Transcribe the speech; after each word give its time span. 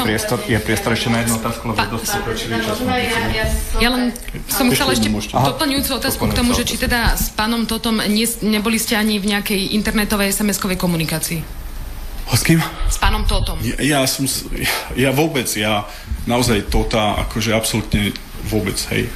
Totom... 0.00 0.08
priestor, 0.08 0.38
je 0.44 0.58
priestor 0.58 0.90
ešte 0.92 1.08
na 1.08 1.18
jednu 1.20 1.34
otázku, 1.36 1.62
lebo 1.68 1.80
dosť 1.92 2.08
pokročili 2.16 2.52
čas. 2.58 2.76
Ja 3.78 3.88
len 3.92 4.02
som 4.48 4.66
chcela 4.72 4.96
ešte 4.96 5.08
doplňujúcu 5.30 5.90
otázku 5.94 6.22
k 6.26 6.34
tomu, 6.34 6.50
že 6.56 6.64
či 6.64 6.76
teda 6.76 7.14
s 7.14 7.30
pánom 7.30 7.68
Totom 7.68 8.00
neboli 8.40 8.80
ste 8.80 8.96
ani 8.96 9.20
v 9.20 9.36
nejakej 9.36 9.76
internetovej 9.76 10.32
SMS-kovej 10.32 10.80
komunikácii. 10.80 11.40
A 12.30 12.38
s 12.38 12.46
kým? 12.46 12.62
S 12.86 12.96
pánom 12.96 13.26
Totom. 13.26 13.58
Ja, 13.58 13.76
ja 13.78 14.00
som, 14.06 14.22
s- 14.24 14.46
ja 14.94 15.10
vôbec, 15.10 15.50
ja 15.58 15.82
naozaj 16.30 16.70
tota, 16.70 17.18
akože 17.26 17.50
absolútne 17.50 18.14
vôbec, 18.46 18.78
hej. 18.94 19.10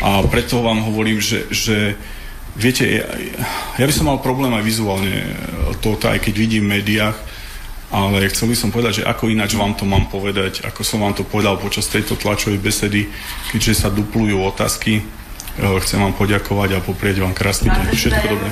A 0.00 0.24
preto 0.24 0.64
vám 0.64 0.80
hovorím, 0.80 1.20
že, 1.20 1.44
že 1.52 1.92
viete, 2.56 2.88
ja, 2.88 3.04
ja 3.76 3.84
by 3.84 3.92
som 3.92 4.08
mal 4.08 4.18
problém 4.18 4.48
aj 4.56 4.64
vizuálne 4.64 5.12
e, 5.12 5.28
tota, 5.84 6.16
aj 6.16 6.24
keď 6.24 6.34
vidím 6.34 6.64
v 6.66 6.80
médiách, 6.80 7.16
ale 7.94 8.26
chcel 8.26 8.50
by 8.50 8.56
som 8.58 8.74
povedať, 8.74 8.92
že 9.00 9.06
ako 9.06 9.30
ináč 9.30 9.54
vám 9.54 9.78
to 9.78 9.86
mám 9.86 10.10
povedať, 10.10 10.66
ako 10.66 10.82
som 10.82 11.06
vám 11.06 11.14
to 11.14 11.22
povedal 11.22 11.54
počas 11.54 11.86
tejto 11.86 12.18
tlačovej 12.18 12.58
besedy, 12.58 13.06
keďže 13.54 13.86
sa 13.86 13.88
duplujú 13.94 14.42
otázky. 14.42 14.98
E, 14.98 15.02
Chcem 15.86 16.02
vám 16.02 16.18
poďakovať 16.18 16.74
a 16.74 16.82
poprieť 16.82 17.22
vám 17.22 17.30
krásny 17.30 17.70
deň. 17.70 17.86
Všetko 17.94 18.24
dobré. 18.26 18.50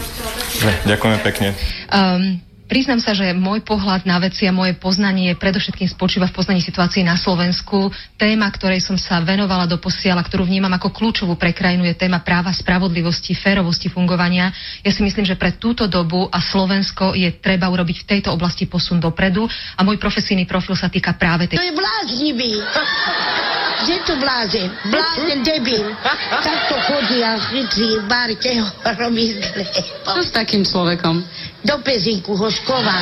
Ďakujeme 0.86 1.18
pekne. 1.26 1.48
Um, 1.90 2.51
priznám 2.72 3.04
sa, 3.04 3.12
že 3.12 3.36
môj 3.36 3.60
pohľad 3.60 4.08
na 4.08 4.16
veci 4.16 4.48
a 4.48 4.56
moje 4.56 4.72
poznanie 4.72 5.36
predovšetkým 5.36 5.92
spočíva 5.92 6.24
v 6.24 6.40
poznaní 6.40 6.64
situácie 6.64 7.04
na 7.04 7.20
Slovensku. 7.20 7.92
Téma, 8.16 8.48
ktorej 8.48 8.80
som 8.80 8.96
sa 8.96 9.20
venovala 9.20 9.68
do 9.68 9.76
posiela, 9.76 10.24
ktorú 10.24 10.48
vnímam 10.48 10.72
ako 10.72 10.88
kľúčovú 10.88 11.36
pre 11.36 11.52
krajinu, 11.52 11.84
je 11.84 11.92
téma 11.92 12.24
práva, 12.24 12.48
spravodlivosti, 12.48 13.36
férovosti 13.36 13.92
fungovania. 13.92 14.48
Ja 14.80 14.88
si 14.88 15.04
myslím, 15.04 15.28
že 15.28 15.36
pre 15.36 15.60
túto 15.60 15.84
dobu 15.84 16.24
a 16.32 16.40
Slovensko 16.40 17.12
je 17.12 17.28
treba 17.44 17.68
urobiť 17.68 18.08
v 18.08 18.08
tejto 18.08 18.32
oblasti 18.32 18.64
posun 18.64 18.96
dopredu 18.96 19.44
a 19.76 19.80
môj 19.84 20.00
profesijný 20.00 20.48
profil 20.48 20.72
sa 20.72 20.88
týka 20.88 21.12
práve 21.20 21.52
tej... 21.52 21.60
To 21.60 21.68
je 21.68 21.76
bláznivý. 21.76 22.56
Kde 23.82 23.96
to 24.06 24.14
blázen? 24.16 24.70
Blázen 24.88 25.42
debil. 25.42 25.90
Takto 26.40 26.74
chodí 26.86 27.18
a 27.20 27.34
bárke 28.06 28.54
ho 28.62 28.68
robí 28.94 29.34
zle. 29.34 29.66
Čo 30.06 30.22
s 30.22 30.30
takým 30.30 30.62
človekom? 30.62 31.20
Do 31.62 31.78
pezinku 31.86 32.34
ho 32.34 32.48
šková. 32.50 32.98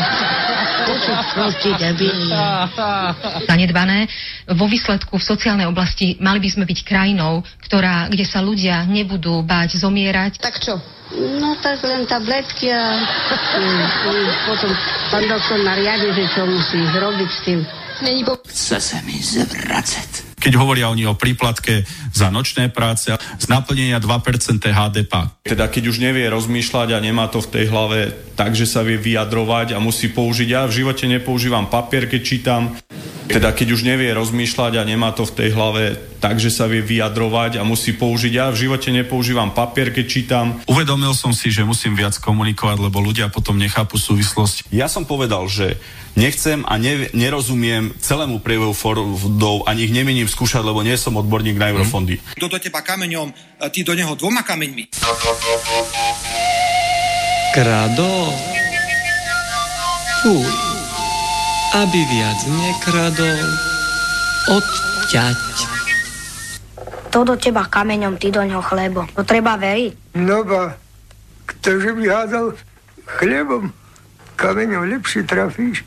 To 0.85 0.93
sú 1.01 1.13
proste 1.33 1.71
debili. 1.81 2.29
zanedbané. 3.49 4.05
Vo 4.53 4.69
výsledku 4.69 5.17
v 5.17 5.25
sociálnej 5.25 5.65
oblasti 5.65 6.21
mali 6.21 6.45
by 6.45 6.49
sme 6.53 6.65
byť 6.69 6.79
krajinou, 6.85 7.41
ktorá, 7.65 8.13
kde 8.13 8.25
sa 8.29 8.45
ľudia 8.45 8.85
nebudú 8.85 9.41
báť 9.41 9.81
zomierať. 9.81 10.45
Tak 10.45 10.61
čo? 10.61 10.77
No 11.11 11.59
tak 11.59 11.83
len 11.83 12.07
tabletky 12.07 12.71
a 12.71 12.95
mm, 12.95 13.83
mm, 14.07 14.29
potom 14.47 14.71
pán 15.11 15.25
doktor 15.27 15.59
nariadi, 15.59 16.15
že 16.15 16.25
čo 16.31 16.47
musí 16.47 16.79
zrobiť 16.95 17.31
s 17.35 17.41
tým. 17.43 17.61
Není 18.01 18.23
po... 18.23 18.39
Chce 18.47 18.79
sa 18.79 18.99
mi 19.03 19.19
zvracať. 19.19 20.30
Keď 20.41 20.57
hovoria 20.57 20.89
oni 20.89 21.05
o 21.05 21.13
príplatke 21.13 21.85
za 22.17 22.33
nočné 22.33 22.73
práce 22.73 23.13
z 23.13 23.47
naplnenia 23.53 24.01
2% 24.01 24.57
HDP. 24.57 25.13
Teda 25.45 25.69
keď 25.69 25.93
už 25.93 26.01
nevie 26.01 26.25
rozmýšľať 26.33 26.97
a 26.97 26.99
nemá 26.99 27.29
to 27.29 27.45
v 27.45 27.53
tej 27.53 27.65
hlave 27.69 27.99
tak, 28.41 28.57
že 28.57 28.65
sa 28.65 28.81
vie 28.81 28.97
vyjadrovať 28.97 29.77
a 29.77 29.79
musí 29.79 30.09
použiť, 30.09 30.49
ja 30.49 30.65
v 30.65 30.81
živote 30.81 31.05
nepoužívam 31.05 31.69
papier, 31.69 32.09
keď 32.09 32.21
čítam, 32.25 32.73
teda 33.31 33.55
keď 33.55 33.69
už 33.79 33.87
nevie 33.87 34.11
rozmýšľať 34.11 34.81
a 34.81 34.83
nemá 34.83 35.15
to 35.15 35.23
v 35.23 35.35
tej 35.39 35.49
hlave 35.55 35.97
tak, 36.19 36.37
že 36.37 36.53
sa 36.53 36.69
vie 36.69 36.85
vyjadrovať 36.85 37.57
a 37.57 37.65
musí 37.65 37.97
použiť, 37.97 38.33
ja 38.35 38.47
v 38.53 38.67
živote 38.67 38.93
nepoužívam 38.93 39.55
papier, 39.57 39.95
keď 39.95 40.07
čítam. 40.11 40.47
Uvedomil 40.69 41.17
som 41.17 41.33
si, 41.33 41.49
že 41.49 41.65
musím 41.65 41.97
viac 41.97 42.19
komunikovať, 42.21 42.77
lebo 42.77 43.01
ľudia 43.01 43.33
potom 43.33 43.57
nechápu 43.57 43.97
súvislosť. 43.97 44.69
Ja 44.75 44.91
som 44.91 45.09
povedal, 45.09 45.49
že 45.49 45.81
nechcem 46.19 46.61
a 46.69 46.77
ne, 46.77 47.09
nerozumiem 47.17 47.97
celému 47.97 48.45
priebehu 48.45 48.77
fondov, 48.77 49.65
ani 49.65 49.89
ich 49.89 49.95
nemienim 49.97 50.29
skúšať, 50.29 50.61
lebo 50.61 50.85
nie 50.85 50.99
som 51.01 51.17
odborník 51.17 51.57
na 51.57 51.73
eurofondy. 51.73 52.21
Kto 52.37 52.53
do 52.53 52.59
teba 52.61 52.85
kameňom, 52.85 53.33
ty 53.73 53.81
do 53.81 53.97
neho 53.97 54.13
dvoma 54.13 54.45
kameňmi. 54.45 54.93
Krado? 57.57 58.11
Fuj. 60.21 60.70
Aby 61.71 62.03
viac 62.03 62.39
nekradol, 62.51 63.47
odťať. 64.51 65.39
To 67.15 67.23
do 67.23 67.39
teba 67.39 67.63
kameňom, 67.63 68.19
ty 68.19 68.35
do 68.35 68.43
ňoho 68.43 68.59
chlebo. 68.59 69.07
To 69.15 69.23
treba 69.23 69.55
veriť. 69.55 70.19
No 70.19 70.43
ba, 70.43 70.75
ktože 71.47 71.95
by 71.95 72.05
hádal 72.11 72.59
chlebom, 73.07 73.71
kameňom 74.35 74.83
lepšie 74.99 75.23
trafíš. 75.23 75.87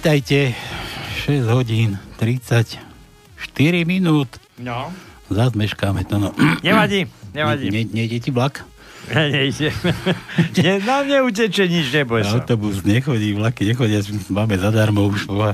Vítajte. 0.00 0.56
6 1.28 1.44
hodín 1.52 1.98
34 2.16 3.84
minút. 3.84 4.28
No. 4.56 4.88
Meškáme 5.52 6.08
to, 6.08 6.16
no. 6.16 6.32
Nevadí, 6.64 7.04
nevadí. 7.36 7.68
Ne, 7.68 7.84
ne, 7.84 7.90
nejde 7.92 8.16
ti 8.24 8.32
vlak? 8.32 8.64
Nejde. 9.12 9.68
Ne, 10.56 10.80
na 10.80 11.04
mne 11.04 11.28
uteče 11.28 11.68
nič, 11.68 11.92
neboj 11.92 12.24
sa. 12.24 12.40
Autobus 12.40 12.80
nechodí, 12.80 13.36
vlaky 13.36 13.68
nechodia, 13.68 14.00
máme 14.32 14.56
zadarmo 14.56 15.04
už. 15.04 15.28
A, 15.28 15.32
a 15.36 15.48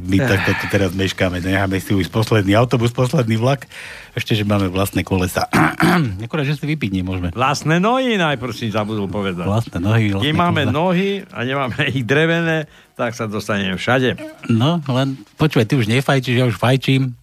my 0.00 0.16
takto 0.20 0.52
tu 0.60 0.66
teraz 0.68 0.92
meškáme, 0.92 1.40
necháme 1.40 1.80
si 1.80 1.96
už 1.96 2.12
posledný 2.12 2.52
autobus, 2.52 2.92
posledný 2.92 3.40
vlak. 3.40 3.64
Ešte, 4.12 4.36
že 4.36 4.44
máme 4.44 4.68
vlastné 4.68 5.02
kolesa. 5.02 5.48
Akorát, 6.24 6.44
že 6.44 6.54
si 6.54 6.68
vypiť 6.68 7.00
nemôžeme. 7.00 7.28
Vlastné 7.32 7.80
nohy 7.80 8.20
najprv 8.20 8.52
si 8.52 8.68
zabudol 8.68 9.08
povedať. 9.08 9.48
Vlastné 9.48 9.78
nohy, 9.80 10.12
vlastné 10.12 10.26
Keď 10.28 10.34
máme 10.36 10.62
kolesa. 10.68 10.76
nohy 10.76 11.10
a 11.32 11.38
nemáme 11.42 11.80
ich 11.96 12.04
drevené, 12.04 12.68
tak 12.94 13.16
sa 13.16 13.24
dostaneme 13.24 13.80
všade. 13.80 14.20
No, 14.52 14.84
len 14.86 15.16
počúvaj, 15.40 15.66
ty 15.66 15.74
už 15.80 15.88
nefajčíš, 15.88 16.36
ja 16.38 16.46
už 16.46 16.60
fajčím. 16.60 17.16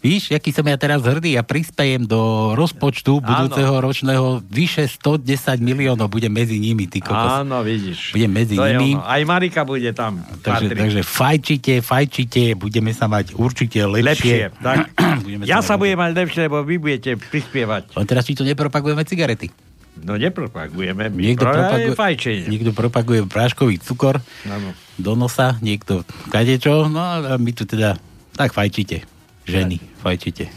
Víš, 0.00 0.32
aký 0.32 0.48
som 0.48 0.64
ja 0.64 0.80
teraz 0.80 1.04
hrdý 1.04 1.36
a 1.36 1.44
prispejem 1.44 2.08
do 2.08 2.16
rozpočtu 2.56 3.20
budúceho 3.20 3.84
ročného 3.84 4.40
vyše 4.48 4.88
110 4.88 5.60
miliónov, 5.60 6.08
bude 6.08 6.24
medzi 6.26 6.56
nimi, 6.56 6.88
ty 6.88 7.04
kokos. 7.04 7.44
Áno, 7.44 7.60
vidíš. 7.60 8.16
Bude 8.16 8.24
medzi 8.24 8.56
To 8.56 8.64
nimi. 8.64 8.96
Aj 8.96 9.20
Marika 9.28 9.60
bude 9.60 9.92
tam. 9.92 10.24
Takže, 10.40 10.72
patrí. 10.72 10.80
takže 10.80 11.00
fajčite, 11.04 11.74
fajčite, 11.84 12.56
budeme 12.56 12.96
sa 12.96 13.12
mať 13.12 13.36
určite 13.36 13.76
lepšie. 13.84 14.08
Lepšie, 14.08 14.64
tak. 14.64 14.88
Budeme 15.20 15.44
ja 15.44 15.60
sa 15.60 15.76
mať 15.76 15.80
budem 15.84 15.98
mať 16.00 16.12
lepšie, 16.16 16.40
lebo 16.48 16.58
vy 16.64 16.76
budete 16.80 17.10
prispievať. 17.20 17.92
Len 17.92 18.06
teraz 18.08 18.24
či 18.24 18.32
to 18.32 18.40
nepropagujeme 18.40 19.04
cigarety. 19.04 19.52
No 20.00 20.16
nepropagujeme. 20.16 21.12
My 21.12 21.20
Niekto 21.28 21.44
pro- 21.44 21.52
propaguje, 21.52 21.92
fajčenie. 21.92 22.44
niekto 22.48 22.70
propaguje 22.72 23.20
práškový 23.28 23.76
cukor 23.76 24.16
Áno. 24.48 24.72
do 24.96 25.12
nosa, 25.12 25.60
niekto 25.60 26.08
kadečo, 26.32 26.88
no 26.88 26.96
a 26.96 27.36
my 27.36 27.50
tu 27.52 27.68
teda 27.68 28.00
tak 28.32 28.56
fajčite. 28.56 29.19
Ženy, 29.50 29.76
fajčite. 29.98 30.46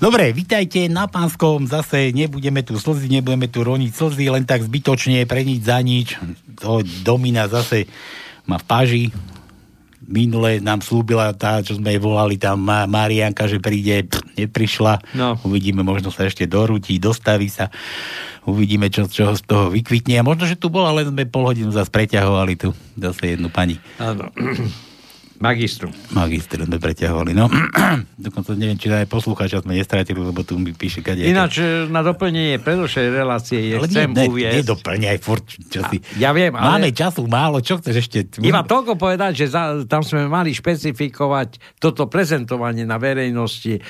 Dobre, 0.00 0.32
vitajte 0.32 0.88
na 0.88 1.04
Pánskom, 1.04 1.68
zase 1.68 2.08
nebudeme 2.16 2.64
tu 2.64 2.80
slzy, 2.80 3.20
nebudeme 3.20 3.52
tu 3.52 3.60
roniť 3.60 3.92
slzy, 3.92 4.32
len 4.32 4.48
tak 4.48 4.64
zbytočne, 4.64 5.28
pre 5.28 5.44
nič 5.44 5.60
za 5.60 5.76
nič. 5.84 6.16
To 6.64 6.80
Domina 7.04 7.48
zase 7.52 7.84
má 8.48 8.56
v 8.56 8.64
páži. 8.64 9.04
Minule 10.10 10.58
nám 10.64 10.80
slúbila 10.80 11.30
tá, 11.36 11.60
čo 11.60 11.76
sme 11.76 11.92
jej 11.92 12.00
volali, 12.00 12.40
tam 12.40 12.64
Ma- 12.64 12.88
Marianka, 12.88 13.44
že 13.44 13.60
príde, 13.60 14.08
pff, 14.08 14.24
neprišla. 14.40 15.04
No. 15.12 15.36
Uvidíme, 15.44 15.84
možno 15.84 16.08
sa 16.08 16.24
ešte 16.24 16.48
dorúti, 16.48 16.96
dostaví 16.96 17.52
sa. 17.52 17.68
Uvidíme, 18.48 18.88
čo, 18.88 19.04
čo 19.04 19.36
z 19.36 19.44
toho 19.44 19.68
vykvitne. 19.68 20.16
A 20.16 20.24
možno, 20.24 20.48
že 20.48 20.56
tu 20.56 20.72
bola, 20.72 20.96
ale 20.96 21.04
sme 21.04 21.28
pol 21.28 21.44
hodinu 21.44 21.70
zase 21.70 21.92
preťahovali 21.92 22.54
tu 22.56 22.72
zase 22.96 23.36
jednu 23.36 23.52
pani. 23.52 23.76
Áno. 24.00 24.32
Magistru. 25.40 25.88
Magister 26.12 26.60
sme 26.68 26.76
preťahovali, 26.76 27.32
no. 27.32 27.48
Dokonca 28.28 28.52
neviem, 28.52 28.76
či 28.76 28.92
aj 28.92 29.08
poslucháča 29.08 29.64
sme 29.64 29.72
nestratili, 29.72 30.20
lebo 30.20 30.44
tu 30.44 30.60
mi 30.60 30.76
píše 30.76 31.00
kade. 31.00 31.24
Ináč 31.24 31.64
e, 31.64 31.88
na 31.88 32.04
doplnenie 32.04 32.60
predošlej 32.60 33.08
relácie 33.08 33.72
je 33.72 33.80
ale 33.80 33.88
chcem 33.88 34.12
ne, 34.12 34.28
uviesť. 34.28 34.56
nedoplňaj 34.60 35.16
furt, 35.24 35.48
čo 35.72 35.80
si. 35.88 35.96
Ja 36.20 36.36
viem, 36.36 36.52
ale... 36.52 36.76
Máme 36.76 36.88
času 36.92 37.24
málo, 37.24 37.64
čo 37.64 37.80
chceš 37.80 38.04
ešte? 38.04 38.44
Iba 38.44 38.68
toľko 38.68 39.00
povedať, 39.00 39.32
že 39.40 39.46
za, 39.48 39.80
tam 39.88 40.04
sme 40.04 40.28
mali 40.28 40.52
špecifikovať 40.52 41.80
toto 41.80 42.04
prezentovanie 42.04 42.84
na 42.84 43.00
verejnosti. 43.00 43.80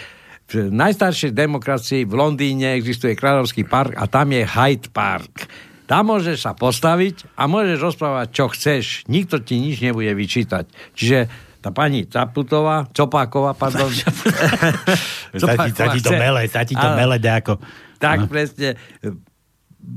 V 0.51 0.55
najstaršej 0.71 1.35
demokracii 1.35 2.07
v 2.07 2.15
Londýne 2.15 2.79
existuje 2.79 3.19
Kráľovský 3.19 3.67
park 3.67 3.99
a 3.99 4.07
tam 4.07 4.31
je 4.31 4.47
Hyde 4.47 4.87
Park. 4.95 5.51
Tam 5.91 6.07
môžeš 6.07 6.39
sa 6.47 6.55
postaviť 6.55 7.35
a 7.35 7.51
môžeš 7.51 7.83
rozprávať, 7.83 8.27
čo 8.31 8.47
chceš. 8.55 8.85
Nikto 9.11 9.43
ti 9.43 9.59
nič 9.59 9.83
nebude 9.83 10.15
vyčítať. 10.15 10.71
Čiže 10.95 11.27
tá 11.59 11.75
pani 11.75 12.07
Caputová, 12.07 12.87
Copáková, 12.95 13.59
pardon. 13.59 13.91
Ti 15.35 16.01
to 16.01 16.15
mele, 16.15 16.47
ti 16.47 16.75
to 16.79 16.89
mele 16.95 17.17
dáko. 17.19 17.59
Tak 17.99 18.25
No. 18.25 18.31
presne. 18.31 18.79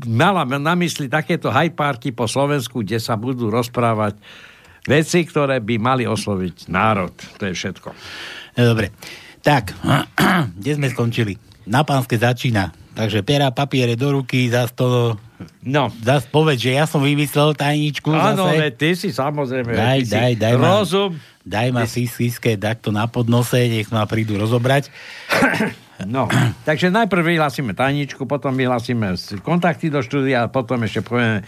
Mala 0.07 0.47
na 0.47 0.73
mysli 0.79 1.11
takéto 1.11 1.51
Hyde 1.51 1.75
Parky 1.75 2.15
po 2.15 2.25
Slovensku, 2.25 2.81
kde 2.81 2.97
sa 3.03 3.19
budú 3.19 3.51
rozprávať 3.51 4.15
veci, 4.87 5.23
ktoré 5.27 5.59
by 5.59 5.75
mali 5.79 6.03
osloviť 6.07 6.71
národ. 6.71 7.11
To 7.39 7.43
je 7.47 7.53
všetko. 7.55 7.89
No, 8.59 8.61
dobre. 8.63 8.91
Tak, 9.43 9.75
kde 10.59 10.71
sme 10.79 10.87
skončili? 10.87 11.35
Na 11.67 11.83
pánske 11.83 12.15
začína. 12.19 12.82
Takže 12.93 13.25
pera, 13.25 13.49
papiere 13.49 13.97
do 13.97 14.21
ruky, 14.21 14.49
zas 14.53 14.69
to... 14.69 15.17
No. 15.65 15.89
Zas 15.99 16.23
povedz, 16.29 16.61
že 16.61 16.77
ja 16.77 16.85
som 16.85 17.01
vymyslel 17.03 17.57
tajničku. 17.57 18.07
Áno, 18.13 18.47
zase. 18.53 18.69
ty 18.77 18.89
si 18.95 19.09
samozrejme. 19.11 19.73
Daj, 19.75 19.99
ty 19.99 20.05
si 20.05 20.13
daj, 20.13 20.31
daj 20.39 20.53
ma, 20.55 20.67
Rozum. 20.79 21.11
daj 21.43 21.67
ma 21.73 21.83
síske 21.89 22.55
takto 22.55 22.93
na 22.93 23.09
podnose, 23.09 23.59
nech 23.67 23.89
ma 23.91 24.05
prídu 24.05 24.37
rozobrať. 24.39 24.87
No, 26.03 26.27
takže 26.65 26.89
najprv 26.89 27.37
vyhlásime 27.37 27.71
tajničku, 27.77 28.25
potom 28.25 28.57
vyhlásime 28.57 29.15
s- 29.15 29.37
kontakty 29.39 29.87
do 29.87 30.01
štúdia 30.01 30.43
a 30.43 30.51
potom 30.51 30.81
ešte 30.83 31.05
povieme, 31.05 31.45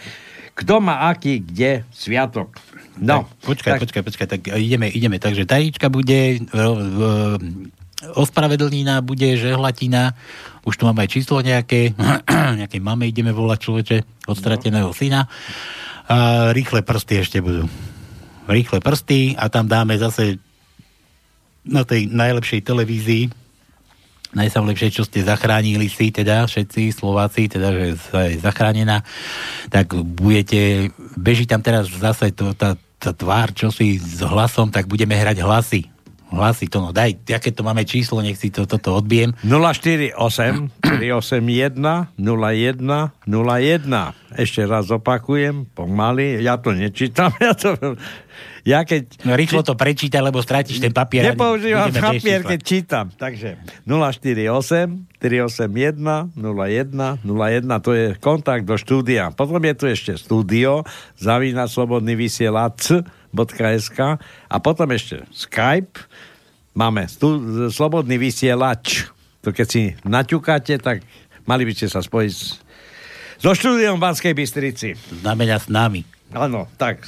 kto 0.56 0.80
má 0.80 1.10
aký, 1.10 1.42
kde 1.44 1.84
sviatok. 1.92 2.56
No, 2.96 3.26
tak, 3.26 3.42
počkaj, 3.42 3.70
tak... 3.76 3.80
počkaj, 3.84 4.02
počkaj, 4.06 4.26
tak 4.30 4.40
ideme, 4.56 4.88
ideme. 4.88 5.20
Takže 5.20 5.44
tajnička 5.44 5.92
bude, 5.92 6.40
v, 6.40 6.56
v, 6.72 7.00
ospravedlnina 8.04 9.00
bude, 9.00 9.40
žehlatina, 9.40 10.12
už 10.68 10.76
tu 10.76 10.84
máme 10.84 11.06
aj 11.06 11.10
číslo 11.10 11.40
nejaké, 11.40 11.96
nejaké 12.60 12.76
máme, 12.82 13.08
ideme 13.08 13.32
volať 13.32 13.58
človeče 13.64 13.96
od 14.28 14.36
strateného 14.36 14.92
syna. 14.92 15.24
A 16.06 16.50
rýchle 16.52 16.84
prsty 16.84 17.24
ešte 17.24 17.38
budú. 17.40 17.66
Rýchle 18.46 18.78
prsty 18.78 19.34
a 19.34 19.48
tam 19.48 19.66
dáme 19.66 19.98
zase 19.98 20.38
na 21.66 21.82
tej 21.82 22.06
najlepšej 22.12 22.62
televízii 22.62 23.24
najsamlepšie, 24.36 24.92
čo 24.92 25.08
ste 25.08 25.24
zachránili 25.24 25.88
si, 25.88 26.12
teda 26.12 26.44
všetci 26.44 26.92
Slováci, 26.92 27.48
teda, 27.48 27.72
že 27.72 27.86
sa 27.96 28.28
je 28.28 28.36
zachránená, 28.36 29.00
tak 29.72 29.96
budete, 29.96 30.92
beží 31.16 31.48
tam 31.48 31.64
teraz 31.64 31.88
zase 31.88 32.36
to, 32.36 32.52
tá, 32.52 32.76
tá 33.00 33.16
tvár, 33.16 33.56
čo 33.56 33.72
si 33.72 33.96
s 33.96 34.20
hlasom, 34.20 34.68
tak 34.68 34.92
budeme 34.92 35.16
hrať 35.16 35.40
hlasy. 35.40 35.88
Hlasy 36.26 36.66
to, 36.66 36.82
no 36.82 36.90
daj, 36.90 37.22
aké 37.30 37.54
to 37.54 37.62
máme 37.62 37.86
číslo, 37.86 38.18
nech 38.18 38.34
si 38.34 38.50
to, 38.50 38.66
toto 38.66 38.98
odbijem. 38.98 39.38
048 39.46 40.10
381 40.82 42.18
01 42.18 42.18
01. 42.18 43.14
Ešte 44.34 44.66
raz 44.66 44.90
opakujem, 44.90 45.70
pomaly, 45.70 46.42
ja 46.42 46.58
to 46.58 46.74
nečítam, 46.74 47.30
ja 47.42 47.54
to... 47.54 47.78
Ja 48.66 48.82
keď... 48.82 49.22
No 49.22 49.38
rýchlo 49.38 49.62
to 49.62 49.78
prečítaj, 49.78 50.18
lebo 50.18 50.42
stratíš 50.42 50.82
ten 50.82 50.90
papier. 50.90 51.32
Nepoužívam 51.32 51.94
papier, 51.94 52.42
keď 52.42 52.60
čítam. 52.60 53.06
Takže 53.14 53.62
048 53.86 55.06
381 55.22 56.34
01 56.34 57.22
01, 57.22 57.86
to 57.86 57.90
je 57.94 58.06
kontakt 58.18 58.66
do 58.66 58.74
štúdia. 58.74 59.30
Potom 59.32 59.62
je 59.62 59.74
tu 59.78 59.84
ešte 59.86 60.12
studio 60.18 60.82
zavina 61.14 61.70
slobodný 61.70 62.18
vysielač.sk 62.18 63.98
a 64.50 64.56
potom 64.58 64.88
ešte 64.92 65.24
Skype. 65.30 66.02
Máme 66.76 67.08
stu- 67.08 67.72
slobodný 67.72 68.20
vysielač. 68.20 69.08
To 69.46 69.54
keď 69.54 69.66
si 69.70 69.82
naťukáte, 70.04 70.76
tak 70.82 71.06
mali 71.46 71.62
by 71.64 71.72
ste 71.72 71.86
sa 71.88 72.02
spojiť 72.02 72.34
so 73.40 73.50
štúdiom 73.52 73.96
v 73.96 74.02
Banskej 74.02 74.34
Bystrici. 74.34 74.96
Znamená 75.22 75.60
s 75.60 75.68
nami. 75.68 76.02
Áno, 76.34 76.66
tak. 76.76 77.06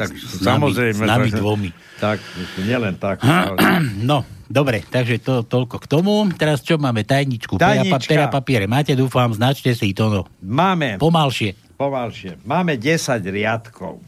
Tak 0.00 0.16
S 0.16 0.40
nami- 0.40 0.72
samozrejme. 0.72 1.02
s 1.04 1.08
nami 1.08 1.28
dvomi. 1.28 1.70
Tak, 2.00 2.16
nielen 2.64 2.96
tak. 2.96 3.20
No, 4.10 4.24
dobre, 4.48 4.80
takže 4.80 5.20
to 5.20 5.44
toľko 5.44 5.76
k 5.76 5.86
tomu. 5.86 6.24
Teraz 6.32 6.64
čo 6.64 6.80
máme? 6.80 7.04
Tajničku. 7.04 7.60
Tajnička. 7.60 8.08
pera, 8.08 8.32
papiere. 8.32 8.64
Máte, 8.64 8.96
dúfam, 8.96 9.28
značte 9.36 9.76
si 9.76 9.92
to. 9.92 10.08
No. 10.08 10.22
Máme. 10.40 10.96
Pomalšie. 10.96 11.76
Pomalšie. 11.76 12.40
Máme 12.48 12.80
10 12.80 13.20
riadkov. 13.28 14.00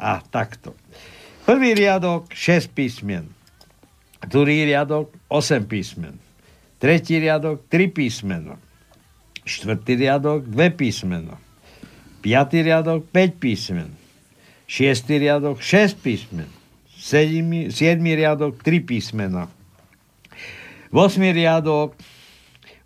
A 0.00 0.20
takto. 0.20 0.72
Prvý 1.44 1.76
riadok 1.76 2.32
6 2.32 2.72
písmen. 2.72 3.28
Druhý 4.26 4.64
riadok 4.64 5.12
8 5.28 5.64
písmen. 5.64 6.16
Tretí 6.76 7.16
riadok 7.16 7.68
3 7.68 7.88
písmena. 7.92 8.56
Štvrtý 9.46 9.96
riadok 9.96 10.48
2 10.48 10.74
písmena. 10.74 11.36
Piatý 12.20 12.66
riadok 12.66 13.06
5 13.08 13.36
písmen. 13.38 13.88
Šiestý 14.66 15.22
riadok 15.22 15.62
6 15.62 16.02
písmen. 16.02 16.50
Sedmi, 16.90 17.70
siedmý 17.70 18.18
riadok 18.18 18.58
3 18.62 18.82
písmena. 18.82 19.46
8 20.90 21.22
riadok 21.30 21.94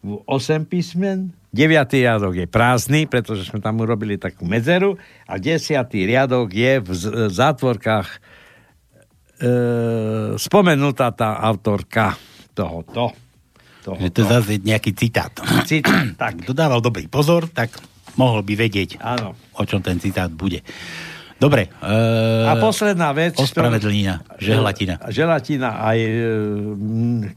8 0.04 0.64
písmen, 0.64 1.36
9. 1.52 1.66
riadok 1.92 2.34
je 2.38 2.46
prázdny, 2.46 3.10
pretože 3.10 3.44
sme 3.50 3.58
tam 3.58 3.82
urobili 3.82 4.16
takú 4.16 4.46
medzeru 4.46 4.96
a 5.26 5.36
10. 5.36 5.60
riadok 5.92 6.46
je 6.54 6.72
v 6.78 6.90
zátvorkách 7.26 8.08
e, 8.08 8.18
spomenutá 10.38 11.10
tá 11.10 11.42
autorka 11.42 12.14
tohoto. 12.54 13.12
Že 13.82 14.08
to 14.14 14.22
zase 14.28 14.52
nejaký 14.62 14.94
citát. 14.94 15.32
Citát, 15.66 16.14
tak. 16.14 16.44
Kto 16.44 16.54
dával 16.54 16.78
dobrý 16.78 17.10
pozor, 17.10 17.50
tak 17.50 17.74
mohol 18.14 18.46
by 18.46 18.54
vedieť, 18.54 19.02
Áno. 19.02 19.34
o 19.56 19.62
čom 19.66 19.82
ten 19.82 19.98
citát 19.98 20.30
bude. 20.30 20.62
Dobre. 21.40 21.72
E, 21.72 21.96
A 22.44 22.52
posledná 22.60 23.16
vec. 23.16 23.40
Ospravedlnina, 23.40 24.36
želatina. 24.36 25.00
Želatina 25.08 25.80
aj 25.88 25.98
e, 25.98 26.12
m, 26.76 27.32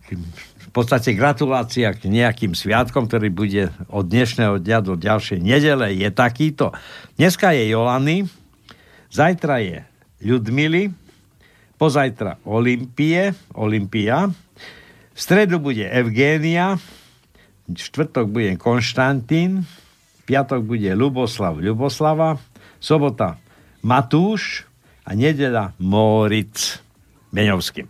v 0.59 0.69
podstate 0.75 1.15
gratulácia 1.15 1.95
k 1.95 2.11
nejakým 2.11 2.51
sviatkom, 2.51 3.07
ktorý 3.07 3.31
bude 3.31 3.71
od 3.87 4.03
dnešného 4.03 4.59
dňa 4.59 4.79
do 4.83 4.99
ďalšej 4.99 5.39
nedele, 5.39 5.95
je 5.95 6.09
takýto. 6.11 6.75
Dneska 7.15 7.55
je 7.55 7.71
Jolany, 7.71 8.27
zajtra 9.07 9.63
je 9.63 9.79
Ľudmily, 10.19 10.91
pozajtra 11.79 12.43
Olympie, 12.43 13.31
Olympia, 13.55 14.27
v 15.13 15.19
stredu 15.19 15.63
bude 15.63 15.87
Evgénia, 15.87 16.75
v 17.69 17.77
štvrtok 17.77 18.27
bude 18.27 18.51
Konštantín, 18.59 19.63
v 19.63 20.19
piatok 20.27 20.59
bude 20.65 20.91
Luboslav 20.91 21.55
Ľuboslava, 21.55 22.41
sobota 22.83 23.42
Matúš 23.83 24.63
a 25.03 25.11
nedela 25.11 25.75
Moritz. 25.77 26.79
Beňovský. 27.33 27.89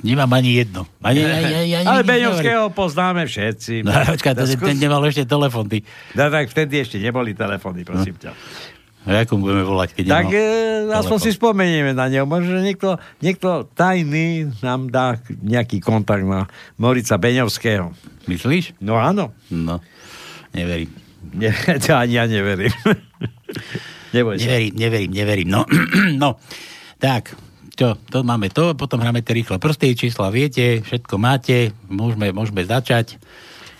Nemám 0.00 0.32
ani 0.32 0.64
jedno. 0.64 0.88
Ani, 1.04 1.20
ani, 1.28 1.52
ani, 1.52 1.72
ani 1.76 1.86
Ale 1.86 2.00
Beňovského 2.08 2.72
poznáme 2.72 3.28
všetci. 3.28 3.84
No, 3.84 3.92
počkaj, 3.92 4.32
ten, 4.32 4.48
ten 4.56 4.76
nemal 4.80 5.04
ešte 5.04 5.28
telefon, 5.28 5.68
ty. 5.68 5.84
No, 6.16 6.32
tak 6.32 6.48
vtedy 6.48 6.80
ešte 6.80 6.96
neboli 6.96 7.36
telefóny, 7.36 7.84
prosím 7.84 8.16
ťa. 8.16 8.32
No, 9.04 9.12
ako 9.12 9.44
budeme 9.44 9.64
volať, 9.64 9.92
keď 9.92 10.04
Tak 10.08 10.26
e, 10.32 10.40
aspoň 10.88 11.18
si 11.20 11.30
spomenieme 11.36 11.92
na 11.92 12.08
neho. 12.08 12.24
Možno, 12.24 12.64
niekto, 12.64 12.96
niekto 13.20 13.68
tajný 13.76 14.56
nám 14.64 14.88
dá 14.88 15.20
nejaký 15.28 15.84
kontakt 15.84 16.24
na 16.24 16.48
Morica 16.80 17.20
Beňovského. 17.20 17.92
Myslíš? 18.24 18.80
No 18.80 18.96
áno. 18.96 19.36
No, 19.52 19.84
neverím. 20.56 20.92
Nie, 21.36 21.52
to 21.84 21.92
ani 21.92 22.16
ja 22.16 22.24
neverím. 22.24 22.72
Neboj 24.12 24.40
sa. 24.40 24.44
Neverím, 24.48 24.74
neverím, 24.76 25.12
neverím. 25.12 25.48
No, 25.48 25.62
no, 26.22 26.28
tak, 26.96 27.36
čo, 27.78 27.94
to 28.10 28.26
máme 28.26 28.50
to, 28.50 28.74
potom 28.74 28.98
hráme 28.98 29.22
tie 29.22 29.38
rýchle 29.38 29.62
prsty, 29.62 29.94
čísla 29.94 30.34
viete, 30.34 30.82
všetko 30.82 31.14
máte, 31.14 31.70
môžeme, 31.86 32.34
môžeme 32.34 32.66
začať. 32.66 33.20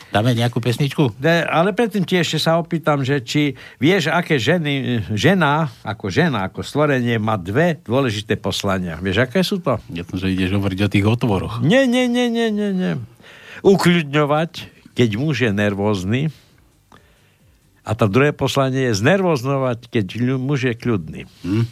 Dáme 0.09 0.33
nejakú 0.33 0.65
pesničku? 0.65 1.21
Ne, 1.21 1.45
ale 1.45 1.77
predtým 1.77 2.01
ti 2.01 2.17
ešte 2.17 2.41
sa 2.41 2.57
opýtam, 2.57 3.05
že 3.05 3.21
či 3.21 3.61
vieš, 3.77 4.09
aké 4.09 4.41
ženy, 4.41 5.05
žena, 5.13 5.69
ako 5.85 6.09
žena, 6.09 6.49
ako 6.49 6.65
stvorenie, 6.65 7.21
má 7.21 7.37
dve 7.37 7.77
dôležité 7.85 8.41
poslania. 8.41 8.97
Vieš, 9.05 9.29
aké 9.29 9.45
sú 9.45 9.61
to? 9.61 9.77
Ja 9.93 10.09
som, 10.09 10.17
že 10.17 10.33
ideš 10.33 10.57
hovoriť 10.57 10.81
o 10.81 10.89
tých 10.89 11.05
otvoroch. 11.05 11.61
Nie, 11.61 11.85
nie, 11.85 12.09
nie, 12.09 12.33
nie, 12.33 12.49
nie, 12.49 12.71
nie. 12.73 12.93
Ukľudňovať, 13.61 14.53
keď 14.97 15.09
muž 15.21 15.45
je 15.45 15.53
nervózny. 15.53 16.33
A 17.89 17.97
to 17.97 18.05
druhé 18.05 18.37
poslanie 18.37 18.93
je 18.93 19.01
znervóznovať, 19.01 19.89
keď 19.89 20.37
muž 20.37 20.69
je 20.69 20.75
kľudný. 20.77 21.25
Hm? 21.41 21.65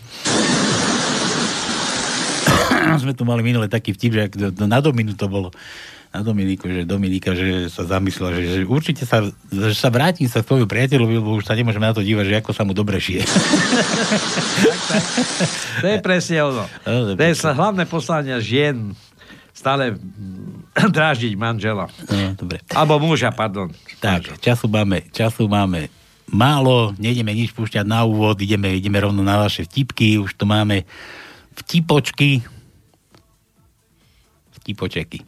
Sme 3.05 3.13
tu 3.13 3.29
mali 3.29 3.45
minule 3.45 3.69
taký 3.69 3.93
vtip, 3.93 4.13
že 4.17 4.23
na 4.57 4.81
Dominu 4.81 5.13
to 5.13 5.29
bolo 5.29 5.53
na 6.17 6.25
Dominiku, 6.25 6.65
že 6.73 6.89
Dominika, 6.89 7.37
že 7.37 7.69
sa 7.69 7.85
zamyslela, 7.85 8.33
že, 8.41 8.43
že 8.49 8.61
určite 8.65 9.05
sa, 9.05 9.21
že 9.53 9.77
sa 9.77 9.93
vrátim 9.93 10.25
sa 10.25 10.41
k 10.41 10.49
tvojmu 10.49 10.65
priateľovi, 10.65 11.21
lebo 11.21 11.37
už 11.37 11.45
sa 11.45 11.53
nemôžeme 11.53 11.85
na 11.85 11.93
to 11.93 12.01
dívať, 12.01 12.25
že 12.25 12.39
ako 12.41 12.51
sa 12.57 12.65
mu 12.65 12.73
dobre 12.73 12.97
šije. 12.97 13.23
To 15.77 15.93
je 15.93 15.99
presne 16.01 16.41
ono. 16.41 16.65
No, 16.89 17.13
To 17.13 17.21
je 17.21 17.37
sa 17.37 17.53
hlavné 17.53 17.85
poslania 17.85 18.41
žien 18.41 18.97
stále 19.53 20.01
dráždiť 20.97 21.37
manžela. 21.37 21.93
No, 22.09 22.33
dobre. 22.33 22.65
Alebo 22.73 22.97
muža, 22.97 23.29
pardon. 23.29 23.69
Tak, 24.01 24.41
času 24.41 24.73
máme, 24.73 25.05
času 25.13 25.45
máme 25.53 25.93
málo, 26.31 26.95
nejdeme 26.99 27.35
nič 27.35 27.55
púšťať 27.55 27.87
na 27.87 28.03
úvod, 28.07 28.39
ideme, 28.43 28.75
ideme 28.75 28.99
rovno 28.99 29.23
na 29.23 29.43
vaše 29.43 29.67
vtipky, 29.67 30.19
už 30.19 30.35
tu 30.35 30.45
máme 30.47 30.83
vtipočky, 31.57 32.43
vtipočeky. 34.67 35.23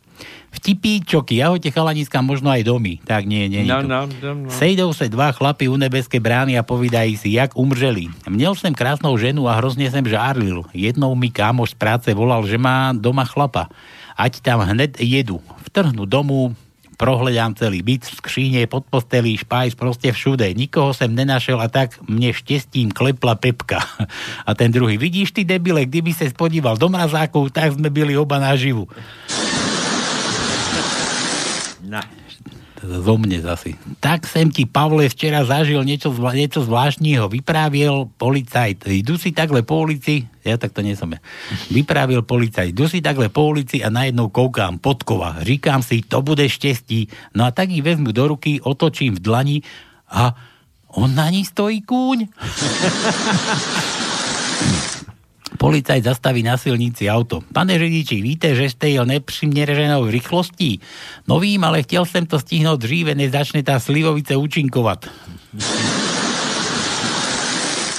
Vtipíčoky, 0.48 1.38
ahojte 1.38 1.70
chalaniska, 1.70 2.18
možno 2.18 2.50
aj 2.50 2.66
domy. 2.66 2.98
Tak 3.06 3.22
nie, 3.22 3.46
nie. 3.46 3.62
No, 3.62 3.78
to. 3.78 3.86
no, 3.86 4.00
no, 4.10 4.30
no. 4.34 4.50
Sejdou 4.50 4.90
se 4.90 5.06
dva 5.06 5.30
chlapi 5.30 5.70
u 5.70 5.78
nebeské 5.78 6.18
brány 6.18 6.58
a 6.58 6.66
povídají 6.66 7.14
si, 7.14 7.30
jak 7.30 7.54
umřeli. 7.54 8.10
Měl 8.26 8.58
jsem 8.58 8.74
krásnou 8.74 9.14
ženu 9.14 9.46
a 9.46 9.54
hrozně 9.54 9.90
jsem 9.90 10.02
žárlil. 10.08 10.66
Jednou 10.74 11.14
mi 11.14 11.30
kámoš 11.30 11.70
z 11.70 11.78
práce 11.78 12.10
volal, 12.10 12.42
že 12.50 12.58
má 12.58 12.90
doma 12.90 13.22
chlapa. 13.24 13.70
Ať 14.18 14.42
tam 14.42 14.66
hned 14.66 14.98
jedu. 14.98 15.38
Vtrhnu 15.62 16.02
domů, 16.02 16.56
prohľadám 16.98 17.54
celý 17.54 17.80
byt, 17.86 18.10
skříne, 18.18 18.66
pod 18.66 18.84
postelí, 18.90 19.38
špajs, 19.38 19.78
proste 19.78 20.10
všude. 20.10 20.50
Nikoho 20.52 20.90
som 20.90 21.14
nenašel 21.14 21.56
a 21.62 21.70
tak 21.70 21.94
mne 22.04 22.34
štestím 22.34 22.90
klepla 22.90 23.38
Pepka. 23.38 23.78
A 24.48 24.50
ten 24.58 24.74
druhý, 24.74 24.98
vidíš 24.98 25.30
ty 25.30 25.46
debile, 25.46 25.86
kdyby 25.86 26.10
sa 26.10 26.26
spodíval 26.26 26.74
do 26.74 26.90
mrazákov, 26.90 27.54
tak 27.54 27.78
sme 27.78 27.88
byli 27.88 28.18
oba 28.18 28.42
naživu. 28.42 28.90
No. 31.86 32.02
Teda 32.78 33.02
zo 33.02 33.18
mne 33.18 33.42
zasi. 33.42 33.74
Tak 33.98 34.22
sem 34.30 34.54
ti, 34.54 34.62
Pavle, 34.62 35.10
včera 35.10 35.42
zažil 35.42 35.82
niečo, 35.82 36.14
zvla, 36.14 36.30
niečo 36.30 36.62
zvláštního. 36.62 37.26
Vypráviel 37.26 38.06
policajt. 38.14 38.86
Idú 38.86 39.18
si 39.18 39.34
takhle 39.34 39.66
po 39.66 39.82
ulici, 39.82 40.30
ja 40.46 40.54
tak 40.54 40.70
to 40.70 40.86
nie 40.86 40.94
som 40.94 41.10
ja. 41.10 41.18
Vypráviel 41.74 42.22
policajt. 42.22 42.70
Idú 42.70 42.86
si 42.86 43.02
takhle 43.02 43.34
po 43.34 43.50
ulici 43.50 43.82
a 43.82 43.90
najednou 43.90 44.30
koukám, 44.30 44.78
podkova. 44.78 45.42
Říkám 45.42 45.82
si, 45.82 46.06
to 46.06 46.22
bude 46.22 46.46
štestí. 46.46 47.10
No 47.34 47.44
a 47.44 47.50
tak 47.50 47.74
ich 47.74 47.82
vezmu 47.82 48.14
do 48.14 48.38
ruky, 48.38 48.62
otočím 48.62 49.18
v 49.18 49.24
dlani 49.26 49.56
a 50.14 50.38
on 50.94 51.10
na 51.18 51.26
ní 51.34 51.42
stojí 51.42 51.82
kúň. 51.82 52.30
Policajt 55.58 56.04
zastaví 56.04 56.42
na 56.42 56.56
silnici 56.56 57.10
auto. 57.10 57.40
Pane 57.52 57.78
řidiči, 57.78 58.22
víte, 58.22 58.54
že 58.54 58.70
jste 58.70 58.88
jel 58.88 59.06
nepřiměřenou 59.06 60.06
rychlostí? 60.06 60.80
No 61.28 61.40
vím, 61.40 61.64
ale 61.64 61.82
chtěl 61.82 62.04
jsem 62.04 62.26
to 62.26 62.38
stihnout 62.38 62.80
dříve, 62.80 63.14
než 63.14 63.30
začne 63.30 63.62
ta 63.62 63.80
slivovice 63.80 64.36
účinkovat. 64.36 65.06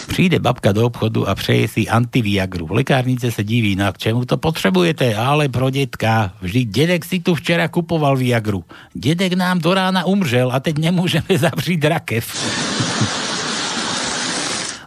Přijde 0.07 0.39
babka 0.39 0.71
do 0.71 0.85
obchodu 0.85 1.29
a 1.29 1.35
přeje 1.35 1.67
si 1.67 1.87
antiviagru. 1.87 2.67
V 2.67 2.71
lekárnice 2.71 3.31
se 3.31 3.43
diví, 3.43 3.75
no 3.75 3.87
a 3.87 3.91
k 3.91 3.97
čemu 3.97 4.25
to 4.25 4.37
potřebujete? 4.37 5.15
Ale 5.15 5.49
pro 5.49 5.69
dětka. 5.69 6.33
Vždyť 6.41 6.69
dědek 6.69 7.05
si 7.05 7.19
tu 7.19 7.35
včera 7.35 7.67
kupoval 7.67 8.17
viagru. 8.17 8.63
Dědek 8.93 9.33
nám 9.33 9.59
do 9.59 9.73
rána 9.73 10.05
umřel 10.05 10.51
a 10.51 10.59
teď 10.59 10.77
nemůžeme 10.77 11.25
zavřít 11.37 11.85
rakev. 11.85 12.25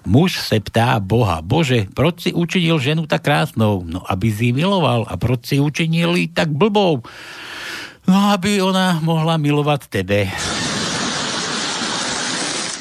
Muž 0.07 0.39
se 0.43 0.61
ptá 0.61 0.99
Boha, 1.01 1.39
Bože, 1.43 1.87
proč 1.95 2.27
si 2.27 2.31
učinil 2.35 2.83
ženu 2.83 3.07
tak 3.07 3.23
krásnou? 3.23 3.87
No, 3.87 4.03
aby 4.11 4.35
si 4.35 4.51
miloval. 4.51 5.07
A 5.07 5.15
proč 5.17 5.55
si 5.55 5.57
učinil 5.63 6.17
ji 6.19 6.27
tak 6.29 6.51
blbou? 6.51 7.03
No, 8.09 8.35
aby 8.35 8.59
ona 8.59 8.99
mohla 8.99 9.39
milovať 9.39 9.87
tebe. 9.87 10.27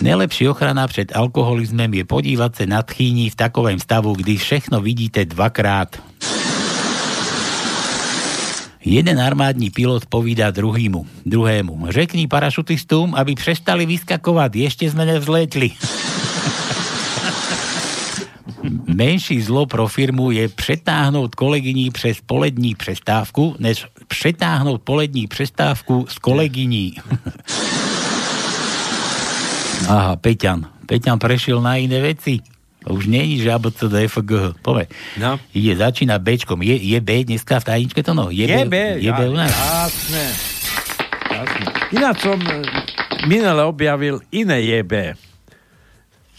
Najlepší 0.01 0.49
ochrana 0.49 0.87
před 0.89 1.13
alkoholizmem 1.13 1.93
je 1.93 2.05
podívať 2.09 2.51
sa 2.57 2.65
na 2.65 2.81
tchýni 2.81 3.29
v 3.29 3.37
takovém 3.37 3.77
stavu, 3.77 4.17
kdy 4.17 4.33
všechno 4.41 4.81
vidíte 4.81 5.29
dvakrát. 5.29 5.93
Jeden 8.81 9.21
armádní 9.21 9.69
pilot 9.69 10.09
povídá 10.09 10.49
druhýmu, 10.49 11.05
druhému. 11.25 11.85
Řekni 11.93 12.25
parašutistům, 12.25 13.13
aby 13.13 13.37
přestali 13.37 13.85
vyskakovať, 13.85 14.51
ešte 14.65 14.89
sme 14.89 15.05
nevzletli. 15.05 15.77
Menší 18.93 19.41
zlo 19.41 19.65
pro 19.65 19.87
firmu 19.87 20.31
je 20.31 20.49
přetáhnout 20.49 21.35
kolegyní 21.35 21.91
přes 21.91 22.17
polední 22.25 22.75
přestávku, 22.75 23.55
než 23.59 23.85
přetáhnout 24.07 24.81
polední 24.81 25.27
přestávku 25.27 26.05
s 26.09 26.17
kolegyní. 26.19 26.93
Aha, 29.87 30.15
Peťan. 30.15 30.67
Peťan 30.85 31.19
prešiel 31.19 31.61
na 31.61 31.75
iné 31.75 32.01
veci. 32.01 32.39
Už 32.89 33.07
není, 33.07 33.37
že 33.37 33.53
ABCDFG. 33.53 34.31
Pove. 34.61 34.87
No. 35.17 35.39
Ide, 35.53 35.75
začína 35.75 36.19
Bčkom. 36.19 36.61
Je, 36.61 36.75
je 36.75 37.01
B 37.01 37.23
dneska 37.23 37.59
v 37.59 37.63
tajničke 37.63 38.03
to 38.03 38.13
no? 38.13 38.29
Je, 38.33 38.49
Je 38.49 38.65
B, 38.65 38.77
je 38.97 39.13
B 39.13 39.29
u 39.29 39.33
nás? 39.37 39.53
Jasné. 39.53 40.25
Jasné. 41.31 41.65
Ináč 41.91 42.17
som 42.25 42.41
e, 42.41 42.61
minule 43.29 43.63
objavil 43.63 44.19
iné 44.33 44.61
JB. 44.61 45.13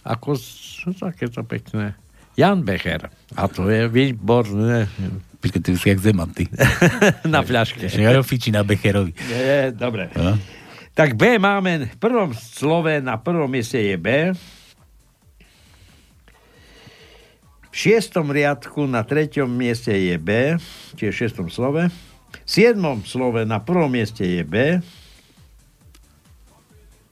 Ako, 0.03 0.35
také 0.99 1.31
to 1.31 1.47
pekné. 1.47 1.95
Jan 2.37 2.65
Becher. 2.65 3.13
A 3.37 3.49
to 3.49 3.69
je 3.69 3.89
výborné. 3.89 4.89
Počkaj, 5.43 5.61
ty 5.61 5.71
si 5.75 5.89
jak 5.91 6.01
Zeman, 6.01 6.31
ty. 6.31 6.47
na 7.29 7.43
fľaške. 7.43 7.91
Šerofiči 7.91 8.55
na 8.55 8.63
Becherovi. 8.63 9.13
Je, 9.13 9.75
dobre. 9.75 10.09
No. 10.15 10.39
Tak 10.93 11.17
B 11.17 11.41
máme, 11.41 11.89
v 11.89 11.99
prvom 11.99 12.37
slove 12.37 13.01
na 13.01 13.17
prvom 13.19 13.49
mieste 13.49 13.81
je 13.81 13.97
B. 13.97 14.37
V 17.73 17.75
šiestom 17.75 18.29
riadku 18.29 18.85
na 18.85 19.01
treťom 19.01 19.49
mieste 19.49 19.97
je 19.97 20.17
B, 20.21 20.61
čiže 20.95 21.11
v 21.11 21.19
šiestom 21.25 21.47
slove. 21.49 21.89
V 21.89 22.49
siedmom 22.49 23.01
slove 23.09 23.49
na 23.49 23.65
prvom 23.65 23.89
mieste 23.89 24.29
je 24.29 24.45
B. 24.45 24.85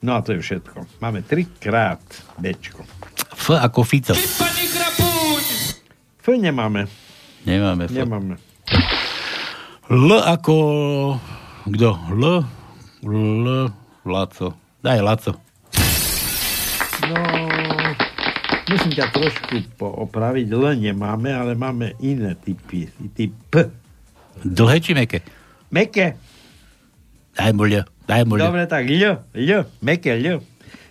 No 0.04 0.16
a 0.16 0.20
to 0.20 0.36
je 0.36 0.44
všetko. 0.44 1.00
Máme 1.00 1.24
trikrát 1.24 2.00
Bčko. 2.36 2.84
F 3.32 3.56
ako 3.56 3.80
Fico. 3.84 4.12
F 6.20 6.28
nemáme. 6.36 6.84
Nemáme 7.48 7.88
F. 7.88 7.96
Nemáme. 7.96 8.36
L 9.88 10.08
ako... 10.20 10.54
Kto? 11.64 11.90
L? 12.12 12.24
L... 13.08 13.46
Laco. 14.04 14.46
Daj 14.84 15.00
Laco. 15.00 15.32
No, 17.08 17.16
musím 18.68 18.92
ťa 18.92 19.08
trošku 19.16 19.80
opraviť. 19.80 20.44
L 20.52 20.76
nemáme, 20.76 21.32
ale 21.32 21.56
máme 21.56 21.96
iné 22.04 22.36
typy. 22.36 22.84
Typ 23.16 23.32
P. 23.48 23.72
Dlhé 24.44 24.76
či 24.84 24.92
meké? 24.92 25.24
Meké. 25.72 26.20
Daj 27.32 27.56
mu 27.56 27.64
ľ. 27.64 27.80
Daj 28.04 28.28
mu 28.28 28.36
ľ. 28.36 28.44
Dobre, 28.44 28.68
tak 28.68 28.84
L, 28.92 29.24
L, 29.32 29.50
meké 29.80 30.20
L. 30.20 30.44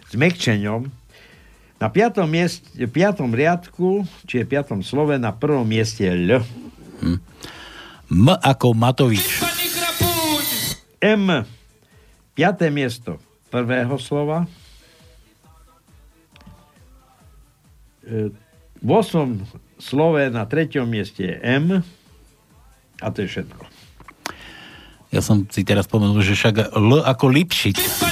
S 0.09 0.13
mekčeňom. 0.17 0.98
Na 1.79 1.87
piatom, 1.87 2.27
mieste, 2.27 2.67
piatom 2.91 3.31
riadku, 3.31 4.03
či 4.27 4.43
je 4.43 4.45
piatom 4.45 4.83
slove, 4.83 5.15
na 5.15 5.31
prvom 5.31 5.63
mieste 5.63 6.03
je 6.03 6.11
L. 6.11 6.31
Hm. 6.99 7.19
M 8.09 8.27
ako 8.35 8.75
Matovič. 8.75 9.39
M. 10.99 11.47
Piaté 12.35 12.67
miesto 12.67 13.15
prvého 13.47 13.95
slova. 13.95 14.43
E, 18.03 18.35
V 18.79 18.89
8 18.91 19.79
slove 19.79 20.27
na 20.31 20.43
treťom 20.43 20.83
mieste 20.83 21.23
je 21.23 21.35
M. 21.39 21.79
A 22.99 23.07
to 23.15 23.23
je 23.23 23.27
všetko. 23.31 23.63
Ja 25.15 25.23
som 25.23 25.47
si 25.47 25.63
teraz 25.63 25.87
spomenul, 25.87 26.19
že 26.21 26.35
však 26.35 26.75
L 26.75 27.01
ako 27.01 27.25
Lipšic. 27.31 28.08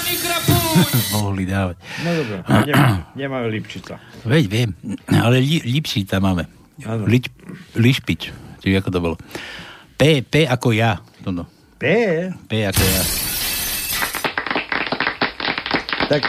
Mohli 1.16 1.44
dávať. 1.48 1.76
No 2.04 2.10
dobre, 2.14 2.36
nemajú, 2.46 2.96
nemajú 3.16 3.46
Lipčica. 3.50 3.96
Veď 4.24 4.44
viem, 4.50 4.70
ale 5.10 5.42
li, 5.42 5.62
Lipšica 5.64 6.22
máme. 6.22 6.46
Lič, 7.10 7.34
lišpič, 7.74 8.22
či 8.62 8.68
ako 8.78 8.90
to 8.94 9.00
bolo. 9.02 9.16
P, 9.98 10.22
P 10.22 10.46
ako 10.46 10.78
ja. 10.78 11.02
Toto. 11.26 11.50
P? 11.82 11.86
P 12.46 12.52
ako 12.66 12.84
ja. 12.86 13.04
Tak 16.08 16.22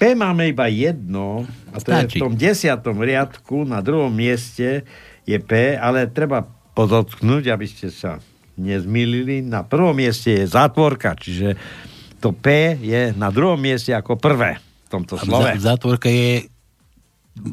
P 0.00 0.18
máme 0.18 0.50
iba 0.50 0.66
jedno, 0.66 1.46
a 1.70 1.78
to 1.78 1.92
Stačí. 1.92 2.18
je 2.18 2.20
v 2.20 2.22
tom 2.26 2.34
desiatom 2.34 2.96
riadku, 2.98 3.62
na 3.62 3.78
druhom 3.78 4.10
mieste 4.10 4.82
je 5.22 5.38
P, 5.38 5.78
ale 5.78 6.10
treba 6.10 6.42
podotknúť, 6.72 7.52
aby 7.54 7.66
ste 7.70 7.92
sa 7.92 8.18
nezmýlili. 8.58 9.44
Na 9.46 9.62
prvom 9.62 9.94
mieste 9.94 10.42
je 10.42 10.44
zátvorka, 10.48 11.14
čiže 11.14 11.54
to 12.22 12.30
P 12.30 12.46
je 12.78 13.10
na 13.12 13.28
druhom 13.28 13.58
mieste 13.58 13.90
ako 13.90 14.14
prvé 14.14 14.56
v 14.56 14.88
tomto 14.88 15.18
A 15.18 15.22
slove. 15.22 15.50
v 15.50 15.60
zátvorke 15.60 16.08
je 16.08 16.32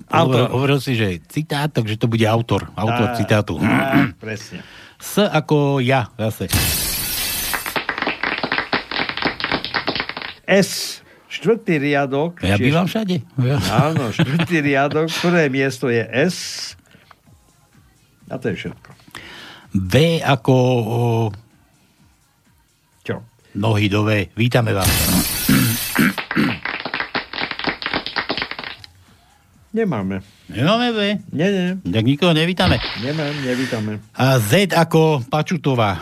Autor. 0.06 0.52
Hovoril, 0.52 0.78
si, 0.78 0.92
že 0.94 1.24
citát, 1.26 1.68
takže 1.68 1.96
to 1.96 2.06
bude 2.06 2.22
autor. 2.22 2.68
Autor 2.76 3.10
Tá, 3.10 3.16
citátu. 3.16 3.56
tá, 3.58 4.12
presne. 4.20 4.60
S 4.96 5.18
ako 5.18 5.80
ja 5.80 6.12
zase. 6.14 6.52
S, 10.44 11.00
štvrtý 11.30 11.80
riadok. 11.80 12.42
Ja 12.42 12.58
čiže- 12.58 12.66
bývam 12.66 12.86
všade. 12.86 13.24
Ja. 13.40 13.58
Áno, 13.88 14.12
štvrtý 14.12 14.60
riadok, 14.60 15.08
prvé 15.16 15.48
miesto 15.48 15.88
je 15.88 16.04
S. 16.04 16.38
A 18.28 18.36
to 18.36 18.52
je 18.52 18.60
všetko. 18.60 18.90
V 19.72 19.94
ako? 20.20 20.56
Nohy 23.60 23.92
do 23.92 24.08
V. 24.08 24.32
Vítame 24.40 24.72
vás. 24.72 24.88
Nemáme. 29.76 30.24
Nemáme 30.48 30.88
V. 30.96 31.00
Nie, 31.36 31.48
nie. 31.52 31.68
Tak 31.84 32.04
nikoho 32.08 32.32
nevítame. 32.32 32.80
Nemám, 33.04 33.36
nevítame. 33.44 34.00
A 34.16 34.40
Z 34.40 34.72
ako 34.72 35.22
Pačutová. 35.28 36.00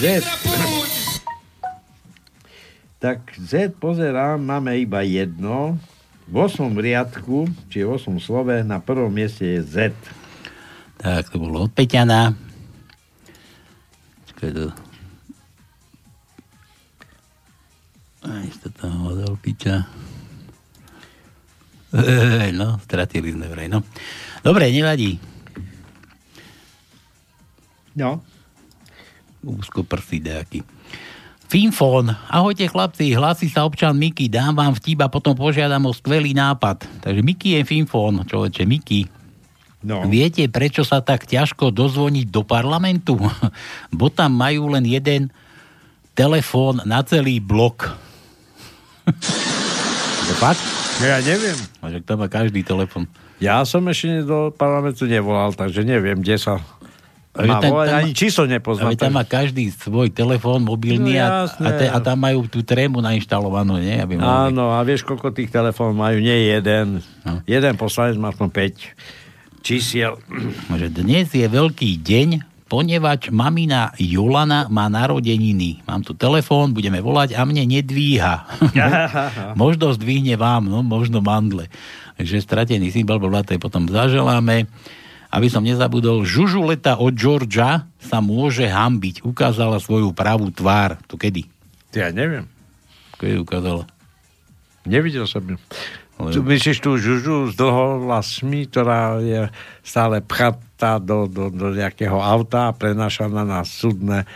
Z. 0.00 0.24
Tak 2.98 3.30
Z 3.38 3.76
pozerám, 3.78 4.42
máme 4.42 4.74
iba 4.80 5.04
jedno. 5.06 5.78
V 6.28 6.34
8 6.34 6.74
riadku, 6.74 7.46
či 7.70 7.86
v 7.86 7.94
8 7.94 8.18
slove, 8.18 8.64
na 8.66 8.82
prvom 8.82 9.12
mieste 9.12 9.46
je 9.46 9.60
Z. 9.62 9.76
Tak 10.98 11.30
to 11.30 11.38
bolo 11.38 11.68
od 11.68 11.72
Peťana. 11.72 12.34
Čakaj 14.32 14.50
to... 14.50 14.87
Aj 18.28 18.48
to 18.60 18.68
tam 18.68 19.08
hodol 19.08 19.40
piča. 19.40 19.88
Ej, 21.96 22.52
no, 22.52 22.76
stratili 22.84 23.32
sme 23.32 23.48
vraj, 23.48 23.72
no. 23.72 23.80
Dobre, 24.44 24.68
nevadí. 24.68 25.16
No. 27.96 28.20
Úzko 29.40 29.88
prsí 29.88 30.20
nejaký. 30.20 30.60
Finfón. 31.48 32.12
Ahojte 32.28 32.68
chlapci, 32.68 33.16
hlási 33.16 33.48
sa 33.48 33.64
občan 33.64 33.96
Miky, 33.96 34.28
dám 34.28 34.52
vám 34.52 34.76
vtip 34.76 35.00
a 35.00 35.08
potom 35.08 35.32
požiadam 35.32 35.88
o 35.88 35.96
skvelý 35.96 36.36
nápad. 36.36 36.84
Takže 37.00 37.24
Miky 37.24 37.56
je 37.56 37.62
Finfón, 37.64 38.20
človeče, 38.28 38.68
Miky. 38.68 39.08
No. 39.80 40.04
Viete, 40.04 40.44
prečo 40.52 40.84
sa 40.84 41.00
tak 41.00 41.24
ťažko 41.24 41.72
dozvoniť 41.72 42.28
do 42.28 42.44
parlamentu? 42.44 43.16
Bo 43.96 44.12
tam 44.12 44.36
majú 44.36 44.76
len 44.76 44.84
jeden 44.84 45.32
telefón 46.12 46.84
na 46.84 47.00
celý 47.00 47.40
blok. 47.40 47.96
To 50.24 50.34
fakt? 50.36 50.60
Ja 50.98 51.18
neviem. 51.18 51.56
A 51.78 51.88
že 51.88 51.98
tam 52.00 52.18
má 52.18 52.26
každý 52.26 52.60
telefón. 52.60 53.06
Ja 53.38 53.62
som 53.62 53.86
ešte 53.86 54.22
do 54.22 54.50
parlamentu 54.50 55.06
nevolal, 55.06 55.52
takže 55.52 55.82
neviem, 55.82 56.18
kde 56.18 56.34
sa 56.36 56.58
má 57.38 57.62
tam- 57.62 57.70
volať, 57.70 57.86
tam- 57.86 57.98
ani 58.02 58.12
číslo 58.12 58.44
nepoznám. 58.44 58.98
Tam 58.98 59.14
má 59.14 59.22
každý 59.22 59.70
svoj 59.70 60.10
telefón 60.10 60.66
mobilný 60.66 61.14
No, 61.14 61.22
a, 61.22 61.28
jasné. 61.46 61.62
a, 61.62 61.70
te, 61.72 61.86
a 61.86 61.98
tam 62.00 62.18
majú 62.18 62.42
tú 62.44 62.66
trému 62.66 62.98
nainštalovanú, 62.98 63.78
nie? 63.78 63.94
Aby 63.94 64.18
mohli... 64.18 64.50
Áno, 64.50 64.74
a 64.74 64.82
vieš, 64.82 65.06
koľko 65.06 65.30
tých 65.30 65.46
telefónov 65.48 65.94
majú? 65.94 66.18
Nie 66.18 66.50
jeden. 66.50 66.98
No. 67.22 67.38
Jeden 67.46 67.78
poslanec 67.78 68.18
má 68.18 68.34
aspoň 68.34 68.48
5 68.74 69.62
čísiel. 69.62 70.18
že 70.72 70.88
dnes 70.90 71.30
je 71.30 71.46
veľký 71.46 71.90
deň, 71.96 72.28
ponevač 72.68 73.32
mamina 73.32 73.96
Jolana 73.96 74.68
má 74.68 74.92
narodeniny. 74.92 75.82
Mám 75.88 76.04
tu 76.04 76.12
telefón, 76.12 76.76
budeme 76.76 77.00
volať 77.00 77.34
a 77.34 77.42
mne 77.48 77.64
nedvíha. 77.64 78.44
možno 79.60 79.96
zdvihne 79.96 80.36
vám, 80.36 80.68
no 80.68 80.84
možno 80.84 81.24
mandle. 81.24 81.72
Takže 82.20 82.44
stratený 82.44 82.92
symbol, 82.92 83.18
to 83.18 83.56
je 83.56 83.60
potom 83.60 83.88
zaželáme. 83.88 84.68
Aby 85.28 85.48
som 85.52 85.60
nezabudol, 85.60 86.24
Žužuleta 86.24 86.96
od 86.96 87.12
Georgia 87.12 87.84
sa 88.00 88.24
môže 88.24 88.64
hambiť. 88.64 89.24
Ukázala 89.24 89.76
svoju 89.76 90.16
pravú 90.16 90.48
tvár. 90.48 90.96
To 91.04 91.20
kedy? 91.20 91.44
Ja 91.92 92.08
neviem. 92.12 92.48
Kedy 93.20 93.44
ukázala? 93.44 93.84
Nevidel 94.88 95.28
som 95.28 95.44
ju. 95.44 95.60
Ale- 96.18 96.34
Tu 96.34 96.42
myslíš 96.42 96.78
tú 96.78 96.94
žužu 96.94 97.46
s 97.46 97.54
dlhovlasmi, 97.54 98.66
ktorá 98.66 99.18
je 99.18 99.46
stále 99.80 100.18
pchatá 100.20 100.98
do, 100.98 101.24
do, 101.24 101.46
do 101.48 101.70
nejakého 101.70 102.18
auta 102.18 102.68
a 102.68 102.76
prenášaná 102.76 103.42
na 103.42 103.62
súdne 103.62 104.26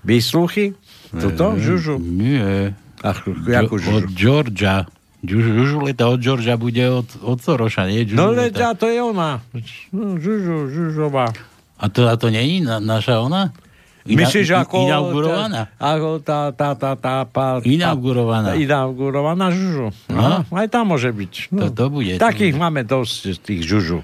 výsluchy? 0.00 0.78
Tuto 1.10 1.54
Eh, 1.54 1.60
žužu? 1.60 1.98
Nie. 1.98 2.78
Ach, 3.00 3.22
Jo- 3.22 3.34
jakú 3.48 3.74
Od 3.74 3.82
žužu? 3.82 4.06
Georgia. 4.12 4.86
Žužu- 5.18 5.54
Žužuleta 5.56 6.06
od 6.06 6.20
Georgia 6.20 6.54
bude 6.54 6.84
od, 6.84 7.08
od 7.20 7.38
Soroša, 7.38 7.90
nie? 7.90 8.06
No 8.08 8.30
Žužuleta. 8.30 8.38
veď, 8.38 8.54
a 8.60 8.70
to 8.72 8.86
je 8.86 9.00
ona. 9.02 9.30
No, 9.90 10.14
žužu, 10.14 10.70
žužová. 10.70 11.34
A 11.74 11.84
to, 11.88 12.06
a 12.06 12.14
to 12.14 12.26
je 12.28 12.38
na, 12.60 12.78
naša 12.78 13.18
ona? 13.18 13.50
Ina- 14.06 14.24
Myslíš, 14.24 14.48
ako... 14.54 14.76
Inaugurovaná? 14.86 15.62
Ako 15.76 16.22
tá, 16.22 16.54
tá, 16.54 16.78
tá, 16.78 16.94
tá, 16.94 17.26
tá, 17.26 17.46
Inaugurovaná. 17.66 18.52
Tá, 18.52 18.60
inaugurovaná 18.60 19.50
žužu. 19.50 19.90
No. 20.08 20.44
No. 20.44 20.56
Aj 20.56 20.68
tam 20.70 20.94
môže 20.94 21.10
byť. 21.10 21.32
No. 21.50 21.68
To, 21.68 21.74
to 21.74 21.84
bude. 21.90 22.14
Takých 22.20 22.54
máme 22.54 22.86
dosť 22.86 23.18
z 23.34 23.38
tých 23.42 23.60
žužu. 23.66 24.00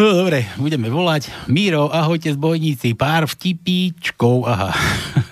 No, 0.00 0.16
dobre, 0.16 0.48
budeme 0.56 0.88
volať. 0.88 1.28
Míro, 1.50 1.92
ahojte 1.92 2.32
zbojníci, 2.32 2.96
pár 2.96 3.28
vtipíčkov, 3.28 4.48
aha. 4.48 4.72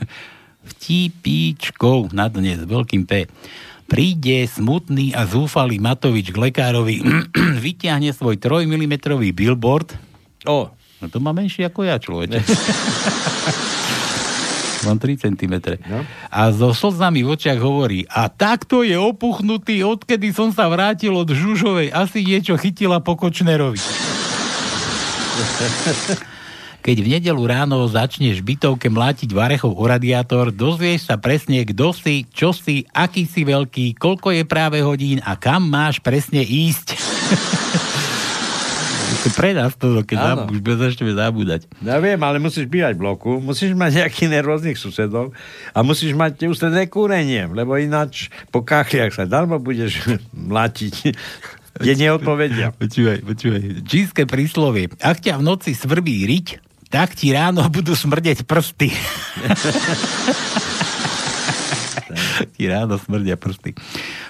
vtipíčkov 0.77 2.13
na 2.13 2.29
dnes, 2.29 2.61
veľkým 2.69 3.09
P. 3.09 3.29
Príde 3.89 4.45
smutný 4.45 5.17
a 5.17 5.25
zúfalý 5.25 5.81
Matovič 5.81 6.29
k 6.29 6.37
lekárovi, 6.37 7.01
vyťahne 7.65 8.13
svoj 8.13 8.37
3 8.37 8.69
mm 8.69 8.95
billboard. 9.33 9.97
O. 10.45 10.69
No 10.99 11.07
to 11.07 11.23
má 11.23 11.31
menší 11.31 11.63
ako 11.63 11.87
ja, 11.87 11.99
človeče. 12.03 12.43
Mám 14.87 14.99
3 15.03 15.19
cm. 15.19 15.55
No. 15.91 16.07
A 16.31 16.55
so 16.55 16.71
slzami 16.71 17.27
v 17.27 17.35
očiach 17.35 17.59
hovorí, 17.59 18.07
a 18.07 18.31
takto 18.31 18.87
je 18.87 18.95
opuchnutý, 18.95 19.83
odkedy 19.83 20.31
som 20.31 20.55
sa 20.55 20.71
vrátil 20.71 21.11
od 21.19 21.27
Žužovej. 21.27 21.91
Asi 21.91 22.23
niečo 22.23 22.55
chytila 22.55 23.03
po 23.03 23.19
Kočnerovi. 23.19 23.79
Keď 26.79 26.97
v 27.05 27.09
nedelu 27.19 27.43
ráno 27.43 27.83
začneš 27.91 28.39
bytovke 28.39 28.87
mlátiť 28.87 29.35
varechov 29.35 29.75
o 29.75 29.85
radiátor, 29.85 30.55
dozvieš 30.55 31.11
sa 31.11 31.19
presne, 31.19 31.67
kto 31.67 31.91
si, 31.91 32.23
čo 32.31 32.55
si, 32.55 32.87
aký 32.95 33.27
si 33.27 33.43
veľký, 33.43 33.99
koľko 33.99 34.31
je 34.31 34.47
práve 34.47 34.79
hodín 34.81 35.19
a 35.27 35.35
kam 35.35 35.67
máš 35.67 35.99
presne 35.99 36.41
ísť. 36.41 36.95
To 39.19 39.29
pre 39.35 39.51
nás 39.51 39.75
to, 39.75 40.07
keď 40.07 40.17
Áno. 40.17 40.27
zab- 40.47 40.51
už 40.55 40.59
začneme 40.79 41.13
zabúdať. 41.13 41.67
Ja 41.83 41.99
viem, 41.99 42.19
ale 42.23 42.39
musíš 42.39 42.71
bývať 42.71 42.95
v 42.95 43.03
bloku, 43.03 43.31
musíš 43.39 43.75
mať 43.75 44.07
nejakých 44.07 44.31
nervóznych 44.31 44.79
susedov 44.79 45.35
a 45.75 45.79
musíš 45.83 46.15
mať 46.15 46.47
ústredné 46.47 46.87
kúrenie, 46.87 47.51
lebo 47.51 47.75
ináč 47.75 48.31
po 48.49 48.63
kachliach 48.63 49.11
sa 49.11 49.27
darmo 49.27 49.59
budeš 49.59 50.07
mlátiť, 50.55 51.19
kde 51.79 51.93
neodpovedia. 51.99 52.71
Počúvaj, 52.73 53.27
počúvaj. 53.27 53.61
Čínske 53.83 54.23
príslovie. 54.25 54.87
Ak 55.03 55.19
ťa 55.19 55.39
v 55.39 55.47
noci 55.47 55.75
svrbí 55.75 56.23
riť, 56.25 56.63
tak 56.89 57.19
ti 57.19 57.35
ráno 57.35 57.67
budú 57.69 57.93
smrdeť 57.93 58.47
prsty. 58.47 58.89
ti 62.47 62.71
ráno 62.71 62.95
smrdia 63.01 63.35
prsty. 63.35 63.75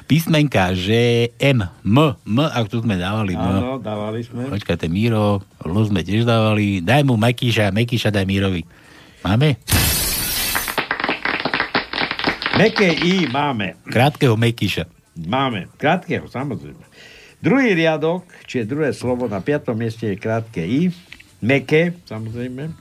Písmenka, 0.08 0.72
že 0.72 1.32
M, 1.36 1.66
M, 1.84 1.96
M, 2.24 2.38
ak 2.40 2.72
tu 2.72 2.80
sme 2.80 2.96
dávali 2.96 3.36
M. 3.36 3.42
Áno, 3.42 3.76
dávali 3.82 4.24
sme. 4.24 4.48
Počkajte, 4.48 4.88
Míro, 4.88 5.44
L 5.66 5.74
sme 5.84 6.00
tiež 6.00 6.24
dávali. 6.24 6.80
Daj 6.80 7.04
mu 7.04 7.20
Mekíša, 7.20 7.74
Mekíša 7.74 8.08
daj 8.08 8.24
Mírovi. 8.24 8.62
Máme? 9.26 9.58
Meké 12.58 12.90
I 12.90 13.30
máme. 13.30 13.78
Krátkeho 13.86 14.34
Mekíša. 14.34 14.86
Máme. 15.26 15.70
Krátkeho, 15.78 16.26
samozrejme. 16.26 16.82
Druhý 17.38 17.70
riadok, 17.78 18.26
čiže 18.50 18.66
druhé 18.66 18.90
slovo 18.90 19.30
na 19.30 19.38
piatom 19.38 19.78
mieste 19.78 20.10
je 20.10 20.18
krátke 20.18 20.58
I. 20.58 20.90
Meké, 21.38 21.94
samozrejme. 22.02 22.74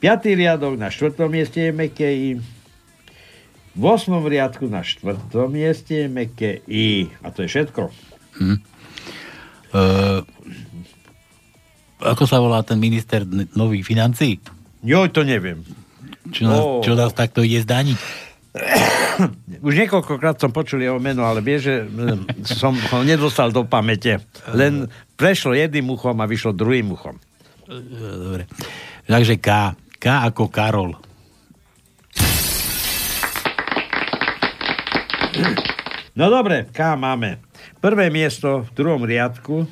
Piatý 0.00 0.32
riadok 0.32 0.80
na 0.80 0.88
štvrtom 0.88 1.28
mieste 1.28 1.68
je 1.68 1.72
meké 1.76 2.08
I. 2.08 2.30
V 3.78 3.84
osmom 3.86 4.26
riadku 4.26 4.66
na 4.66 4.82
štvrtom 4.82 5.54
mieste 5.54 6.02
je 6.02 6.06
meké 6.10 6.66
I. 6.66 7.14
A 7.22 7.30
to 7.30 7.46
je 7.46 7.48
všetko. 7.54 7.94
Hm. 8.42 8.58
Uh, 9.70 10.20
ako 12.02 12.24
sa 12.26 12.42
volá 12.42 12.66
ten 12.66 12.82
minister 12.82 13.22
nových 13.54 13.86
financí? 13.86 14.42
Joj, 14.82 15.14
to 15.14 15.22
neviem. 15.22 15.62
Čo 16.34 16.42
nás, 16.46 16.62
Ó. 16.62 16.82
čo 16.82 16.92
nás 16.98 17.14
takto 17.14 17.46
ide 17.46 17.62
zdaniť? 17.62 17.98
Už 19.66 19.74
niekoľkokrát 19.86 20.38
som 20.38 20.50
počul 20.50 20.82
jeho 20.82 20.98
meno, 20.98 21.22
ale 21.22 21.38
vie, 21.38 21.58
že 21.62 21.86
mm, 21.86 22.42
som 22.58 22.74
ho 22.74 22.98
nedostal 23.06 23.54
do 23.54 23.62
pamäte. 23.62 24.22
Len 24.50 24.90
prešlo 25.14 25.54
jedným 25.54 25.90
uchom 25.94 26.18
a 26.18 26.26
vyšlo 26.26 26.54
druhým 26.54 26.94
uchom. 26.94 27.14
Dobre. 27.68 28.46
Takže 29.06 29.38
K. 29.38 29.74
K 29.98 30.04
ako 30.30 30.50
Karol. 30.50 31.07
No 36.18 36.26
dobre, 36.34 36.66
K 36.74 36.98
máme. 36.98 37.38
Prvé 37.78 38.10
miesto 38.10 38.66
v 38.66 38.70
druhom 38.74 39.06
riadku. 39.06 39.70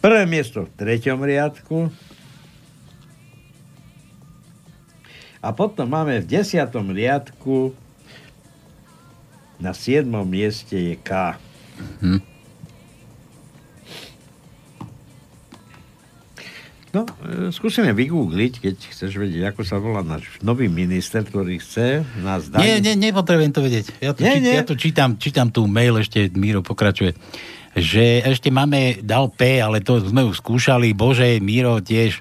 Prvé 0.00 0.24
miesto 0.24 0.64
v 0.64 0.72
treťom 0.80 1.20
riadku. 1.20 1.92
A 5.42 5.48
potom 5.52 5.84
máme 5.84 6.24
v 6.24 6.40
desiatom 6.40 6.88
riadku 6.88 7.76
na 9.60 9.76
siedmom 9.76 10.24
mieste 10.24 10.74
je 10.74 10.96
K. 10.96 11.36
Hm. 12.00 12.31
No, 16.92 17.08
e, 17.24 17.48
skúsime 17.48 17.96
vygoogliť, 17.96 18.60
keď 18.60 18.76
chceš 18.92 19.16
vedieť, 19.16 19.56
ako 19.56 19.64
sa 19.64 19.80
volá 19.80 20.04
náš 20.04 20.28
nový 20.44 20.68
minister, 20.68 21.24
ktorý 21.24 21.56
chce 21.56 22.04
nás 22.20 22.52
dať. 22.52 22.60
Nie, 22.60 22.84
nie, 22.84 23.08
nepotrebujem 23.08 23.48
to 23.48 23.64
vedieť. 23.64 23.96
Ja 23.96 24.12
to, 24.12 24.20
Nie, 24.20 24.36
či, 24.36 24.44
nie. 24.44 24.52
ja 24.52 24.64
to 24.68 24.76
čítam, 24.76 25.16
čítam 25.16 25.48
tú 25.48 25.64
mail, 25.64 25.96
ešte 25.96 26.28
Míro 26.36 26.60
pokračuje. 26.60 27.16
Že 27.72 28.28
ešte 28.28 28.52
máme, 28.52 29.00
dal 29.00 29.32
P, 29.32 29.64
ale 29.64 29.80
to 29.80 30.04
sme 30.04 30.20
už 30.28 30.44
skúšali, 30.44 30.92
bože, 30.92 31.40
Míro 31.40 31.80
tiež. 31.80 32.20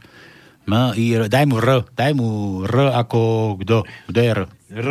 M, 0.64 0.96
I, 0.96 1.20
R, 1.20 1.28
daj 1.28 1.46
mu 1.52 1.60
R, 1.60 1.84
daj 1.92 2.12
mu 2.16 2.64
R 2.64 2.96
ako 2.96 3.20
kto? 3.60 3.84
Kto 4.08 4.18
je 4.24 4.30
R? 4.32 4.42
R. 4.72 4.90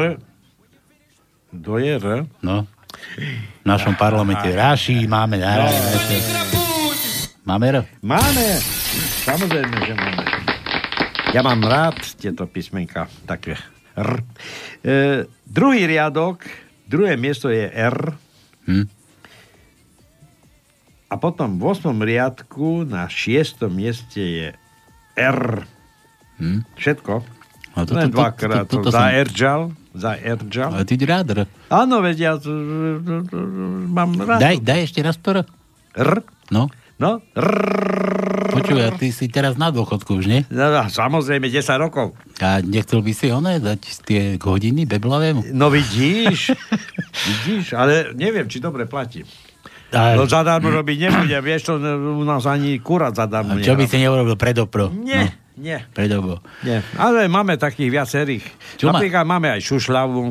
Kto 1.57 1.73
je 1.81 1.93
R? 1.97 2.07
No. 2.45 2.69
V 3.17 3.65
našom 3.65 3.97
parlamente. 3.97 4.53
Raši 4.61 5.09
máme. 5.09 5.41
No. 5.41 5.73
Máme 7.49 7.65
R? 7.73 7.77
Máme. 8.05 8.47
Samozrejme, 9.31 9.77
že 9.87 9.95
máme. 9.95 10.23
Ja 11.31 11.47
mám 11.47 11.63
rád 11.63 12.03
tieto 12.19 12.51
písmenka, 12.51 13.07
také 13.31 13.55
R. 13.95 14.27
E, 14.83 15.23
druhý 15.47 15.87
riadok, 15.87 16.43
druhé 16.91 17.15
miesto 17.15 17.47
je 17.47 17.71
R. 17.71 18.11
Hm. 18.67 18.91
A 21.07 21.15
potom 21.15 21.59
v 21.59 21.63
8. 21.63 21.95
riadku 21.95 22.83
na 22.83 23.07
6. 23.07 23.71
mieste 23.71 24.19
je 24.19 24.49
R. 25.15 25.43
Hm. 26.43 26.67
Všetko. 26.75 27.23
A 27.71 27.87
to- 27.87 27.95
Len 27.95 28.11
to- 28.11 28.11
to- 28.11 28.17
dvakrát. 28.19 28.67
to- 28.67 28.83
toto 28.83 28.91
Za 28.91 29.07
som- 29.07 29.15
Erdžal. 29.15 29.61
Za 29.95 30.13
Erdžal. 30.19 30.71
Ale 30.75 30.83
ty 30.83 30.99
rád 31.07 31.27
R. 31.31 31.41
Áno, 31.71 32.03
veď 32.03 32.17
ja 32.19 32.33
to, 32.35 32.51
mám 33.87 34.11
rád. 34.19 34.43
Daj, 34.43 34.57
daj 34.59 34.81
ešte 34.91 35.01
raz 35.07 35.15
to 35.23 35.39
R. 35.39 35.41
R. 35.95 36.11
No. 36.51 36.67
No. 37.01 37.25
Počuj, 38.51 38.77
a 38.79 38.93
ty 38.93 39.09
si 39.09 39.25
teraz 39.27 39.55
na 39.55 39.71
dôchodku 39.71 40.21
už, 40.21 40.27
nie? 40.27 40.41
No, 40.49 40.69
no, 40.69 40.85
samozrejme, 40.85 41.47
10 41.47 41.65
rokov. 41.81 42.13
A 42.39 42.61
nechcel 42.61 43.01
by 43.01 43.13
si 43.13 43.31
oné 43.31 43.57
dať 43.57 43.81
tie 44.03 44.23
hodiny 44.37 44.85
beblavému? 44.85 45.49
No 45.51 45.69
vidíš, 45.69 46.53
vidíš, 47.29 47.73
ale 47.73 48.13
neviem, 48.13 48.45
či 48.45 48.59
dobre 48.59 48.85
platí. 48.85 49.25
A- 49.91 50.13
No 50.13 50.23
zadarmo 50.23 50.69
robiť 50.69 50.97
nebudem, 51.01 51.41
vieš, 51.41 51.61
to 51.67 51.81
u 52.19 52.23
nás 52.23 52.45
ani 52.45 52.79
kurát 52.79 53.11
zadarmo 53.11 53.55
A 53.55 53.59
čo 53.59 53.75
by 53.75 53.85
si 53.87 53.99
neurobil 53.99 54.37
predopro? 54.37 54.87
Nie, 54.93 55.35
nie, 55.57 55.81
Predobo. 55.91 56.39
nie. 56.61 56.79
Ale 56.95 57.27
máme 57.27 57.57
takých 57.57 57.91
viacerých. 57.91 58.45
Čo 58.77 58.87
má- 58.87 58.99
Napríklad 58.99 59.25
máme 59.25 59.51
aj 59.51 59.61
Šušľavu, 59.63 60.31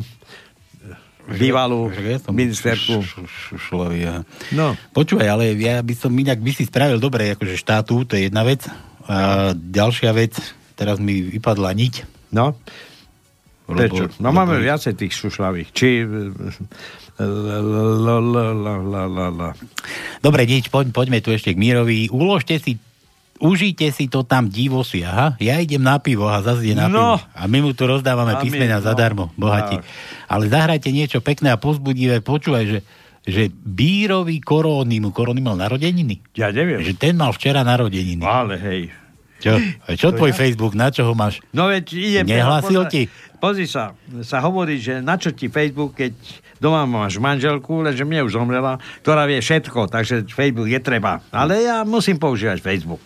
bývalú 1.38 1.94
ministerku. 2.34 3.06
Šušlovi, 3.26 3.98
ja. 4.02 4.26
No. 4.56 4.74
Počúvaj, 4.96 5.28
ale 5.30 5.54
ja 5.60 5.84
by 5.84 5.94
som 5.94 6.12
inak 6.16 6.42
by 6.42 6.52
si 6.56 6.66
spravil 6.66 6.98
dobre, 6.98 7.38
akože 7.38 7.60
štátu, 7.60 8.08
to 8.10 8.18
je 8.18 8.32
jedna 8.32 8.42
vec. 8.42 8.66
A 9.10 9.52
ďalšia 9.54 10.14
vec, 10.14 10.38
teraz 10.74 10.98
mi 10.98 11.22
vypadla 11.22 11.74
niť. 11.74 11.94
No. 12.34 12.58
Prečo? 13.70 14.10
No 14.18 14.34
lebo- 14.34 14.38
máme 14.42 14.58
viacej 14.58 14.98
tých 14.98 15.14
šušľavých. 15.14 15.70
Či... 15.70 15.88
Dobre, 20.24 20.42
nič, 20.48 20.72
poď, 20.72 20.86
poďme 20.96 21.20
tu 21.20 21.36
ešte 21.36 21.52
k 21.52 21.60
Mírovi. 21.60 22.08
Uložte 22.08 22.56
si, 22.64 22.80
užite 23.40 23.90
si 23.90 24.06
to 24.06 24.22
tam 24.22 24.48
divo 24.48 24.80
si. 24.82 25.02
Aha, 25.02 25.36
ja 25.38 25.58
idem 25.58 25.80
na 25.80 25.98
pivo 25.98 26.26
a 26.26 26.40
zase 26.40 26.64
ide 26.66 26.78
na 26.78 26.86
No. 26.86 27.16
pivo. 27.18 27.32
A 27.34 27.44
my 27.46 27.58
mu 27.60 27.72
tu 27.72 27.84
rozdávame 27.84 28.32
A 28.32 28.38
my, 28.38 28.42
písmena 28.42 28.78
no. 28.78 28.86
zadarmo, 28.86 29.32
bohati. 29.34 29.76
Tak. 29.76 29.86
Ale 30.28 30.44
zahrajte 30.46 30.90
niečo 30.90 31.18
pekné 31.18 31.50
a 31.50 31.58
pozbudivé. 31.58 32.20
Počúvaj, 32.20 32.66
že 32.66 32.80
že 33.22 33.52
Bírovi 33.52 34.40
Koróny 34.40 34.98
mu 34.98 35.12
Koróny 35.12 35.38
mal 35.38 35.54
narodeniny. 35.54 36.34
Ja 36.34 36.50
neviem. 36.50 36.82
Že 36.82 36.94
ten 36.96 37.14
mal 37.14 37.30
včera 37.30 37.62
narodeniny. 37.62 38.24
Ale 38.24 38.58
hej. 38.58 38.82
Čo? 39.38 39.54
Čo 39.92 40.08
To 40.10 40.18
tvoj 40.18 40.32
ja? 40.32 40.38
Facebook? 40.40 40.74
Na 40.74 40.90
čo 40.90 41.06
ho 41.06 41.14
máš? 41.14 41.38
No 41.52 41.70
veď 41.70 41.86
idem... 41.94 42.26
Nehlásil 42.26 42.84
podľa- 42.84 42.90
ti? 42.90 43.02
Pozri 43.38 43.64
sa, 43.66 43.94
sa 44.20 44.42
hovorí, 44.42 44.76
že 44.76 45.00
na 45.00 45.16
čo 45.16 45.32
ti 45.32 45.48
Facebook, 45.48 45.96
keď 45.96 46.12
doma 46.58 46.84
máš 46.84 47.16
manželku, 47.16 47.80
lenže 47.80 48.04
mne 48.04 48.26
už 48.26 48.36
zomrela, 48.36 48.76
ktorá 49.00 49.24
vie 49.24 49.40
všetko, 49.40 49.88
takže 49.88 50.28
Facebook 50.28 50.68
je 50.68 50.80
treba. 50.80 51.24
Ale 51.30 51.60
ja 51.62 51.84
musím 51.84 52.18
používať 52.18 52.60
Facebook. 52.60 53.00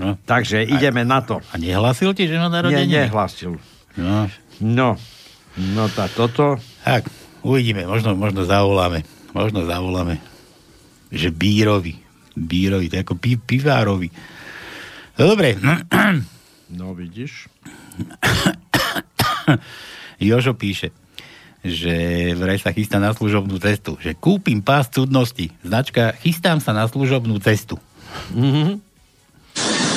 No. 0.00 0.16
Takže 0.24 0.64
ideme 0.64 1.04
na 1.04 1.20
to. 1.20 1.44
A 1.52 1.60
nehlásil 1.60 2.16
ti, 2.16 2.24
že 2.24 2.40
má 2.40 2.48
Nie, 2.48 2.56
narodeniny? 2.56 3.04
nehlasil. 3.04 3.60
No. 4.00 4.32
No, 4.56 4.96
no 5.54 5.84
tá 5.92 6.08
toto... 6.08 6.56
Tak, 6.80 7.04
uvidíme, 7.44 7.84
možno, 7.84 8.16
možno 8.16 8.48
zavoláme. 8.48 9.04
Možno 9.36 9.68
zavoláme. 9.68 10.16
Že 11.12 11.28
Bírovi. 11.30 12.00
Bírovi, 12.32 12.88
to 12.88 12.96
je 12.96 13.04
ako 13.04 13.14
pi- 13.20 13.36
pivárovi. 13.36 14.08
No 15.20 15.28
dobre. 15.28 15.56
No 16.70 16.94
vidíš. 16.94 17.50
Jožo 20.22 20.54
píše, 20.54 20.94
že 21.60 21.92
vraj 22.38 22.62
sa 22.62 22.70
chystá 22.70 23.02
na 23.02 23.10
služobnú 23.10 23.58
cestu. 23.58 23.98
Že 23.98 24.14
kúpim 24.14 24.62
pás 24.62 24.86
cudnosti. 24.86 25.50
Značka 25.66 26.14
chystám 26.22 26.62
sa 26.62 26.70
na 26.70 26.86
služobnú 26.86 27.42
cestu. 27.42 27.74
Mhm. 28.30 28.78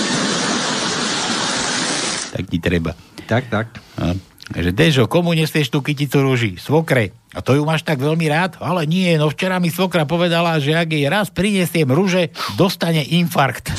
Tak 2.33 2.49
ti 2.49 2.57
treba. 2.57 2.97
Tak, 3.29 3.53
tak. 3.53 3.77
A, 4.01 4.17
že 4.57 4.73
Dežo, 4.73 5.05
komu 5.05 5.37
nesieš 5.37 5.69
tú 5.69 5.85
kyticu 5.85 6.25
rúži? 6.25 6.57
Svokre. 6.57 7.13
A 7.31 7.45
to 7.45 7.53
ju 7.53 7.61
máš 7.61 7.85
tak 7.85 8.01
veľmi 8.01 8.25
rád? 8.25 8.57
Ale 8.57 8.89
nie, 8.89 9.13
no 9.21 9.29
včera 9.29 9.61
mi 9.61 9.69
svokra 9.69 10.09
povedala, 10.09 10.57
že 10.57 10.73
ak 10.73 10.89
jej 10.89 11.05
raz 11.05 11.29
prinesiem 11.29 11.87
rúže, 11.87 12.33
dostane 12.57 13.05
infarkt. 13.05 13.69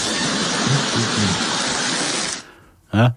Ha? 2.95 3.11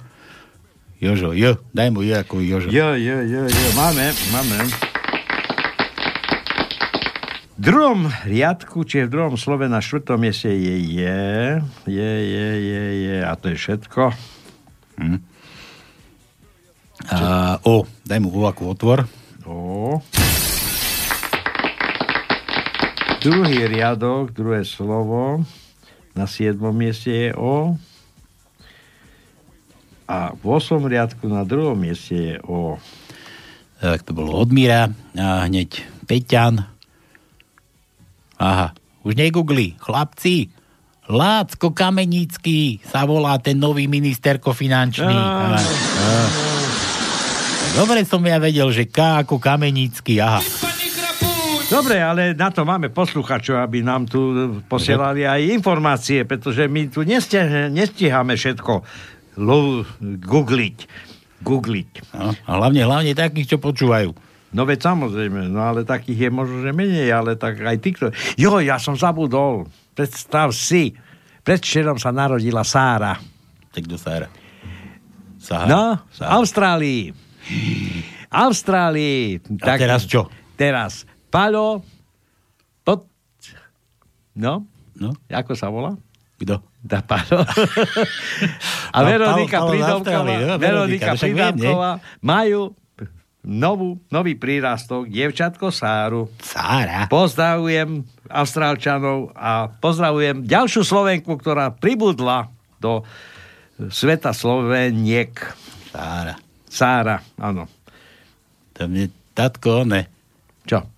Jožo, 0.98 1.38
jo, 1.38 1.62
daj 1.78 1.94
mu 1.94 2.02
jo 2.02 2.18
ako 2.18 2.42
Jožo. 2.42 2.74
Jo, 2.74 2.98
jo, 2.98 3.22
jo, 3.22 3.46
jo, 3.46 3.70
máme, 3.78 4.10
máme. 4.34 4.58
V 7.58 7.62
druhom 7.62 8.10
riadku, 8.26 8.82
či 8.86 9.06
v 9.06 9.14
druhom 9.14 9.38
slove 9.38 9.70
na 9.70 9.78
štvrtom 9.82 10.18
mieste 10.18 10.50
je 10.50 10.78
je, 10.78 11.22
je, 11.86 12.12
je, 12.18 12.50
je, 12.58 12.84
je, 13.06 13.18
a 13.22 13.34
to 13.38 13.54
je 13.54 13.58
všetko. 13.58 14.14
Hm. 14.98 15.20
A, 17.08 17.18
o, 17.62 17.86
daj 18.04 18.20
mu 18.20 18.34
O 18.34 18.50
ako 18.50 18.74
otvor. 18.74 19.00
O. 19.46 20.02
Druhý 23.22 23.66
riadok, 23.70 24.34
druhé 24.34 24.66
slovo, 24.66 25.42
na 26.18 26.26
siedmom 26.26 26.74
mieste 26.74 27.10
je 27.10 27.30
O. 27.38 27.78
A 30.08 30.32
v 30.34 30.44
osmom 30.48 30.88
riadku 30.88 31.28
na 31.28 31.44
druhom 31.44 31.78
mieste 31.78 32.16
je 32.16 32.36
O. 32.48 32.80
Tak 33.78 34.02
to 34.02 34.18
bolo 34.18 34.34
od 34.34 34.50
Míra. 34.50 34.90
A 35.14 35.46
hneď 35.46 35.86
Peťan. 36.10 36.66
Aha, 38.38 38.74
už 39.06 39.14
negoogli. 39.18 39.78
Chlapci, 39.78 40.50
Lácko 41.08 41.72
Kamenický 41.72 42.84
sa 42.84 43.08
volá 43.08 43.40
ten 43.40 43.56
nový 43.56 43.88
ministerko 43.88 44.52
finančný. 44.52 45.08
Á, 45.08 45.56
á. 45.56 46.12
Dobre 47.80 48.04
som 48.04 48.20
ja 48.28 48.36
vedel, 48.38 48.68
že 48.76 48.92
K 48.92 49.24
ako 49.24 49.40
Kamenický, 49.40 50.20
aha. 50.20 50.44
Dobre, 51.68 52.00
ale 52.00 52.32
na 52.32 52.48
to 52.48 52.64
máme 52.64 52.88
posluchačov, 52.92 53.60
aby 53.60 53.84
nám 53.84 54.08
tu 54.08 54.20
posielali 54.68 55.28
aj 55.28 55.52
informácie, 55.52 56.24
pretože 56.24 56.64
my 56.64 56.88
tu 56.88 57.04
nestih- 57.04 57.68
nestíhame 57.72 58.40
všetko 58.40 58.72
lo- 59.44 59.84
googliť. 60.02 60.78
Googliť. 61.44 61.92
No, 62.16 62.32
a 62.36 62.52
hlavne, 62.56 62.82
hlavne 62.88 63.12
takých, 63.12 63.56
čo 63.56 63.58
počúvajú. 63.60 64.16
No 64.56 64.64
veď 64.64 64.80
samozrejme, 64.80 65.52
no 65.52 65.60
ale 65.60 65.84
takých 65.84 66.28
je 66.28 66.30
možno, 66.32 66.64
že 66.64 66.72
menej, 66.72 67.12
ale 67.12 67.36
tak 67.36 67.60
aj 67.60 67.78
tí, 67.84 67.92
ktorí... 67.92 68.16
Jo, 68.40 68.64
ja 68.64 68.80
som 68.80 68.96
zabudol. 68.96 69.68
Predstav 69.98 70.54
si, 70.54 70.94
predvčerom 71.42 71.98
sa 71.98 72.14
narodila 72.14 72.62
Sára. 72.62 73.18
Tak 73.74 73.84
do 73.90 73.98
Sára. 73.98 74.30
Sára. 75.42 75.66
No, 75.66 75.84
v 76.06 76.22
Austrálii. 76.22 77.04
Austrálii. 78.30 79.42
A 79.58 79.74
teraz 79.74 80.06
čo? 80.06 80.30
Teraz 80.54 81.10
Paľo, 81.34 81.82
pod... 82.86 83.10
No, 84.38 84.70
No, 84.98 85.14
ako 85.30 85.54
sa 85.54 85.70
volá? 85.70 85.94
kto? 86.38 86.62
Tá 86.86 87.02
Paľo. 87.02 87.42
A 88.96 89.02
No, 89.02 89.06
Veronika 89.10 89.58
Pridovková, 89.66 90.22
no, 90.38 90.56
Veronika? 90.62 91.18
Pridovková 91.18 91.92
majú 92.22 92.78
novú, 93.48 94.04
nový 94.12 94.36
prírastok, 94.36 95.08
dievčatko 95.08 95.72
Sáru. 95.72 96.28
Sára. 96.44 97.08
Pozdravujem 97.08 98.04
Austrálčanov 98.28 99.32
a 99.32 99.72
pozdravujem 99.72 100.44
ďalšiu 100.44 100.84
Slovenku, 100.84 101.40
ktorá 101.40 101.72
pribudla 101.72 102.52
do 102.84 103.08
sveta 103.88 104.36
Sloveniek. 104.36 105.32
Sára. 105.96 106.36
Sára, 106.68 107.24
áno. 107.40 107.72
To 108.76 108.86
mne, 108.92 109.08
tatko, 109.32 109.88
ne. 109.88 110.12
Čo? 110.68 110.97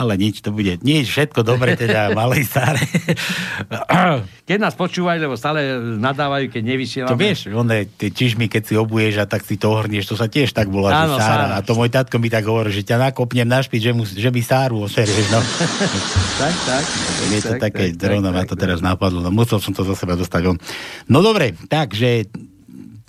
Ale 0.00 0.16
nič, 0.16 0.40
to 0.40 0.48
bude, 0.48 0.80
nič, 0.80 1.12
všetko 1.12 1.44
dobre 1.44 1.76
teda, 1.76 2.08
malej 2.16 2.48
Sáre. 2.48 2.80
Keď 4.48 4.56
nás 4.56 4.72
počúvajú, 4.72 5.20
lebo 5.20 5.36
stále 5.36 5.78
nadávajú, 5.78 6.50
keď 6.50 6.62
nevysielame. 6.64 7.12
To 7.14 7.20
vieš, 7.20 7.46
one, 7.54 7.86
tie 7.86 8.10
čižmy, 8.10 8.50
keď 8.50 8.62
si 8.66 8.74
obuješ 8.74 9.22
a 9.22 9.24
tak 9.28 9.46
si 9.46 9.54
to 9.54 9.70
ohrnieš, 9.70 10.10
to 10.10 10.18
sa 10.18 10.26
tiež 10.26 10.50
tak 10.50 10.66
Áno, 10.66 11.14
že 11.14 11.22
Sára. 11.22 11.22
Sára. 11.22 11.46
A 11.54 11.62
to 11.62 11.78
môj 11.78 11.86
tatko 11.86 12.18
mi 12.18 12.26
tak 12.26 12.50
hovorí, 12.50 12.74
že 12.74 12.82
ťa 12.82 12.98
nakopnem 12.98 13.46
na 13.46 13.62
špič, 13.62 13.78
že, 13.78 13.92
mu, 13.94 14.02
že 14.02 14.26
mi 14.34 14.42
Sáru 14.42 14.90
oserieš, 14.90 15.30
no. 15.30 15.38
Tak, 16.42 16.54
tak. 16.66 16.84
Je 17.30 17.40
to 17.44 17.54
tak, 17.60 17.70
také, 17.70 17.84
tak, 17.94 18.10
zrovna 18.10 18.34
tak, 18.34 18.38
ma 18.40 18.42
to 18.48 18.56
teraz 18.58 18.78
napadlo, 18.82 19.22
no 19.22 19.30
musel 19.30 19.62
som 19.62 19.70
to 19.70 19.86
za 19.86 19.94
seba 19.94 20.18
dostať 20.18 20.40
von. 20.42 20.58
No 21.06 21.22
dobre, 21.22 21.54
takže 21.68 22.26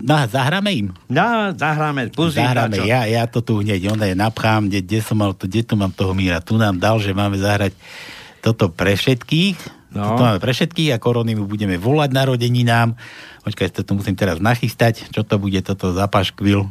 no, 0.02 0.16
zahráme 0.28 0.70
im. 0.74 0.88
No, 1.08 1.54
zahráme, 1.54 2.10
pustím 2.12 2.44
Zahráme, 2.44 2.84
ja, 2.84 3.06
ja 3.08 3.24
to 3.30 3.42
tu 3.46 3.62
hneď, 3.62 3.94
on 3.94 4.02
je 4.02 4.18
napchám, 4.18 4.68
kde, 4.68 4.82
kde 4.82 5.00
som 5.02 5.18
mal, 5.18 5.32
to, 5.34 5.48
kde 5.48 5.64
tu 5.64 5.74
mám 5.78 5.94
toho 5.94 6.12
míra. 6.12 6.42
Tu 6.44 6.58
nám 6.58 6.78
dal, 6.82 7.00
že 7.00 7.14
máme 7.14 7.38
zahrať 7.38 7.74
toto 8.42 8.70
pre 8.74 8.98
všetkých. 8.98 9.58
No. 9.94 10.16
Toto 10.16 10.24
máme 10.24 10.40
pre 10.42 10.52
všetkých 10.56 10.96
a 10.96 11.02
korony 11.02 11.38
mu 11.38 11.46
budeme 11.46 11.78
volať 11.78 12.10
narodeninám. 12.12 12.98
Počkaj, 13.46 13.70
to 13.76 13.82
tu 13.86 13.98
musím 13.98 14.16
teraz 14.18 14.42
nachystať. 14.42 15.10
Čo 15.14 15.22
to 15.26 15.38
bude 15.42 15.62
toto 15.62 15.94
za 15.94 16.08
paškvil? 16.10 16.70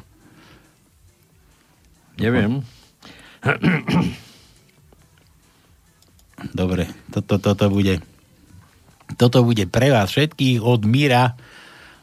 Neviem. 2.20 2.62
Dobre, 6.56 6.88
toto, 7.12 7.36
toto 7.40 7.68
bude 7.68 8.00
toto 9.18 9.42
bude 9.42 9.66
pre 9.66 9.90
vás 9.90 10.14
všetkých 10.14 10.62
od 10.62 10.86
Míra 10.86 11.34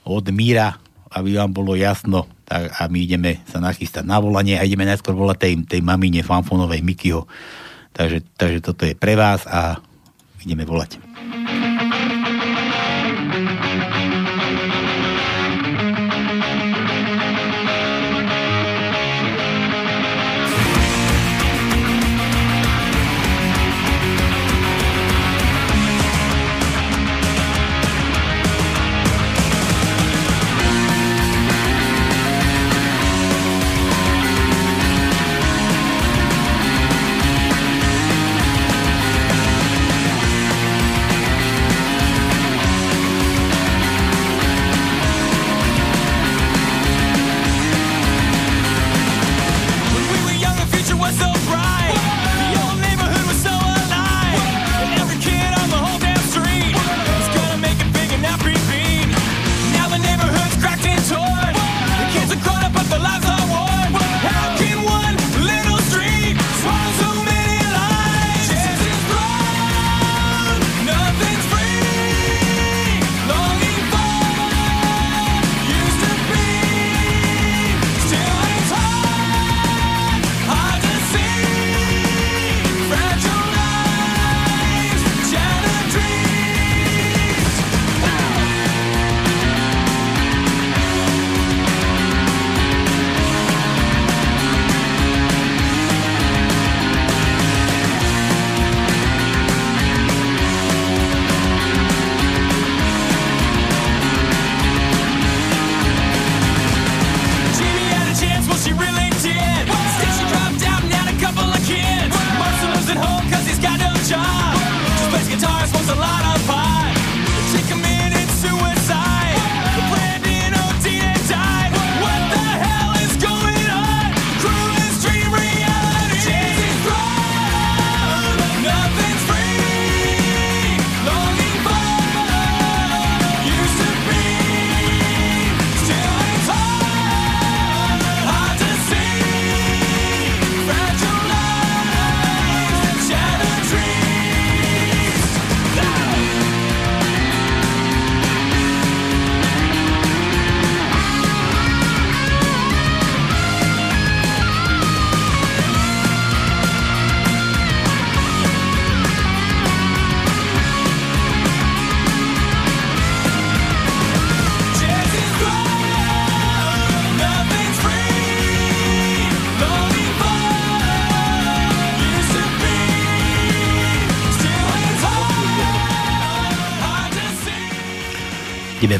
od 0.08 0.26
Míra, 0.32 0.80
aby 1.12 1.40
vám 1.40 1.52
bolo 1.52 1.74
jasno 1.76 2.28
tak, 2.48 2.72
a 2.72 2.88
my 2.88 3.00
ideme 3.04 3.32
sa 3.48 3.60
nachystať 3.60 4.08
na 4.08 4.24
volanie 4.24 4.56
a 4.56 4.64
ideme 4.64 4.88
najskôr 4.88 5.12
volať 5.12 5.38
tej, 5.38 5.54
tej 5.78 5.82
mamine 5.84 6.24
fanfonovej 6.24 6.80
Mikyho. 6.80 7.28
Takže, 7.92 8.24
takže 8.40 8.60
toto 8.64 8.88
je 8.88 8.96
pre 8.96 9.20
vás 9.20 9.44
a 9.50 9.82
ideme 10.44 10.64
volať. 10.64 11.02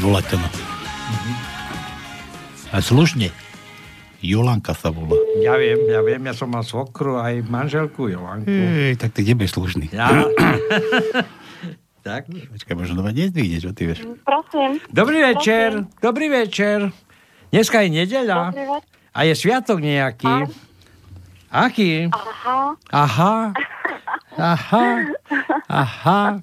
Volať 0.08 0.24
to. 0.32 0.36
no. 0.40 0.48
A 2.72 2.80
slušne. 2.80 3.28
Jolanka 4.24 4.72
sa 4.72 4.88
volá. 4.88 5.14
Ja 5.44 5.54
viem, 5.60 5.84
ja 5.84 6.00
viem, 6.02 6.24
ja 6.24 6.34
som 6.34 6.50
mal 6.50 6.64
svokru 6.64 7.20
aj 7.20 7.44
manželku 7.46 8.08
Jolanku. 8.10 8.50
Ej, 8.50 8.98
tak 8.98 9.14
ty 9.14 9.22
nebudeš 9.22 9.54
slušný. 9.54 9.92
Ja. 9.94 10.26
tak. 12.08 12.26
Počkaj, 12.26 12.74
možno 12.74 13.04
ma 13.04 13.12
nezdvíde, 13.12 13.60
čo 13.60 13.70
ty 13.76 13.84
vieš. 13.84 14.08
Prosím. 14.24 14.80
Dobrý 14.90 15.22
večer, 15.22 15.86
dobrý 16.00 16.32
večer. 16.32 16.88
Dneska 17.52 17.84
je 17.84 17.88
nedeľa 18.02 18.56
a 19.12 19.18
je 19.28 19.32
sviatok 19.36 19.78
nejaký. 19.84 20.48
Aký? 21.52 22.08
Aha. 22.10 22.74
Aha. 22.90 23.36
Aha. 24.38 24.86
Aha. 25.68 26.38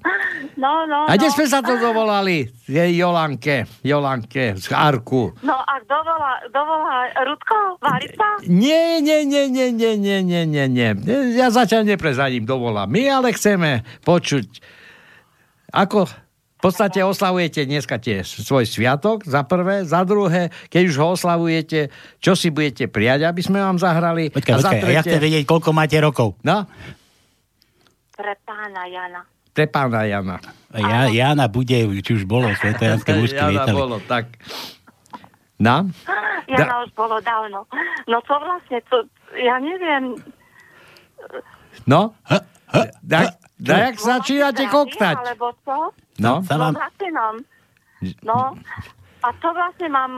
No, 0.56 0.88
no, 0.88 1.04
A 1.04 1.16
kde 1.20 1.28
no. 1.28 1.34
sme 1.36 1.46
sa 1.48 1.60
to 1.60 1.76
dovolali? 1.76 2.48
Je 2.64 2.84
Jolanke, 2.96 3.68
Jolanke, 3.84 4.56
z 4.56 4.72
Arku. 4.72 5.36
No 5.44 5.52
a 5.52 5.74
kto 5.84 5.96
volá, 6.00 6.32
kto 6.48 6.60
volá 6.64 6.96
Rudko? 7.24 7.56
Varica? 7.80 8.26
Nie, 8.48 9.00
nie, 9.04 9.28
nie, 9.28 9.52
nie, 9.52 9.68
nie, 9.72 9.92
nie, 10.00 10.18
nie, 10.24 10.42
nie, 10.48 10.66
nie. 10.68 10.90
Ja 11.36 11.52
zatiaľ 11.52 11.84
neprezadím 11.84 12.48
dovolá. 12.48 12.88
My 12.88 13.04
ale 13.04 13.36
chceme 13.36 13.84
počuť, 14.04 14.64
ako 15.76 16.08
v 16.56 16.60
podstate 16.64 17.04
oslavujete 17.04 17.68
dneska 17.68 18.00
tie 18.00 18.24
svoj 18.24 18.64
sviatok, 18.64 19.28
za 19.28 19.44
prvé. 19.44 19.84
Za 19.84 20.08
druhé, 20.08 20.48
keď 20.72 20.82
už 20.88 20.96
ho 20.96 21.06
oslavujete, 21.12 21.92
čo 22.16 22.32
si 22.32 22.48
budete 22.48 22.88
prijať, 22.88 23.28
aby 23.28 23.44
sme 23.44 23.60
vám 23.60 23.76
zahrali. 23.76 24.32
Počkaj, 24.32 24.54
a 24.56 24.64
za 24.64 24.72
počkaj, 24.72 24.92
ja 24.96 25.04
chcem 25.04 25.20
vedieť, 25.20 25.44
koľko 25.44 25.76
máte 25.76 26.00
rokov. 26.00 26.40
No, 26.40 26.64
Pre 28.16 28.34
pána 28.42 28.82
Jana. 28.86 29.22
pre 29.52 29.64
pána 29.66 30.04
Jana. 30.04 30.36
Ja, 30.72 31.04
Jana 31.06 31.46
bude, 31.46 31.76
či 32.00 32.10
už 32.12 32.24
bolo, 32.24 32.48
svetojanské 32.52 33.12
mužky 33.20 33.36
Jana 33.36 33.64
lietali. 33.64 33.76
bolo, 33.76 33.96
tak. 34.02 34.36
No? 35.56 35.88
Jana 36.52 36.84
už 36.84 36.92
bolo 36.92 37.20
dávno. 37.20 37.64
No 38.04 38.16
co 38.20 38.34
vlastne, 38.36 38.80
to, 38.88 39.04
ja 39.34 39.56
neviem, 39.58 40.16
No? 41.86 42.16
Tak, 43.06 43.26
tak 43.56 43.94
začínate 43.96 44.66
koktať. 44.66 45.16
alebo 45.16 45.54
čo? 45.64 45.92
No? 46.18 46.40
No, 46.42 46.66
zasynom. 46.72 47.34
No, 48.28 48.52
a 49.26 49.34
to 49.34 49.48
vlastne 49.50 49.88
mám, 49.88 50.12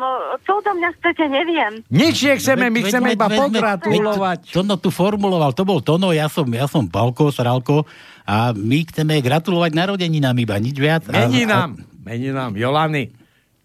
čo 0.44 0.60
odo 0.60 0.70
mňa 0.70 0.90
chcete, 0.94 1.24
neviem. 1.26 1.72
Nič 1.88 2.16
nechceme, 2.20 2.68
my 2.68 2.80
chceme 2.82 3.08
iba 3.10 3.26
pogratulovať. 3.26 4.52
Tono 4.52 4.76
tu 4.76 4.92
formuloval, 4.92 5.56
to 5.56 5.64
bol 5.64 5.80
Tono, 5.80 6.12
ja 6.12 6.28
som, 6.28 6.44
ja 6.46 6.68
som 6.68 6.84
Palko, 6.84 7.32
Sralko 7.32 7.88
a 8.22 8.52
my 8.52 8.84
chceme 8.84 9.16
gratulovať 9.18 9.72
narodeninám 9.72 10.36
iba, 10.36 10.60
nič 10.60 10.76
viac. 10.76 11.08
A- 11.08 11.24
Mení 11.24 11.42
a- 11.42 11.48
nám, 11.48 11.70
mení 11.98 12.28
nám, 12.28 12.52
Jolany. 12.52 13.08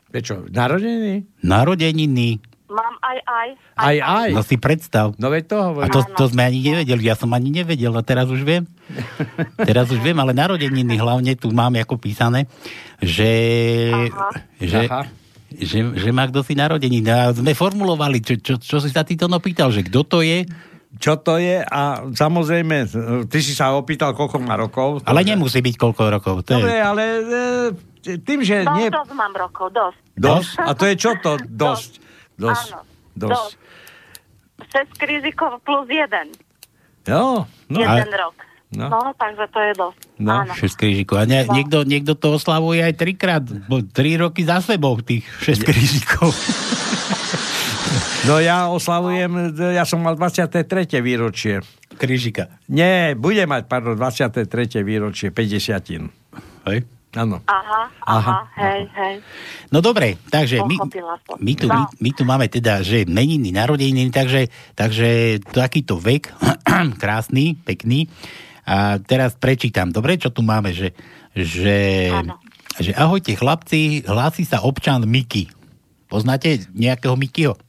Prečo, 0.07 0.47
narodení? 0.47 1.27
Narodeniny. 1.43 2.39
Mám 2.69 2.95
aj, 3.01 3.17
aj. 3.21 3.49
Aj, 3.77 3.97
aj. 4.01 4.29
No 4.33 4.41
si 4.41 4.57
predstav. 4.57 5.13
No 5.17 5.29
veď 5.29 5.43
to 5.45 5.57
A 5.57 5.65
hovorím. 5.69 5.93
to, 5.93 5.99
to 6.15 6.25
sme 6.25 6.41
ani 6.41 6.59
nevedeli, 6.63 7.05
ja 7.05 7.13
som 7.13 7.29
ani 7.29 7.53
nevedel 7.53 7.93
a 7.93 8.01
teraz 8.01 8.25
už 8.25 8.41
viem. 8.41 8.65
Teraz 9.69 9.93
už 9.93 10.01
viem, 10.01 10.17
ale 10.17 10.33
narodeniny 10.33 10.97
hlavne 10.97 11.33
tu 11.33 11.53
máme 11.53 11.79
ako 11.79 11.95
písané, 11.95 12.49
že, 12.97 13.31
že, 14.57 14.89
Aha. 14.89 15.05
Že, 15.55 15.77
že 15.93 16.09
má 16.09 16.25
kto 16.25 16.41
si 16.41 16.53
narodeniny. 16.53 17.05
A 17.05 17.31
sme 17.31 17.51
formulovali, 17.51 18.19
čo, 18.19 18.33
čo, 18.35 18.53
čo 18.55 18.77
si 18.77 18.89
sa 18.89 19.01
ty 19.01 19.13
to 19.13 19.29
pýtal, 19.37 19.69
že 19.69 19.83
kto 19.83 20.01
to 20.03 20.19
je, 20.21 20.45
Čo 20.93 21.17
to 21.17 21.37
je 21.37 21.57
a 21.57 21.81
samozrejme, 22.05 22.85
ty 23.25 23.39
si 23.39 23.51
sa 23.51 23.73
opýtal, 23.73 24.13
koľko 24.13 24.37
má 24.37 24.53
rokov. 24.53 25.01
ale 25.03 25.25
nemusí 25.25 25.57
byť 25.57 25.75
koľko 25.75 26.03
rokov. 26.07 26.35
To 26.45 26.53
Dobre, 26.55 26.69
je, 26.69 26.81
ale 26.81 27.03
e, 28.05 28.17
tým, 28.19 28.45
že 28.45 28.61
No, 28.61 28.77
nie... 28.77 28.93
dosť 28.93 29.11
mám 29.11 29.33
rokov, 29.33 29.73
dosť. 29.73 29.97
Dosť? 30.13 30.53
A 30.61 30.71
to 30.73 30.83
je 30.85 30.95
čo 30.95 31.11
to? 31.17 31.41
Dosť. 31.41 31.91
Dosť. 32.37 32.69
Áno, 32.71 32.85
Dosť. 33.13 33.51
6 34.69 35.01
krizikov 35.01 35.57
plus 35.61 35.85
1. 35.85 36.29
Jo, 37.05 37.45
no. 37.67 37.77
jeden 37.77 38.09
a- 38.09 38.19
rok. 38.19 38.37
No. 38.73 38.89
No. 38.89 39.13
takže 39.13 39.45
to 39.49 39.59
je 39.59 39.71
dosť. 39.73 39.99
No. 40.17 40.31
Áno. 40.41 40.53
6 40.53 40.73
krížikov. 40.75 41.15
A 41.19 41.25
ne, 41.25 41.45
No. 41.45 41.53
niekto, 41.53 41.77
niekto 41.83 42.13
to 42.13 42.35
oslavuje 42.35 42.81
aj 42.81 42.93
trikrát, 42.95 43.43
bo 43.65 43.81
tri 43.81 44.17
roky 44.17 44.41
za 44.41 44.59
sebou 44.59 44.97
tých 44.99 45.23
6 45.41 45.61
krížikov. 45.63 46.29
No 48.23 48.39
ja 48.39 48.71
oslavujem, 48.71 49.51
ja 49.75 49.83
som 49.83 49.99
mal 49.99 50.15
23. 50.15 50.63
výročie. 51.03 51.59
Krížika. 51.99 52.55
Nie, 52.71 53.19
bude 53.19 53.43
mať, 53.43 53.67
pardon, 53.67 53.99
23. 53.99 54.47
výročie, 54.79 55.27
50. 55.27 56.07
Hej? 56.63 56.87
Áno. 57.13 57.43
Aha, 57.45 57.91
aha, 58.01 58.17
Aha, 58.17 58.37
hej, 58.57 58.81
hej. 58.89 59.15
No 59.69 59.83
dobre, 59.83 60.17
takže 60.31 60.65
my, 60.65 60.75
my, 61.37 61.53
tu, 61.53 61.67
No. 61.69 61.75
my, 61.75 61.83
my 61.99 62.09
tu 62.15 62.23
máme 62.25 62.47
teda, 62.49 62.81
že 62.81 63.05
meniny, 63.05 63.53
narodeniny, 63.53 64.09
takže, 64.09 64.49
takže 64.73 65.37
takýto 65.43 65.99
vek, 65.99 66.31
krásny, 67.03 67.53
pekný. 67.59 68.07
A 68.63 68.95
teraz 69.03 69.35
prečítam, 69.35 69.91
dobre, 69.91 70.15
čo 70.15 70.31
tu 70.31 70.39
máme, 70.39 70.71
že, 70.71 70.95
že, 71.35 72.07
že 72.79 72.91
ahojte 72.95 73.35
chlapci, 73.35 74.07
hlási 74.07 74.47
sa 74.47 74.63
občan 74.63 75.03
Miky. 75.03 75.51
Poznáte 76.07 76.63
nejakého 76.71 77.19
Mikyho? 77.19 77.59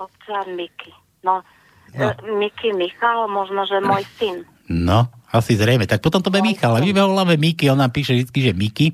Občan 0.00 0.56
Miky. 0.56 0.90
No, 1.20 1.44
no. 1.92 2.08
Miky 2.40 2.72
Michal, 2.72 3.28
možno, 3.28 3.68
že 3.68 3.76
môj 3.84 4.08
syn. 4.16 4.48
No, 4.70 5.12
asi 5.28 5.58
zrejme. 5.58 5.84
Tak 5.84 6.00
potom 6.00 6.24
to 6.24 6.32
bude 6.32 6.40
Michal. 6.40 6.80
My 6.80 6.94
voláme 6.96 7.36
Miky, 7.36 7.68
on 7.68 7.82
nám 7.82 7.92
píše 7.92 8.16
vždy, 8.16 8.38
že 8.40 8.52
Miky. 8.56 8.86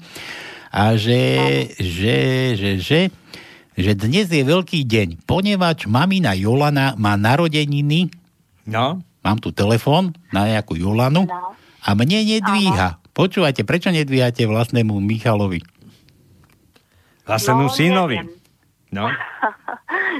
A 0.74 0.98
že, 0.98 1.20
že, 1.78 2.16
že, 2.58 2.70
že, 2.82 3.00
že 3.78 3.92
dnes 3.94 4.26
je 4.26 4.42
veľký 4.42 4.82
deň, 4.82 5.22
ponevač 5.24 5.86
mamina 5.86 6.34
Jolana 6.34 6.98
má 6.98 7.14
narodeniny. 7.14 8.10
No. 8.66 9.05
Mám 9.26 9.42
tu 9.42 9.50
telefón 9.50 10.14
na 10.30 10.46
nejakú 10.46 10.78
Jolanu 10.78 11.26
No. 11.26 11.50
a 11.82 11.90
mne 11.92 12.22
nedvíha. 12.22 13.02
Počúvajte, 13.10 13.66
prečo 13.66 13.90
nedvíhate 13.90 14.46
vlastnému 14.46 14.94
Michalovi? 14.96 15.66
Vlastnému 17.24 17.66
No, 17.66 17.74
synovi. 17.74 18.16
neviem. 18.16 18.30
No. 18.88 19.10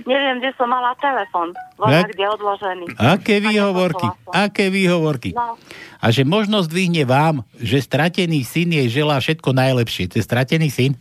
Neviem, 0.04 0.38
kde 0.38 0.50
som 0.54 0.66
mala 0.66 0.92
telefon. 0.96 1.54
Jak- 1.80 2.12
kde 2.12 2.24
odložený. 2.28 2.84
Aké 2.96 3.38
výhovorky, 3.38 4.04
aké 4.28 4.68
výhovorky. 4.68 5.32
No, 5.32 5.54
A 5.96 6.10
že 6.10 6.22
možno 6.22 6.60
zdvihne 6.60 7.02
vám, 7.02 7.40
že 7.56 7.80
stratený 7.80 8.42
syn 8.42 8.70
jej 8.72 8.90
želá 8.92 9.16
všetko 9.16 9.50
najlepšie. 9.50 10.06
To 10.08 10.18
je 10.18 10.24
stratený 10.24 10.68
syn? 10.68 10.98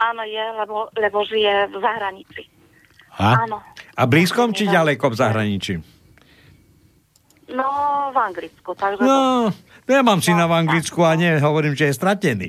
áno 0.00 0.24
je, 0.24 0.40
lebo, 0.56 0.88
lebo 0.94 1.18
žije 1.22 1.68
v 1.68 1.76
zahraničí. 1.76 2.42
A? 3.12 3.44
Áno. 3.44 3.60
A 3.92 4.02
blízkom 4.02 4.50
či 4.50 4.64
ďaleko 4.64 5.04
v 5.04 5.16
zahraničí? 5.18 5.74
No, 7.50 7.68
v 8.10 8.16
Anglicku, 8.16 8.70
takže... 8.74 9.02
No, 9.02 9.50
ja 9.84 10.00
mám 10.00 10.22
syna 10.22 10.46
v 10.46 10.54
Anglicku 10.56 11.02
a 11.02 11.14
nie, 11.14 11.34
hovorím, 11.36 11.74
že 11.74 11.90
je 11.90 11.94
stratený. 11.94 12.48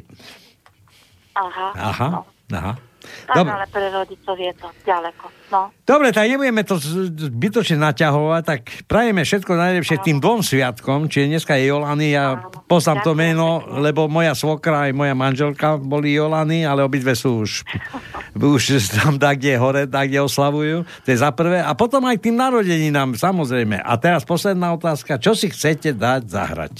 Aha. 1.34 1.68
Aha, 1.74 2.08
No. 2.12 2.22
aha. 2.52 2.74
Tak, 3.02 3.36
Dobre. 3.36 3.52
ale 3.52 3.66
pre 3.68 3.88
rodičov 3.90 4.36
je 4.38 4.54
to 4.58 4.68
ďaleko. 4.86 5.26
No. 5.52 5.74
Dobre, 5.84 6.16
tak 6.16 6.32
nebudeme 6.32 6.64
to 6.64 6.80
zbytočne 6.80 7.82
naťahovať, 7.82 8.42
tak 8.46 8.62
prajeme 8.88 9.28
všetko 9.28 9.52
najlepšie 9.52 9.98
tým 10.00 10.18
dvom 10.24 10.40
sviatkom, 10.40 11.12
čiže 11.12 11.28
dneska 11.28 11.60
je 11.60 11.68
Jolany, 11.68 12.16
ja 12.16 12.40
poznám 12.72 13.04
to 13.04 13.12
meno, 13.12 13.60
lebo 13.82 14.08
moja 14.08 14.32
svokra 14.32 14.88
aj 14.88 14.96
moja 14.96 15.12
manželka 15.12 15.76
boli 15.76 16.16
Jolany, 16.16 16.64
ale 16.64 16.88
obidve 16.88 17.18
sú 17.18 17.44
už, 17.44 17.68
už 18.56 18.64
tam 18.96 19.20
tak, 19.20 19.44
kde 19.44 19.60
hore, 19.60 19.84
tak, 19.90 20.08
kde 20.08 20.24
oslavujú, 20.24 20.88
to 21.04 21.08
je 21.12 21.18
za 21.20 21.36
prvé. 21.36 21.60
A 21.60 21.76
potom 21.76 22.06
aj 22.08 22.16
k 22.22 22.32
tým 22.32 22.40
narodeninám, 22.40 23.20
samozrejme. 23.20 23.82
A 23.84 23.94
teraz 24.00 24.24
posledná 24.24 24.72
otázka, 24.72 25.20
čo 25.20 25.36
si 25.36 25.52
chcete 25.52 25.92
dať 25.92 26.32
zahrať? 26.32 26.76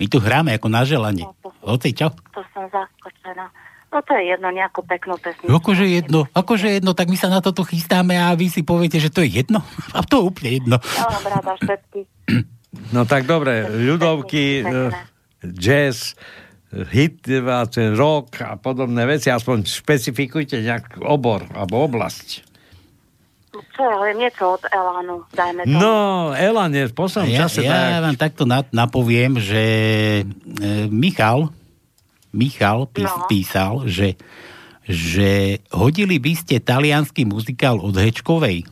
My 0.00 0.08
tu 0.08 0.16
hráme 0.16 0.56
ako 0.56 0.68
na 0.72 0.82
želanie. 0.82 1.28
Oci, 1.60 1.92
čo? 1.92 2.08
To 2.32 2.40
som 2.56 2.64
zaskočená. 2.72 3.69
No 3.90 3.98
to 4.06 4.14
je 4.14 4.22
jedno, 4.30 4.48
nejakú 4.54 4.86
peknú 4.86 5.18
pesničku. 5.18 5.50
Akože 5.50 5.82
jedno, 5.82 6.30
akože 6.30 6.78
jedno, 6.78 6.94
tak 6.94 7.10
my 7.10 7.18
sa 7.18 7.26
na 7.26 7.42
toto 7.42 7.66
chystáme 7.66 8.14
a 8.14 8.30
vy 8.38 8.46
si 8.46 8.62
poviete, 8.62 9.02
že 9.02 9.10
to 9.10 9.26
je 9.26 9.42
jedno. 9.42 9.66
A 9.98 10.06
to 10.06 10.22
je 10.22 10.24
úplne 10.30 10.50
jedno. 10.62 10.76
Všetky. 10.78 12.00
No 12.94 13.02
tak 13.02 13.26
dobre, 13.26 13.66
ľudovky, 13.66 14.62
eh, 14.62 14.94
jazz, 15.42 16.14
eh, 16.70 16.86
hit, 16.86 17.26
eh, 17.26 17.42
rock 17.98 18.46
a 18.46 18.54
podobné 18.54 19.10
veci, 19.10 19.26
aspoň 19.26 19.66
špecifikujte 19.66 20.62
nejak 20.62 21.02
obor 21.02 21.50
alebo 21.50 21.82
oblasť. 21.82 22.46
Čo 23.50 23.82
ja 23.82 23.96
viem, 24.06 24.22
niečo 24.22 24.54
od 24.54 24.62
Elánu, 24.70 25.26
dajme 25.34 25.66
to. 25.66 25.74
No, 25.74 26.30
Elan 26.38 26.70
je 26.70 26.86
v 26.86 26.94
poslednom 26.94 27.34
Ja, 27.34 27.50
čase 27.50 27.66
ja 27.66 27.74
tak... 27.74 28.02
vám 28.06 28.16
takto 28.22 28.44
na, 28.46 28.62
napoviem, 28.70 29.42
že 29.42 29.62
e, 30.22 30.86
Michal, 30.86 31.50
Michal 32.30 32.86
pís, 32.86 33.06
No. 33.06 33.26
písal, 33.26 33.72
že, 33.84 34.14
že 34.82 35.30
hodili 35.68 36.16
by 36.16 36.32
ste 36.32 36.58
talianský 36.58 37.24
muzikál 37.24 37.76
od 37.76 37.92
Hečkovej. 37.92 38.64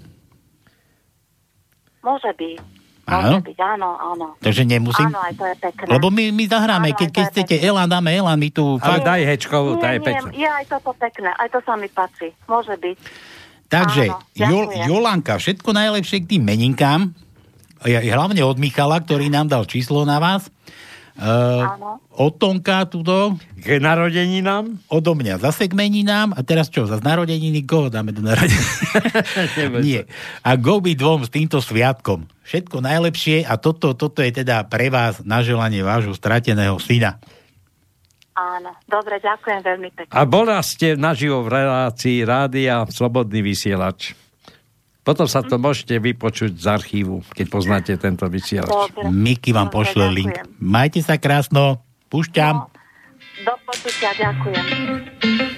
Môže 1.99 2.31
byť. 2.33 2.57
Áno? 3.05 3.41
Môže 3.41 3.49
byť, 3.49 3.59
áno, 3.59 3.89
áno. 3.97 4.27
Takže 4.39 4.63
nemusím? 4.63 5.09
Áno, 5.09 5.19
aj 5.19 5.33
to 5.33 5.45
je 5.45 5.57
pekné. 5.59 5.89
Lebo 5.89 6.07
my, 6.09 6.25
my 6.29 6.45
zahráme, 6.45 6.89
keď, 6.93 7.09
keď 7.11 7.25
chcete 7.31 7.55
Elan, 7.59 7.89
dáme 7.89 8.13
Elan, 8.13 8.37
my 8.37 8.49
tu 8.49 8.77
Ale 8.77 9.01
fakt... 9.01 9.07
daj 9.07 9.23
hečkovú, 9.27 9.71
tá 9.77 9.89
je 9.91 10.01
pekná. 10.03 10.29
je 10.31 10.45
aj 10.47 10.65
toto 10.69 10.93
pekné, 10.95 11.31
aj 11.33 11.49
to 11.49 11.59
sa 11.65 11.75
mi 11.75 11.89
páči. 11.89 12.29
Môže 12.45 12.77
byť. 12.77 12.97
Takže, 13.67 14.05
Áno. 14.45 14.69
Jolanka, 14.87 15.37
všetko 15.37 15.69
najlepšie 15.71 16.25
k 16.25 16.37
tým 16.37 16.43
meninkám. 16.43 17.13
Hlavne 17.81 18.41
od 18.43 18.57
Michala, 18.57 18.99
ktorý 18.99 19.29
nám 19.29 19.47
dal 19.47 19.65
číslo 19.65 20.03
na 20.03 20.17
vás. 20.17 20.49
Uh, 21.19 21.99
od 22.15 22.39
Tonka 22.39 22.87
tuto. 22.87 23.35
K 23.59 23.83
narodeninám? 23.83 24.87
Odo 24.87 25.19
mňa 25.19 25.43
zase 25.43 25.67
k 25.67 25.75
meninám. 25.75 26.31
A 26.31 26.47
teraz 26.47 26.71
čo, 26.71 26.87
zase 26.87 27.03
narodeniny? 27.03 27.67
Koho 27.67 27.91
dáme 27.91 28.15
do 28.15 28.23
narodeniny? 28.23 28.71
Nie. 29.87 30.07
A 30.47 30.55
go 30.55 30.79
by 30.79 30.95
dvom 30.95 31.27
s 31.27 31.35
týmto 31.35 31.59
sviatkom. 31.59 32.31
Všetko 32.47 32.79
najlepšie 32.79 33.43
a 33.43 33.59
toto, 33.59 33.99
toto 33.99 34.23
je 34.23 34.31
teda 34.31 34.71
pre 34.71 34.95
vás 34.95 35.19
na 35.27 35.43
želanie 35.43 35.83
vášho 35.83 36.15
strateného 36.15 36.79
syna. 36.79 37.19
Áno, 38.39 38.71
dobre, 38.87 39.19
ďakujem 39.19 39.61
veľmi 39.67 39.91
pekne. 39.99 40.15
A 40.15 40.23
bola 40.23 40.63
ste 40.63 40.95
naživo 40.95 41.43
v 41.43 41.59
relácii 41.59 42.23
Rádia 42.23 42.87
Slobodný 42.87 43.43
vysielač. 43.43 44.15
Potom 45.07 45.25
sa 45.25 45.41
to 45.41 45.57
môžete 45.57 45.97
vypočuť 45.97 46.53
z 46.53 46.67
archívu, 46.69 47.25
keď 47.33 47.47
poznáte 47.49 47.93
tento 47.97 48.29
vysielač. 48.29 48.69
Dobre. 48.69 49.09
Miky 49.09 49.57
vám 49.57 49.73
Dobre, 49.73 49.77
pošle 49.81 50.05
link. 50.13 50.35
Majte 50.61 51.01
sa 51.01 51.17
krásno. 51.17 51.81
Púšťam. 52.13 52.69
Do 53.45 53.55
počutia, 53.65 54.13
ďakujem. 54.19 55.57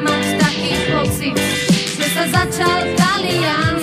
Mať 0.00 0.24
taký 0.40 0.72
pocit, 0.88 1.36
že 2.00 2.06
sa 2.16 2.24
začal 2.32 2.80
taliansky 2.96 3.81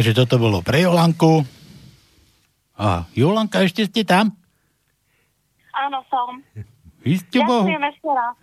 Takže 0.00 0.16
toto 0.16 0.40
bolo 0.40 0.64
pre 0.64 0.80
Jolanku. 0.80 1.44
A 2.80 3.04
Jolanka, 3.12 3.60
ešte 3.60 3.84
ste 3.84 4.00
tam? 4.00 4.32
Áno, 5.76 6.00
som. 6.08 6.40
Vy 7.04 7.20
ste 7.20 7.44
Bohu. 7.44 7.68
Ďakujem 7.68 7.84
ešte 7.84 8.08
raz. 8.08 8.34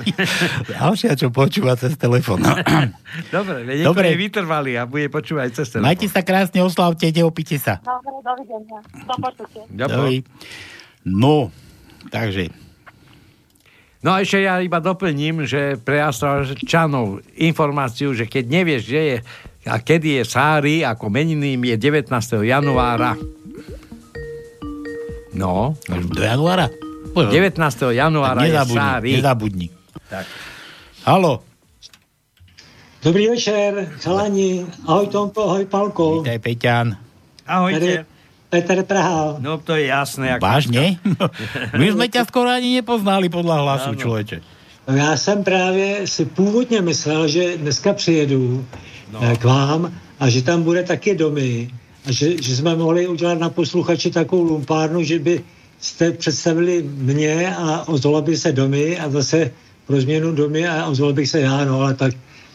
Ďalšia, 0.78 1.12
čo 1.18 1.34
počúva 1.34 1.74
cez 1.74 1.98
telefón. 1.98 2.46
Dobre, 3.34 3.66
veď 3.66 3.90
Dobre. 3.90 4.14
Dobre. 4.14 4.22
vytrvali 4.22 4.78
a 4.78 4.86
bude 4.86 5.10
počúvať 5.10 5.58
cez 5.58 5.74
telefón. 5.74 5.90
Majte 5.90 6.06
sa 6.06 6.22
krásne, 6.22 6.62
oslavte, 6.62 7.10
neopite 7.10 7.58
sa. 7.58 7.82
Dobre, 7.82 8.14
dovidenia. 8.22 8.78
Do 8.94 9.14
počutia. 9.18 9.66
No, 11.02 11.50
takže 12.14 12.54
No 14.04 14.12
a 14.12 14.20
ešte 14.20 14.44
ja 14.44 14.60
iba 14.60 14.84
doplním, 14.84 15.48
že 15.48 15.80
pre 15.80 15.96
Astravčanov 16.04 17.24
informáciu, 17.40 18.12
že 18.12 18.28
keď 18.28 18.44
nevieš, 18.52 18.82
kde 18.84 19.02
je 19.02 19.16
a 19.64 19.80
kedy 19.80 20.20
je 20.20 20.22
Sári, 20.28 20.84
ako 20.84 21.08
meniným 21.08 21.60
je 21.64 21.76
19. 21.80 22.08
januára. 22.44 23.16
No. 25.34 25.74
Do 25.88 26.22
januára? 26.22 26.68
19. 27.14 27.56
januára 27.94 28.44
je 28.44 28.52
nezabudni, 28.52 28.78
Sári. 28.78 29.10
nezabudni. 29.18 29.66
Tak. 30.10 30.26
Halo. 31.04 31.42
Dobrý 33.04 33.28
večer, 33.28 33.92
chalani. 34.00 34.64
Ahoj 34.88 35.12
Tomko, 35.12 35.40
ahoj 35.52 35.64
Palko. 35.68 36.24
Vítaj, 36.24 36.40
Peťan. 36.40 36.86
Ahojte. 37.44 38.08
Peter 38.48 38.80
Praha. 38.86 39.36
No 39.42 39.58
to 39.60 39.76
je 39.76 39.90
jasné. 39.92 40.38
Ako 40.38 40.46
Vážne? 40.46 40.96
My 41.80 41.86
sme 41.90 42.06
ťa 42.08 42.24
skoro 42.24 42.48
ani 42.48 42.80
nepoznali 42.80 43.28
podľa 43.28 43.56
hlasu, 43.60 43.90
človeče. 43.98 44.36
No, 44.88 44.96
Já 44.96 45.16
jsem 45.16 45.44
právě 45.44 46.06
si 46.06 46.24
původně 46.24 46.80
myslel, 46.82 47.28
že 47.28 47.56
dneska 47.56 47.92
přijedu 47.92 48.64
no. 49.20 49.36
k 49.36 49.44
vám 49.44 49.94
a 50.20 50.28
že 50.30 50.42
tam 50.42 50.62
bude 50.62 50.82
taky 50.82 51.14
domy 51.14 51.70
a 52.06 52.12
že, 52.12 52.42
že 52.42 52.56
jsme 52.56 52.76
mohli 52.76 53.06
udělat 53.08 53.38
na 53.38 53.50
posluchači 53.50 54.10
takovou 54.10 54.42
lumpárnu, 54.42 55.02
že 55.02 55.18
by 55.18 55.40
jste 55.80 56.12
představili 56.12 56.82
mě 56.82 57.56
a 57.56 57.88
ozvala 57.88 58.20
by 58.20 58.36
se 58.36 58.52
domy 58.52 58.98
a 58.98 59.10
zase 59.10 59.50
pro 59.86 60.00
změnu 60.00 60.32
domy 60.32 60.68
a 60.68 60.86
ozval 60.86 61.12
bych 61.12 61.28
se 61.28 61.40
já, 61.40 61.64
no 61.64 61.80
ale 61.80 61.94
tak 61.94 62.14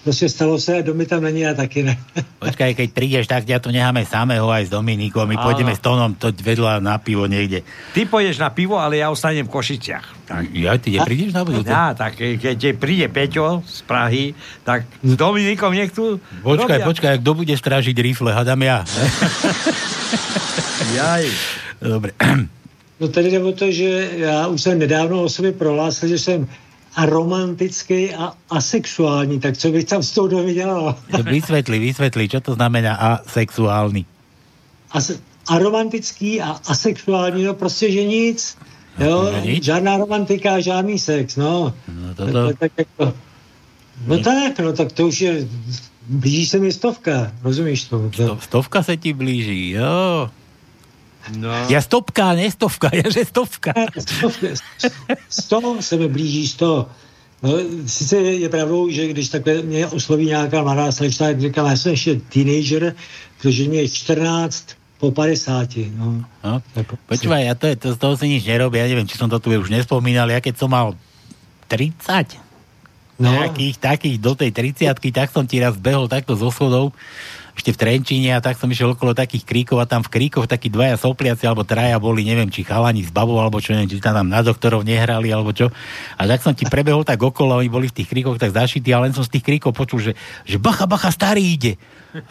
prostě 0.10 0.26
stalo 0.30 0.57
se 0.60 0.78
a 0.78 0.82
domy 0.82 1.05
tam 1.05 1.22
není 1.22 1.45
a 1.45 1.53
taky 1.53 1.84
ne. 1.86 1.93
Počkaj, 2.41 2.74
keď 2.74 2.88
prídeš, 2.97 3.30
tak 3.30 3.45
ťa 3.45 3.62
tu 3.62 3.70
necháme 3.70 4.01
samého 4.10 4.49
aj 4.49 4.66
s 4.66 4.74
Dominikom. 4.74 5.30
My 5.30 5.38
Áno. 5.38 5.45
pôjdeme 5.45 5.70
s 5.70 5.78
Tonom 5.78 6.18
to 6.18 6.34
vedľa 6.34 6.82
na 6.82 6.97
pivo 6.97 7.30
niekde. 7.30 7.62
Ty 7.93 8.10
pôjdeš 8.10 8.41
na 8.41 8.49
pivo, 8.49 8.82
ale 8.82 8.97
ja 8.97 9.14
ostanem 9.14 9.45
v 9.45 9.53
Košiciach. 9.53 10.26
Tak. 10.26 10.49
Ja, 10.49 10.74
ty 10.82 10.97
neprídeš 10.97 11.30
na 11.30 11.45
budúce? 11.45 11.70
Ja, 11.70 11.93
tak 11.93 12.18
ke- 12.18 12.41
keď 12.41 12.74
príde 12.82 13.05
Peťo 13.05 13.62
z 13.62 13.86
Prahy, 13.86 14.34
tak 14.66 14.89
s 15.05 15.14
Dominikom 15.14 15.78
nech 15.78 15.93
tu 15.93 16.18
Počkaj, 16.41 16.82
robia. 16.82 16.89
počkaj, 16.89 17.14
kto 17.22 17.32
bude 17.36 17.53
strážiť 17.53 17.93
rifle, 17.93 18.34
hadám 18.34 18.62
ja. 18.62 18.78
Jaj. 20.97 21.26
Dobre. 21.80 22.12
No 22.99 23.07
tady 23.07 23.32
jde 23.32 23.43
o 23.43 23.51
to, 23.51 23.72
že 23.72 24.10
já 24.18 24.47
už 24.47 24.62
jsem 24.62 24.80
nedávno 24.80 25.24
o 25.24 25.30
sobě 25.30 25.51
prohlásil, 25.51 26.10
že 26.10 26.20
jsem 26.20 26.47
aromantický 26.96 28.14
a 28.16 28.34
asexuální, 28.50 29.40
tak 29.40 29.58
co 29.58 29.72
bych 29.72 29.86
tam 29.86 30.04
s 30.04 30.12
tou 30.12 30.28
domy 30.28 30.54
dělal? 30.54 30.96
Vysvetli, 31.24 31.80
vysvetli, 31.80 32.30
čo 32.30 32.42
to 32.42 32.54
znamená 32.54 32.96
asexuálny. 32.96 34.06
As- 34.94 35.20
aromantický 35.50 36.42
a 36.42 36.52
asexuální, 36.68 37.44
no 37.44 37.54
prostě, 37.54 37.92
že 37.92 38.04
nic. 38.06 38.58
Jo, 39.00 39.32
Že 39.36 39.42
nic? 39.52 39.64
žádná 39.64 39.98
romantika, 39.98 40.60
žádný 40.60 41.00
sex, 41.00 41.36
no. 41.36 41.74
No 41.88 42.14
Tak, 42.16 42.28
toto, 42.28 42.48
tak, 42.48 42.58
tak, 42.60 42.72
jako, 42.78 43.14
no 44.08 44.18
tak, 44.20 44.60
no 44.60 44.74
tak 44.74 44.92
to 44.92 45.08
už 45.08 45.22
je, 45.22 45.48
blíží 46.08 46.46
se 46.46 46.60
mi 46.60 46.72
stovka, 46.72 47.32
rozumíš 47.44 47.84
to? 47.84 48.10
to 48.18 48.38
stovka 48.42 48.84
se 48.84 48.98
ti 48.98 49.14
blíží, 49.14 49.70
jo. 49.70 50.30
No. 51.36 51.53
Ja 51.69 51.82
stopka, 51.82 52.34
ne 52.34 52.49
stovka, 52.49 52.89
ja 52.99 53.05
že 53.09 53.25
stovka. 53.25 53.73
Sto 55.30 55.57
se 55.82 55.97
mi 55.97 56.07
blíží 56.07 56.47
sto. 56.47 56.89
No, 57.39 57.55
sice 57.88 58.17
je, 58.19 58.49
pravdou, 58.49 58.91
že 58.91 59.07
když 59.07 59.30
takhle 59.30 59.61
mě 59.61 59.88
osloví 59.88 60.25
nějaká 60.25 60.63
mladá 60.63 60.91
slečna, 60.91 61.27
tak 61.27 61.41
říkám, 61.41 61.65
já 61.65 61.75
jsem 61.77 61.91
ještě 61.91 62.15
teenager, 62.15 62.95
protože 63.41 63.63
mě 63.63 63.82
je 63.82 63.89
14 63.89 64.65
po 64.99 65.11
50. 65.11 65.69
No. 65.95 66.25
No, 66.43 66.59
počúvaj, 67.07 67.47
ja 67.47 67.55
to, 67.55 67.71
je, 67.71 67.75
to, 67.80 67.95
z 67.95 67.97
toho 67.97 68.13
si 68.19 68.27
nič 68.27 68.43
nerobím, 68.43 68.84
ja 68.84 68.88
neviem, 68.91 69.07
či 69.07 69.15
som 69.15 69.32
to 69.32 69.39
tu 69.39 69.55
už 69.55 69.71
nespomínal, 69.71 70.27
ja 70.27 70.43
keď 70.43 70.59
som 70.59 70.67
mal 70.67 70.99
30, 71.71 72.49
No. 73.19 73.36
nejakých 73.36 73.84
takých 73.84 74.15
do 74.15 74.32
tej 74.32 74.55
30 74.55 74.95
tak 75.11 75.27
som 75.27 75.43
ti 75.43 75.59
raz 75.59 75.75
behol 75.75 76.07
takto 76.07 76.39
zo 76.39 76.47
schodov, 76.55 76.95
ešte 77.60 77.76
v 77.76 77.82
Trenčíne 77.84 78.32
a 78.32 78.39
tak 78.39 78.55
som 78.55 78.72
išiel 78.72 78.95
okolo 78.95 79.12
takých 79.12 79.43
kríkov 79.43 79.84
a 79.84 79.86
tam 79.86 79.99
v 79.99 80.16
kríkoch 80.16 80.47
takí 80.47 80.72
dvaja 80.72 80.95
sopliaci 80.95 81.43
alebo 81.43 81.68
traja 81.68 81.99
boli, 81.99 82.24
neviem, 82.24 82.47
či 82.47 82.64
chalani 82.64 83.03
s 83.03 83.12
babou 83.12 83.36
alebo 83.36 83.60
čo, 83.60 83.76
neviem, 83.76 83.91
či 83.91 83.99
tam 83.99 84.24
na 84.24 84.39
doktorov 84.39 84.88
nehrali 84.88 85.28
alebo 85.28 85.51
čo. 85.51 85.68
A 86.16 86.24
tak 86.24 86.39
som 86.39 86.55
ti 86.55 86.64
prebehol 86.64 87.03
tak 87.03 87.20
okolo, 87.20 87.60
oni 87.60 87.68
boli 87.68 87.91
v 87.91 87.99
tých 87.99 88.07
kríkoch 88.07 88.39
tak 88.39 88.55
zašití 88.55 88.95
a 88.95 89.03
len 89.03 89.12
som 89.12 89.28
z 89.28 89.36
tých 89.36 89.43
kríkov 89.43 89.76
počul, 89.76 89.99
že, 89.99 90.16
že 90.47 90.55
bacha, 90.55 90.88
bacha, 90.88 91.12
starý 91.12 91.43
ide. 91.43 91.76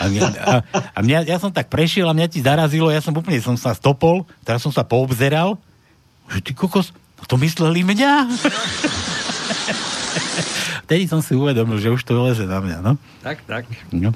A, 0.00 0.08
mňa, 0.08 0.20
a, 0.40 0.52
a 0.96 0.98
mňa, 1.04 1.28
ja 1.28 1.36
som 1.36 1.52
tak 1.52 1.68
prešiel 1.68 2.08
a 2.08 2.16
mňa 2.16 2.32
ti 2.32 2.40
zarazilo, 2.40 2.88
ja 2.88 3.04
som 3.04 3.12
úplne 3.12 3.36
som 3.44 3.60
sa 3.60 3.76
stopol, 3.76 4.24
teraz 4.48 4.64
som 4.64 4.72
sa 4.72 4.82
poobzeral, 4.82 5.60
že 6.32 6.40
ty 6.40 6.56
kokos, 6.56 6.96
no 7.20 7.28
to 7.28 7.36
mysleli 7.36 7.84
mňa. 7.84 8.12
Vtedy 10.88 11.04
som 11.04 11.20
si 11.20 11.36
uvedomil, 11.36 11.76
že 11.84 11.92
už 11.92 12.00
to 12.00 12.16
leze 12.16 12.48
na 12.48 12.64
mňa, 12.64 12.80
no. 12.80 12.96
Tak, 13.20 13.44
tak. 13.44 13.68
no. 13.92 14.08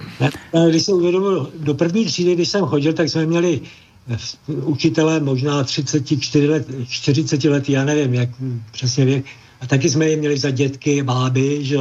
A 0.56 0.58
Když 0.72 0.82
se 0.82 0.92
uvědomil, 0.92 1.52
do 1.60 1.74
první 1.76 2.08
třídy, 2.08 2.34
když 2.34 2.48
jsem 2.48 2.64
chodil, 2.64 2.92
tak 2.92 3.08
jsme 3.08 3.26
měli 3.26 3.60
eh, 4.08 4.16
učitele 4.64 5.20
možná 5.20 5.64
34 5.64 6.48
let, 6.48 6.64
40 6.88 7.44
let, 7.44 7.68
já 7.68 7.84
nevím, 7.84 8.14
jak 8.14 8.28
přesně 8.72 9.04
věk. 9.04 9.24
A 9.60 9.66
taky 9.66 9.90
jsme 9.90 10.08
je 10.08 10.16
měli 10.16 10.38
za 10.38 10.50
dětky, 10.50 11.02
báby, 11.02 11.64
že. 11.64 11.76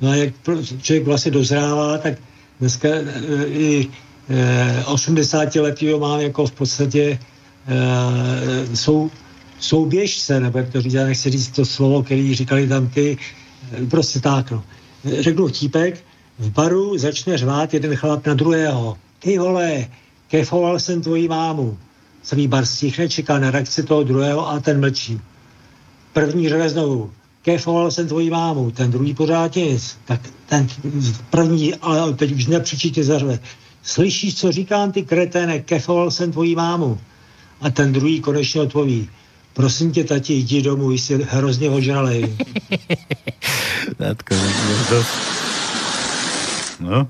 No 0.00 0.10
a 0.10 0.14
jak 0.14 0.34
člověk 0.82 1.04
vlastně 1.04 1.30
dozrává, 1.32 1.98
tak 1.98 2.20
dneska 2.60 2.88
eh, 2.88 3.46
i 3.48 3.88
eh, 4.28 4.84
80 4.84 5.54
letý 5.54 5.88
mám 5.96 6.20
jako 6.20 6.46
v 6.46 6.52
podstatě 6.52 7.18
eh, 7.68 8.76
jsou 8.76 9.10
souběžce, 9.60 10.40
nebo 10.40 10.58
jak 10.58 10.68
to 10.68 10.80
říct, 10.80 10.94
já 10.94 11.04
nechci 11.04 11.30
říct 11.30 11.48
to 11.48 11.64
slovo, 11.64 12.02
který 12.02 12.34
říkali 12.34 12.68
tam 12.68 12.88
ty, 12.88 13.16
eh, 13.16 13.37
prostě 13.90 14.20
tak, 14.20 14.50
no. 14.50 14.64
Řeknu 15.20 15.46
vtípek, 15.46 16.04
v 16.38 16.50
baru 16.50 16.98
začne 16.98 17.38
řvát 17.38 17.74
jeden 17.74 17.96
chlap 17.96 18.26
na 18.26 18.34
druhého. 18.34 18.98
Ty 19.18 19.38
vole, 19.38 19.86
kefoval 20.28 20.78
jsem 20.78 21.02
tvoji 21.02 21.28
mámu. 21.28 21.78
Celý 22.22 22.48
bar 22.48 22.66
stichne, 22.66 23.08
čeká 23.08 23.38
na 23.38 23.50
reakci 23.50 23.82
toho 23.82 24.02
druhého 24.02 24.48
a 24.48 24.60
ten 24.60 24.80
mlčí. 24.80 25.20
První 26.12 26.48
řve 26.48 26.70
znovu. 26.70 27.10
Kefoval 27.42 27.90
jsem 27.90 28.08
tvoji 28.08 28.30
mámu, 28.30 28.70
ten 28.70 28.90
druhý 28.90 29.14
pořád 29.14 29.56
nic. 29.56 29.96
Tak 30.04 30.20
ten 30.46 30.66
první, 31.30 31.74
ale 31.74 32.12
teď 32.14 32.32
už 32.32 32.46
nepřičitě 32.46 33.04
zařve. 33.04 33.38
Slyšíš, 33.82 34.36
co 34.36 34.52
říkám 34.52 34.92
ty 34.92 35.02
kreténe, 35.02 35.58
kefoval 35.58 36.10
jsem 36.10 36.32
tvoji 36.32 36.56
mámu. 36.56 36.98
A 37.60 37.70
ten 37.70 37.92
druhý 37.92 38.20
konečně 38.20 38.60
odpoví. 38.60 39.08
Prosím 39.58 39.92
tě, 39.92 40.04
tati, 40.04 40.34
jdi 40.34 40.62
domů, 40.62 40.90
jsi 40.90 41.26
hrozně 41.30 41.70
ožralej. 41.70 42.36
Tatko. 43.96 44.34
No. 46.80 47.08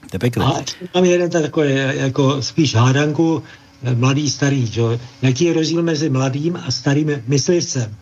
To 0.00 0.14
je 0.14 0.18
pekné. 0.18 0.44
A 0.44 0.64
mám 0.94 1.04
jeden 1.04 1.30
takový, 1.30 1.70
jako 1.74 2.42
spíš 2.42 2.74
hádanku, 2.74 3.42
eh, 3.82 3.94
mladý, 3.94 4.30
starý, 4.30 4.70
jo. 4.74 4.98
Jaký 5.22 5.44
je 5.44 5.52
rozdíl 5.52 5.82
mezi 5.82 6.10
mladým 6.10 6.56
a 6.56 6.70
starým 6.70 7.22
myslivcem? 7.26 7.96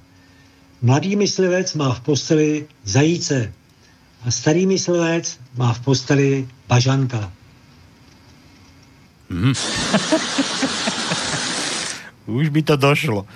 Mladý 0.82 1.16
myslivec 1.16 1.74
má 1.74 1.94
v 1.94 2.01
posteli 2.01 2.66
zajíce 2.84 3.53
a 4.26 4.30
starý 4.30 4.66
myslivec 4.66 5.38
má 5.57 5.72
v 5.72 5.80
posteli 5.80 6.48
bažanka. 6.68 7.32
Mhm. 9.30 9.53
Už 12.30 12.54
by 12.54 12.60
to 12.62 12.74
došlo. 12.78 13.26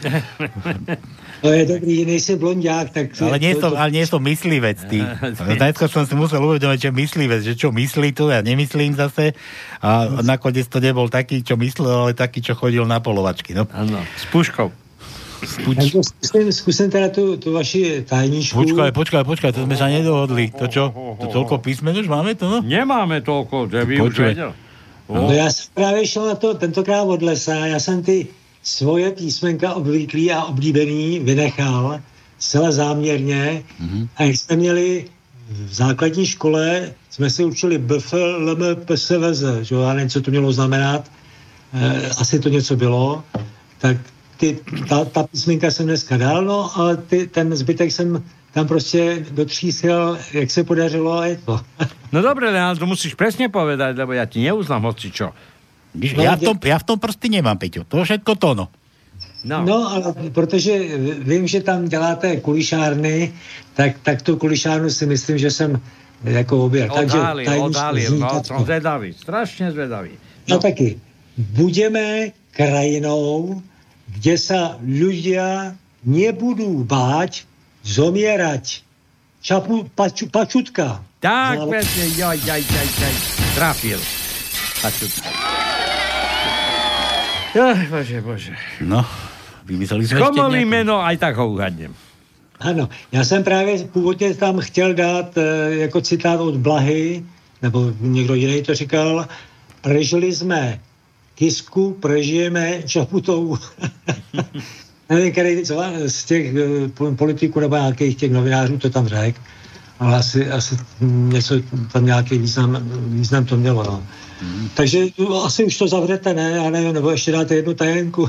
To 1.45 1.53
je 1.53 1.69
dobrý, 1.69 2.09
nejsi 2.09 2.41
blondiák, 2.41 2.89
tak... 2.89 3.13
Ale 3.21 3.37
nie, 3.37 3.53
som, 3.53 3.77
ale 3.77 3.91
nie 3.93 4.09
som 4.09 4.17
myslivec, 4.23 4.79
ty. 4.89 5.05
Najskôr 5.61 5.93
som 5.93 6.09
si 6.09 6.17
musel 6.17 6.41
uvedomiť, 6.41 6.89
že 6.89 6.91
myslivec, 6.95 7.41
že 7.45 7.53
čo 7.53 7.69
myslí 7.69 8.17
to, 8.17 8.33
ja 8.33 8.41
nemyslím 8.41 8.97
zase. 8.97 9.37
A 9.85 10.09
nakoniec 10.25 10.65
to 10.73 10.81
nebol 10.81 11.11
taký, 11.13 11.45
čo 11.45 11.61
myslel, 11.61 12.09
ale 12.09 12.13
taký, 12.17 12.41
čo 12.41 12.57
chodil 12.57 12.89
na 12.89 13.05
polovačky. 13.05 13.53
No. 13.53 13.69
Áno, 13.77 14.01
s 14.17 14.25
puškou. 14.33 14.73
Zkusím 16.49 16.89
teda 16.89 17.13
tu, 17.13 17.37
tu 17.37 17.53
vaši 17.53 18.09
tajničku. 18.09 18.57
Počkaj, 18.65 18.91
počkaj, 18.97 19.23
počkaj, 19.29 19.51
to 19.53 19.69
sme 19.69 19.77
sa 19.77 19.93
nedohodli. 19.93 20.49
To 20.57 20.65
čo? 20.65 20.89
To 21.21 21.27
toľko 21.29 21.61
písmen 21.61 21.93
už 21.93 22.09
máme 22.09 22.33
to? 22.33 22.49
No? 22.49 22.59
Nemáme 22.65 23.21
toľko, 23.21 23.69
že 23.69 23.85
by 23.85 23.95
už 24.01 24.17
vedel. 24.17 24.53
No 25.09 25.33
já 25.33 25.51
jsem 25.51 25.71
právě 25.75 26.07
šel 26.07 26.27
na 26.27 26.35
to 26.35 26.55
tentokrát 26.55 27.03
od 27.03 27.23
lesa, 27.23 27.67
já 27.67 27.81
jsem 27.81 28.03
ty 28.03 28.27
svoje 28.65 29.13
písmenka 29.13 29.75
obvyklý 29.75 30.33
a 30.33 30.45
oblíbený 30.45 31.21
vynechal 31.21 32.01
zcela 32.39 32.73
záměrně 32.73 33.63
mm-hmm. 33.81 34.09
a 34.17 34.23
jak 34.23 34.37
jsme 34.37 34.57
měli 34.57 35.05
v 35.49 35.75
základní 35.75 36.27
škole, 36.27 36.93
jsme 37.11 37.31
si 37.31 37.45
učili 37.45 37.79
BF, 37.79 38.15
LM, 38.39 38.65
PSVZ, 38.85 39.45
že 39.63 39.75
já 39.75 39.93
nevím, 39.93 40.11
co 40.11 40.21
to 40.21 40.31
mělo 40.31 40.53
znamenat, 40.53 41.11
e, 41.73 42.09
asi 42.11 42.41
to 42.41 42.49
něco 42.49 42.77
bylo, 42.77 43.23
tak 43.79 43.97
ty, 44.37 44.59
ta, 44.89 45.05
ta 45.05 45.23
písmenka 45.23 45.71
jsem 45.71 45.87
dneska 45.87 46.17
dal, 46.17 46.45
no, 46.45 46.71
ale 46.79 46.97
ty, 46.97 47.27
ten 47.27 47.57
zbytek 47.57 47.93
jsem 47.93 48.25
tam 48.53 48.69
prostě 48.69 49.27
dotřískal, 49.31 50.19
jak 50.33 50.51
se 50.51 50.65
podařilo 50.65 51.19
a 51.19 51.27
je 51.27 51.37
to. 51.45 51.61
No 52.13 52.23
dobre, 52.23 52.47
ale 52.61 52.79
to 52.79 52.87
musíš 52.87 53.19
presne 53.19 53.51
povedať, 53.51 53.99
lebo 53.99 54.15
ja 54.15 54.23
ti 54.23 54.39
neuznám 54.39 54.87
hoci 54.87 55.11
čo. 56.01 56.21
Ja 56.21 56.35
v, 56.35 56.43
tom, 56.43 56.57
ja 56.59 56.79
v 56.79 56.85
tom 56.85 56.99
prsty 56.99 57.29
nemám, 57.31 57.59
Peťo. 57.59 57.87
To 57.87 58.03
všetko 58.03 58.33
to, 58.37 58.51
no. 58.55 58.67
No. 59.45 59.61
no, 59.65 59.79
ale 59.93 60.15
protože 60.33 60.73
vím, 61.21 61.47
že 61.47 61.61
tam 61.61 61.89
děláte 61.89 62.37
kulišárny, 62.37 63.33
tak, 63.75 64.01
tak 64.03 64.23
tu 64.23 64.37
kulišárnu 64.37 64.91
si 64.91 65.07
myslím, 65.07 65.39
že 65.39 65.51
jsem 65.51 65.81
jako 66.25 66.65
objel. 66.65 66.89
Takže 66.89 67.19
Odhalil, 67.61 68.17
no, 68.19 68.41
som 68.45 68.65
zvedavý, 68.65 69.13
strašne 69.13 69.69
zvedavý. 69.73 70.17
No 70.49 70.57
taky. 70.59 70.97
Budeme 71.37 72.33
krajinou, 72.57 73.61
kde 74.09 74.35
sa 74.39 74.79
ľudia 74.81 75.77
nebudú 76.07 76.85
báť 76.87 77.45
zomierať. 77.85 78.81
Čapu, 79.45 79.85
paču, 79.93 80.33
pačutka. 80.33 81.05
Tak, 81.21 81.69
presne, 81.69 82.09
joj, 82.17 82.39
joj, 82.49 82.63
joj, 82.65 82.89
joj, 82.97 83.15
trafil. 83.53 84.01
Pačutka. 84.81 85.44
Joj, 87.55 87.87
bože, 87.91 88.19
bože. 88.21 88.53
No, 88.83 89.07
vymysleli 89.63 90.05
sme 90.11 90.19
nejakú- 90.19 90.67
meno, 90.67 90.99
aj 90.99 91.17
tak 91.23 91.39
ho 91.39 91.55
uhadnem. 91.55 91.95
Ano, 92.61 92.89
já 93.13 93.25
jsem 93.25 93.45
právě 93.45 93.85
původně 93.93 94.35
tam 94.35 94.59
chtěl 94.61 94.95
dát 94.95 95.39
e, 95.39 95.75
jako 95.75 96.01
citát 96.01 96.41
od 96.41 96.57
Blahy, 96.57 97.25
nebo 97.63 97.93
někdo 98.01 98.35
jiný 98.35 98.63
to 98.63 98.75
říkal, 98.75 99.27
prežili 99.81 100.35
jsme 100.35 100.81
kisku, 101.35 101.97
prežijeme 102.01 102.83
čaputou. 102.87 103.59
Nevím, 105.11 105.33
který 105.33 105.63
co, 105.63 105.83
z 106.07 106.25
těch 106.25 106.57
e, 106.57 106.89
po- 106.89 107.13
politiků 107.15 107.61
nebo 107.61 107.77
nějakých 107.77 108.17
těch 108.17 108.33
novinářů 108.33 108.79
to 108.79 108.91
tam 108.91 109.07
řekl. 109.09 109.39
ale 109.99 110.17
asi, 110.17 110.51
asi 110.51 110.77
něco 111.01 111.55
tam 111.93 112.07
nějaký 112.07 112.39
význam, 112.39 112.79
význam 113.09 113.45
to 113.45 113.57
mělo. 113.57 113.85
No. 113.85 114.07
Mhm. 114.43 114.69
Takže 114.75 114.99
no, 115.19 115.45
asi 115.45 115.65
už 115.65 115.79
to 115.79 115.89
zavřete, 115.89 116.35
ne? 116.35 116.51
Já 116.51 116.71
nevím, 116.71 116.93
nebo 116.93 117.11
ještě 117.11 117.33
dáte 117.33 117.55
jednu 117.55 117.75
tajenku. 117.75 118.29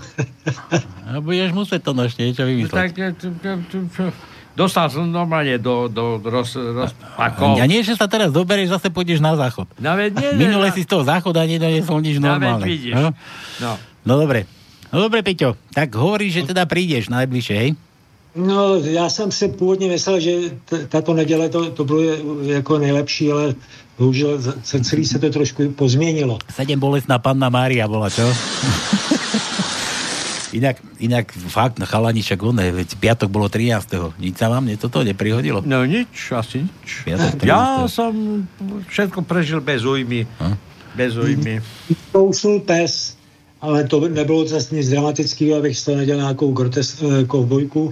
A 1.10 1.22
budeš 1.26 1.52
musieť 1.52 1.82
to 1.84 1.92
ešte 1.98 2.22
niečo 2.24 2.44
No, 2.46 2.50
vymysleť. 2.50 2.74
tak, 2.78 2.92
e, 2.98 3.08
tu- 3.14 4.14
dostal 4.56 4.88
som 4.88 5.04
normálne 5.10 5.60
do, 5.60 5.92
do 5.92 6.22
roz, 6.24 6.56
rozpakov. 6.56 7.60
A 7.60 7.66
nie, 7.68 7.84
že 7.84 7.98
sa 8.00 8.08
teraz 8.08 8.32
doberieš, 8.32 8.72
zase 8.80 8.88
pôjdeš 8.88 9.20
na 9.20 9.36
záchod. 9.36 9.68
No 9.84 9.92
veď 10.00 10.12
nie, 10.16 10.30
nie, 10.32 10.48
Minule 10.48 10.72
no. 10.72 10.76
si 10.76 10.86
z 10.86 10.90
toho 10.90 11.04
záchoda 11.04 11.44
nedoniesol 11.44 12.00
nič 12.00 12.18
No 12.24 12.32
normálne. 12.32 12.64
vidíš. 12.64 12.94
No? 12.96 13.12
No. 13.60 13.72
no 14.08 14.14
dobre. 14.16 14.48
No 14.96 15.04
dobre, 15.04 15.20
Peťo, 15.26 15.60
tak 15.76 15.92
hovoríš, 15.92 16.32
že 16.40 16.56
teda 16.56 16.64
prídeš 16.70 17.12
najbližšie, 17.12 17.56
hej? 17.60 17.72
No, 18.36 18.76
já 18.76 19.10
jsem 19.10 19.32
si 19.32 19.48
původně 19.48 19.88
myslel, 19.88 20.20
že 20.20 20.32
tato 20.90 21.14
neděle 21.14 21.50
to, 21.50 21.72
to 21.72 21.84
bylo 21.86 22.02
jako 22.44 22.78
nejlepší, 22.78 23.32
ale 23.32 23.56
bohužel 23.98 24.40
celý 24.64 25.06
se 25.06 25.20
to 25.20 25.30
trošku 25.30 25.72
pozměnilo. 25.72 26.40
Sedem 26.52 26.80
bolestná 26.80 27.20
panna 27.20 27.50
Mária 27.50 27.88
bola, 27.88 28.10
čo? 28.10 28.28
inak, 30.56 30.80
inak 31.04 31.32
fakt, 31.52 31.80
no 31.80 31.86
chalani, 31.86 32.24
však 32.24 32.40
oné, 32.40 32.72
veď 32.72 32.96
piatok 32.96 33.28
bolo 33.28 33.52
13. 33.52 34.16
Nič 34.20 34.36
sa 34.40 34.48
vám 34.48 34.64
nie, 34.64 34.80
toto 34.80 35.04
neprihodilo? 35.04 35.60
No 35.68 35.84
nič, 35.84 36.32
asi 36.32 36.64
nič. 36.64 37.04
Piatok 37.04 37.44
13. 37.44 37.52
Ja 37.52 37.84
som 37.92 38.48
všetko 38.88 39.28
prežil 39.28 39.60
bez 39.60 39.84
újmy. 39.84 40.24
Bez 40.96 41.20
újmy. 41.20 41.60
Kousnul 42.16 42.64
pes, 42.64 43.20
ale 43.60 43.84
to 43.84 44.00
nebylo 44.08 44.48
zase 44.48 44.72
nic 44.76 44.88
dramatického, 44.88 45.60
abych 45.60 45.76
z 45.76 45.84
toho 45.84 45.98
nedělal 45.98 46.22
nějakou 46.32 46.50
grotes, 46.56 47.04
eh, 47.04 47.28
kovbojku. 47.28 47.92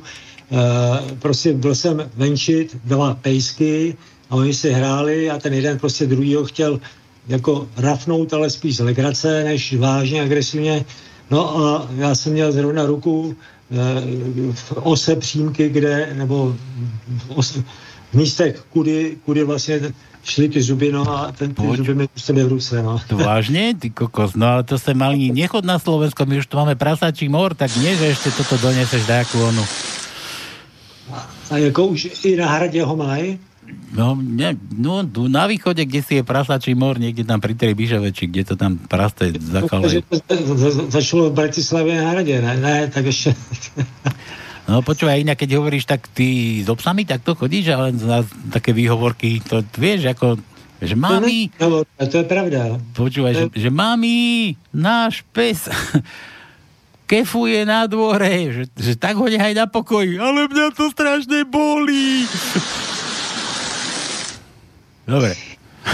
Eh, 0.51 1.15
prostě 1.19 1.53
byl 1.53 1.75
jsem 1.75 2.11
venčit 2.15 2.77
dva 2.85 3.13
pejsky 3.13 3.97
a 4.29 4.35
oni 4.35 4.53
si 4.53 4.71
hráli 4.71 5.29
a 5.29 5.39
ten 5.39 5.53
jeden 5.53 5.79
prostě 5.79 6.07
druhýho 6.07 6.45
chtěl 6.45 6.79
jako 7.27 7.67
rafnout, 7.77 8.33
ale 8.33 8.49
spíš 8.49 8.75
z 8.75 8.79
legrace, 8.79 9.43
než 9.43 9.75
vážně, 9.75 10.21
agresivně. 10.21 10.85
No 11.31 11.57
a 11.57 11.87
já 11.95 12.15
jsem 12.15 12.33
měl 12.33 12.51
zrovna 12.51 12.85
ruku 12.85 13.35
eh, 13.71 13.75
v 14.53 14.73
ose 14.75 15.15
přímky, 15.15 15.69
kde, 15.69 16.09
nebo 16.13 16.55
v, 17.07 17.37
ose, 17.37 17.63
v 18.11 18.13
místech, 18.13 18.65
kudy, 18.69 19.17
kudy 19.25 19.43
vlastně 19.43 19.81
šly 20.23 20.49
ty 20.49 20.61
zuby, 20.61 20.91
no 20.91 21.03
a 21.09 21.31
ten, 21.31 21.53
ty 21.53 21.61
zuby 21.77 21.95
mi 21.95 22.07
pustili 22.07 22.43
v 22.43 22.47
ruce, 22.47 22.83
no. 22.83 23.01
To 23.07 23.17
vážne? 23.17 23.73
Ty 23.75 23.89
kokos, 23.89 24.39
no 24.39 24.47
ale 24.47 24.63
to 24.63 24.79
sa 24.79 24.95
mali, 24.95 25.35
nechod 25.35 25.67
na 25.67 25.75
Slovensko, 25.75 26.23
my 26.23 26.39
už 26.39 26.47
tu 26.47 26.55
máme 26.55 26.79
prasačí 26.79 27.27
mor, 27.27 27.51
tak 27.51 27.75
nie, 27.75 27.91
že 27.99 28.15
ešte 28.15 28.29
toto 28.31 28.55
doneseš 28.55 29.03
nejakú 29.03 29.35
onu. 29.43 29.63
A 31.51 31.57
jako 31.57 31.85
už 31.85 32.23
i 32.23 32.35
na 32.35 32.47
hradě 32.47 32.83
ho 32.83 32.95
mají? 32.95 33.39
No, 33.89 34.17
ne, 34.17 34.57
no, 34.71 35.05
tu 35.05 35.27
na 35.27 35.45
východe, 35.45 35.77
kde 35.79 36.01
si 36.01 36.13
je 36.15 36.23
prasačí 36.23 36.73
mor, 36.73 36.97
niekde 36.97 37.21
tam 37.21 37.37
pri 37.37 37.53
tej 37.53 37.71
Byžave, 37.71 38.09
či 38.09 38.25
kde 38.25 38.41
to 38.43 38.55
tam 38.55 38.75
praste 38.79 39.29
Takže 39.29 39.53
zakalajú. 39.53 40.01
to 40.01 40.17
za- 40.57 40.73
za- 40.73 40.87
začalo 40.89 41.29
v 41.29 41.33
Bratislavě 41.35 41.93
na 41.95 42.09
hradě, 42.09 42.41
ne? 42.41 42.53
Ne, 42.57 42.75
tak 42.87 43.05
ještě... 43.05 43.35
No 44.63 44.79
počúvaj, 44.79 45.19
inak 45.19 45.35
keď 45.37 45.59
hovoríš, 45.59 45.83
tak 45.83 46.07
ty 46.07 46.23
s 46.57 46.71
obsami 46.71 47.03
takto 47.03 47.35
chodíš, 47.35 47.67
ale 47.69 47.91
na 47.91 48.23
také 48.47 48.71
výhovorky, 48.71 49.43
to 49.43 49.59
vieš, 49.75 50.07
ako, 50.09 50.39
že 50.79 50.95
mami, 50.95 51.51
No, 51.59 51.83
to 51.83 52.17
je 52.17 52.23
pravda. 52.23 52.79
počúvaj, 52.93 53.33
že, 53.35 53.45
že 53.53 53.67
mami, 53.67 54.15
náš 54.71 55.19
pes 55.29 55.67
kefuje 57.11 57.61
na 57.61 57.83
dvore, 57.85 58.31
že, 58.49 58.63
že 58.73 58.93
tak 58.95 59.13
ho 59.13 59.27
nechaj 59.27 59.51
na 59.51 59.67
pokoji, 59.67 60.15
ale 60.15 60.47
mňa 60.47 60.71
to 60.71 60.87
strašne 60.89 61.43
bolí. 61.43 62.23
Dobre. 65.07 65.35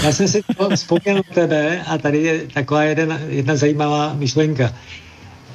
Já 0.03 0.11
jsem 0.11 0.27
si 0.27 0.41
to 0.57 0.69
vzpomněl 0.69 1.21
tebe 1.33 1.83
a 1.83 1.97
tady 1.97 2.23
je 2.23 2.47
taková 2.53 2.83
jedna, 2.83 3.19
jedna 3.27 3.55
zajímavá 3.55 4.13
myšlenka. 4.13 4.73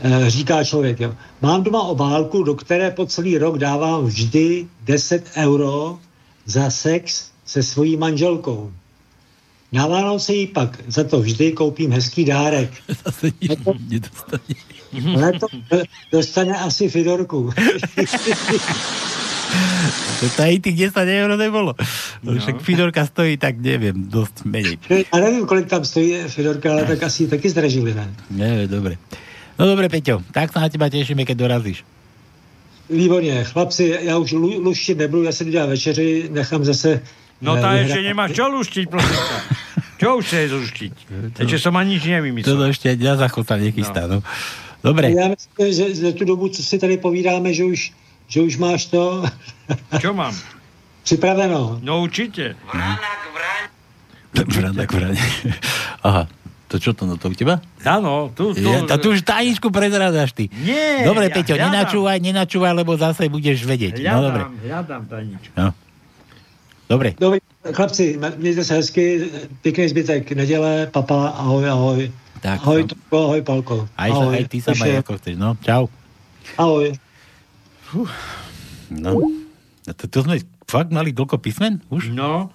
Eh, 0.02 0.30
Říká 0.30 0.64
člověk, 0.64 1.00
jo. 1.00 1.14
Mám 1.42 1.62
doma 1.62 1.82
obálku, 1.82 2.42
do 2.42 2.54
které 2.54 2.90
po 2.90 3.06
celý 3.06 3.38
rok 3.38 3.58
dávám 3.58 4.04
vždy 4.04 4.66
10 4.84 5.30
euro 5.36 5.98
za 6.46 6.70
sex 6.70 7.30
se 7.46 7.62
svojí 7.62 7.96
manželkou. 7.96 8.72
Na 9.72 9.86
Vánoce 9.86 10.34
jí 10.34 10.46
pak 10.46 10.78
za 10.86 11.04
to 11.04 11.20
vždy 11.20 11.52
koupím 11.52 11.92
hezký 11.92 12.24
dárek. 12.24 12.70
Zase 13.04 13.26
nič 13.40 13.50
nedostane. 13.88 14.54
Ale 15.16 15.32
to 15.32 15.46
dostane 16.12 16.58
asi 16.58 16.88
Fidorku. 16.88 17.50
Aj 20.38 20.54
tých 20.56 20.76
10 20.88 20.96
eur 20.96 21.30
nebolo. 21.36 21.76
No. 22.24 22.38
Však 22.40 22.64
Fidorka 22.64 23.04
stojí, 23.04 23.36
tak 23.36 23.60
neviem, 23.60 24.08
dosť 24.08 24.44
menej. 24.44 24.78
Já 24.88 25.20
nevím, 25.20 25.46
kolik 25.46 25.66
tam 25.68 25.84
stojí 25.84 26.24
Fidorka, 26.28 26.72
ale 26.72 26.84
tak 26.84 27.02
asi 27.02 27.28
taky 27.28 27.50
zdražili, 27.50 27.94
ne? 27.94 28.08
Neviem, 28.30 28.68
dobre. 28.68 28.94
No 29.58 29.66
dobre, 29.66 29.88
Peťo, 29.88 30.22
tak 30.32 30.50
sa 30.50 30.64
na 30.64 30.68
teba 30.68 30.90
tešíme, 30.90 31.22
keď 31.22 31.36
dorazíš. 31.38 31.84
Výborně, 32.90 33.44
chlapci, 33.44 33.98
já 34.00 34.18
už 34.18 34.32
lu, 34.32 34.60
luštit 34.60 34.98
nebudu, 34.98 35.22
já 35.22 35.32
si 35.32 35.44
dělám 35.44 35.68
večeři, 35.68 36.28
nechám 36.32 36.64
zase... 36.64 37.00
No 37.42 37.58
eh, 37.58 37.60
tá 37.60 37.76
ešte 37.76 38.00
nemáš 38.00 38.30
čo 38.38 38.46
luštiť, 38.46 38.86
prosím 38.88 39.20
ťa. 39.20 39.38
Čo 39.98 40.08
už 40.18 40.24
chceš 40.26 40.48
luštiť? 40.54 40.94
Ešte 41.44 41.58
som 41.60 41.74
ani 41.76 41.98
nič 41.98 42.04
nevymyslel. 42.06 42.56
To 42.56 42.66
ešte 42.70 42.88
na 42.98 43.14
záchod 43.18 43.44
sa 43.46 43.56
nechystá, 43.58 44.06
no. 44.06 44.22
Dobre. 44.84 45.10
Já 45.10 45.28
myslím, 45.28 45.72
že 45.72 45.94
za 45.94 46.12
tu 46.12 46.24
dobu, 46.24 46.48
co 46.48 46.62
si 46.62 46.78
tady 46.78 46.96
povídáme, 46.98 47.52
že 47.54 47.64
už, 47.64 47.92
že 48.28 48.40
už 48.40 48.56
máš 48.56 48.86
to 48.86 49.24
Čo 50.00 50.14
mám? 50.14 50.34
připraveno. 51.04 51.78
No 51.82 52.00
určite. 52.00 52.56
Vranak 54.34 54.90
vrane. 54.92 55.20
Aha, 56.06 56.26
to 56.68 56.82
čo 56.82 56.90
to, 56.90 57.06
no 57.06 57.14
to 57.14 57.30
u 57.30 57.34
teba? 57.38 57.62
Áno, 57.86 58.34
tu, 58.34 58.50
tu. 58.50 58.66
Ja, 58.66 58.82
to, 58.82 58.98
tu 58.98 59.06
už 59.14 59.22
tajničku 59.22 59.70
prezrádaš 59.70 60.34
ty. 60.34 60.50
Nie, 60.50 61.06
Dobre, 61.06 61.30
ja 61.30 61.34
Peťo, 61.38 61.54
hľadám. 61.54 61.70
nenačúvaj, 61.70 62.18
nenačúvaj, 62.18 62.72
lebo 62.74 62.92
zase 62.98 63.30
budeš 63.30 63.62
vedieť. 63.62 64.02
No 64.02 64.26
dobre. 64.26 64.42
Hľadám, 64.42 64.52
hľadám 64.66 65.02
tajničku. 65.06 65.52
No. 65.54 65.68
Dobre. 66.84 67.08
Dobrý, 67.16 67.38
chlapci, 67.72 68.20
mějte 68.36 68.64
se 68.64 68.74
hezky, 68.74 69.04
pěkný 69.62 69.88
zbytek 69.88 70.32
neděle, 70.32 70.86
papa, 70.92 71.28
ahoj, 71.38 71.64
ahoj. 71.70 72.12
Tak, 72.40 72.60
ahoj, 72.60 72.80
no. 72.82 72.88
Tuko, 72.88 73.16
ahoj, 73.24 73.40
Palko. 73.42 73.76
Aj, 73.96 74.10
sa, 74.10 74.16
ahoj. 74.20 74.34
aj 74.36 74.44
ty 74.52 74.58
sa 74.60 74.72
maj, 74.76 74.90
ako 75.00 75.12
chceš, 75.16 75.34
no. 75.40 75.56
Čau. 75.64 75.88
Ahoj. 76.60 76.92
No. 78.90 79.22
A 79.84 79.92
to, 79.92 80.08
to 80.08 80.24
sme 80.24 80.40
fakt 80.68 80.90
mali 80.90 81.14
toľko 81.14 81.38
písmen? 81.40 81.80
Už? 81.88 82.10
No. 82.12 82.50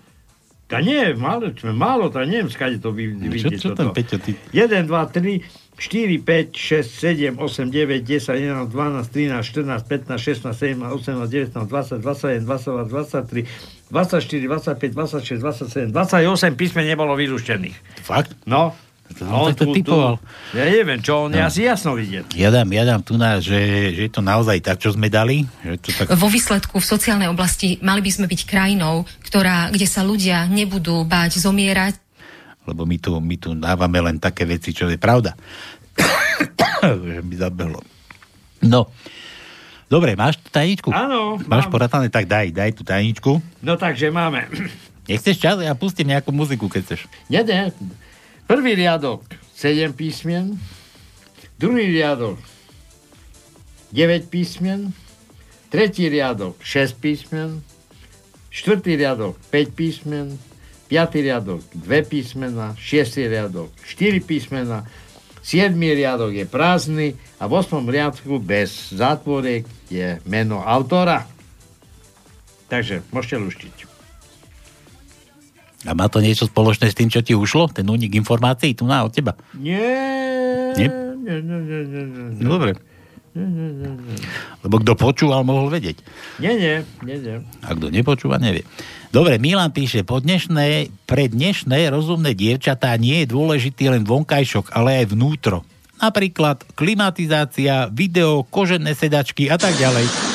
Tá 0.70 0.86
nie, 0.86 1.02
málo, 1.18 1.50
sme 1.58 1.74
málo, 1.74 2.14
tá 2.14 2.22
neviem, 2.22 2.46
skade 2.46 2.78
to 2.78 2.94
vy, 2.94 3.10
No, 3.18 3.34
čo, 3.34 3.50
čo 3.50 3.74
tam, 3.74 3.90
Peťo, 3.90 4.22
ty? 4.22 4.38
1, 4.54 4.86
2, 4.86 4.86
3, 4.86 5.42
4, 5.82 6.22
5, 6.22 6.54
6, 6.54 7.42
7, 7.42 7.42
8, 7.42 7.74
9, 7.74 8.06
10, 8.06 8.38
11, 8.38 8.70
12, 8.70 9.10
13, 9.10 9.42
14, 9.42 9.82
15, 9.90 10.22
16, 10.22 10.54
17, 10.54 10.94
18, 10.94 11.26
19, 11.26 11.66
20, 11.66 12.06
21, 12.06 12.46
22, 12.46 12.86
23, 12.86 13.50
24, 13.90 14.46
25, 14.46 14.94
26, 14.94 15.42
27, 15.42 15.90
28 15.90 16.54
písmen 16.54 16.86
nebolo 16.86 17.18
vylúštených. 17.18 18.06
Fakt? 18.06 18.38
No. 18.46 18.78
No, 19.20 19.50
tak 19.50 19.58
to 19.58 19.74
typoval. 19.74 20.16
Ja 20.54 20.64
neviem, 20.64 21.02
čo, 21.02 21.26
on 21.26 21.34
No. 21.34 21.42
asi 21.42 21.66
jasno 21.66 21.92
vidieť. 21.94 22.32
Ja 22.34 22.50
dám, 22.50 22.70
ja 22.70 22.86
dám 22.86 23.02
tu 23.02 23.16
na, 23.16 23.38
že, 23.38 23.58
že 23.92 24.02
je 24.06 24.12
to 24.12 24.22
naozaj 24.22 24.62
tak, 24.62 24.78
čo 24.78 24.94
sme 24.94 25.08
dali. 25.08 25.44
Že 25.60 25.76
to 25.76 25.90
tak... 25.92 26.06
Vo 26.14 26.28
výsledku 26.28 26.78
v 26.78 26.86
sociálnej 26.86 27.28
oblasti 27.28 27.82
mali 27.82 28.00
by 28.00 28.12
sme 28.12 28.26
byť 28.26 28.42
krajinou, 28.46 29.04
ktorá, 29.22 29.68
kde 29.70 29.84
sa 29.84 30.02
ľudia 30.02 30.46
nebudú 30.46 31.04
báť 31.04 31.36
zomierať. 31.38 31.98
Lebo 32.64 32.86
my 32.86 32.96
tu, 32.96 33.18
my 33.18 33.36
tu 33.36 33.50
dávame 33.54 34.00
len 34.00 34.18
také 34.18 34.46
veci, 34.46 34.72
čo 34.72 34.86
je 34.86 34.96
pravda. 34.96 35.34
že 36.84 37.20
mi 37.20 37.36
zabehlo. 37.36 37.82
No. 38.62 38.88
Dobre, 39.90 40.14
máš 40.14 40.38
tú 40.38 40.48
tajničku? 40.48 40.94
Áno, 40.94 41.42
Máš 41.44 41.66
mám. 41.66 41.74
poratané? 41.74 42.08
Tak 42.08 42.30
daj, 42.30 42.54
daj 42.54 42.72
tú 42.72 42.86
tajničku. 42.86 43.42
No 43.60 43.74
takže 43.74 44.14
máme. 44.14 44.46
Nechceš 45.10 45.42
čas? 45.42 45.58
Ja 45.58 45.74
pustím 45.74 46.14
nejakú 46.14 46.30
muziku, 46.30 46.70
keď 46.70 46.82
chceš. 46.86 47.10
Nie, 47.26 47.42
nie. 47.42 47.74
Prvý 48.50 48.74
riadok 48.74 49.30
7 49.54 49.94
písmen, 49.94 50.58
druhý 51.62 51.86
riadok 51.86 52.42
9 53.94 54.26
písmen, 54.26 54.90
tretí 55.70 56.10
riadok 56.10 56.58
6 56.58 56.98
písmen, 56.98 57.62
štvrtý 58.50 58.98
riadok 58.98 59.38
5 59.54 59.70
písmen, 59.78 60.34
piatý 60.90 61.30
riadok 61.30 61.62
2 61.78 62.10
písmena, 62.10 62.74
šiestý 62.74 63.30
riadok 63.30 63.70
4 63.86 64.18
písmena, 64.26 64.82
siedmý 65.46 65.94
riadok 65.94 66.34
je 66.34 66.50
prázdny 66.50 67.08
a 67.38 67.46
v 67.46 67.54
osmom 67.54 67.86
riadku 67.86 68.42
bez 68.42 68.98
zátvorek 68.98 69.70
je 69.94 70.18
meno 70.26 70.66
autora. 70.66 71.30
Takže 72.66 73.06
môžete 73.14 73.38
luštiť. 73.38 73.89
A 75.88 75.96
má 75.96 76.12
to 76.12 76.20
niečo 76.20 76.50
spoločné 76.50 76.92
s 76.92 76.98
tým, 76.98 77.08
čo 77.08 77.24
ti 77.24 77.32
ušlo? 77.32 77.72
Ten 77.72 77.88
únik 77.88 78.12
informácií 78.12 78.76
tu 78.76 78.84
na 78.84 79.08
od 79.08 79.16
teba? 79.16 79.40
Nie, 79.56 80.76
Nie? 80.76 80.88
nie, 80.90 81.38
nie, 81.40 81.60
nie, 81.64 81.82
nie, 81.88 82.04
nie. 82.04 82.44
No 82.44 82.60
dobre. 82.60 82.76
Lebo 84.66 84.76
kto 84.84 84.94
počúval, 85.00 85.48
mohol 85.48 85.72
vedieť. 85.72 86.04
Nie, 86.44 86.58
nie, 86.58 86.76
nie, 87.06 87.18
nie. 87.22 87.36
A 87.64 87.78
kto 87.78 87.88
nepočúva, 87.94 88.42
nevie. 88.42 88.68
Dobre, 89.10 89.40
Milan 89.40 89.72
píše, 89.72 90.04
po 90.04 90.20
dnešné, 90.20 90.92
pre 91.08 91.32
dnešné 91.32 91.88
rozumné 91.94 92.36
dievčatá 92.36 92.94
nie 93.00 93.24
je 93.24 93.32
dôležitý 93.32 93.88
len 93.90 94.04
vonkajšok, 94.04 94.76
ale 94.76 95.06
aj 95.06 95.16
vnútro. 95.16 95.64
Napríklad 96.00 96.64
klimatizácia, 96.76 97.88
video, 97.92 98.44
kožené 98.48 98.96
sedačky 98.96 99.48
a 99.48 99.56
tak 99.56 99.76
ďalej. 99.80 100.29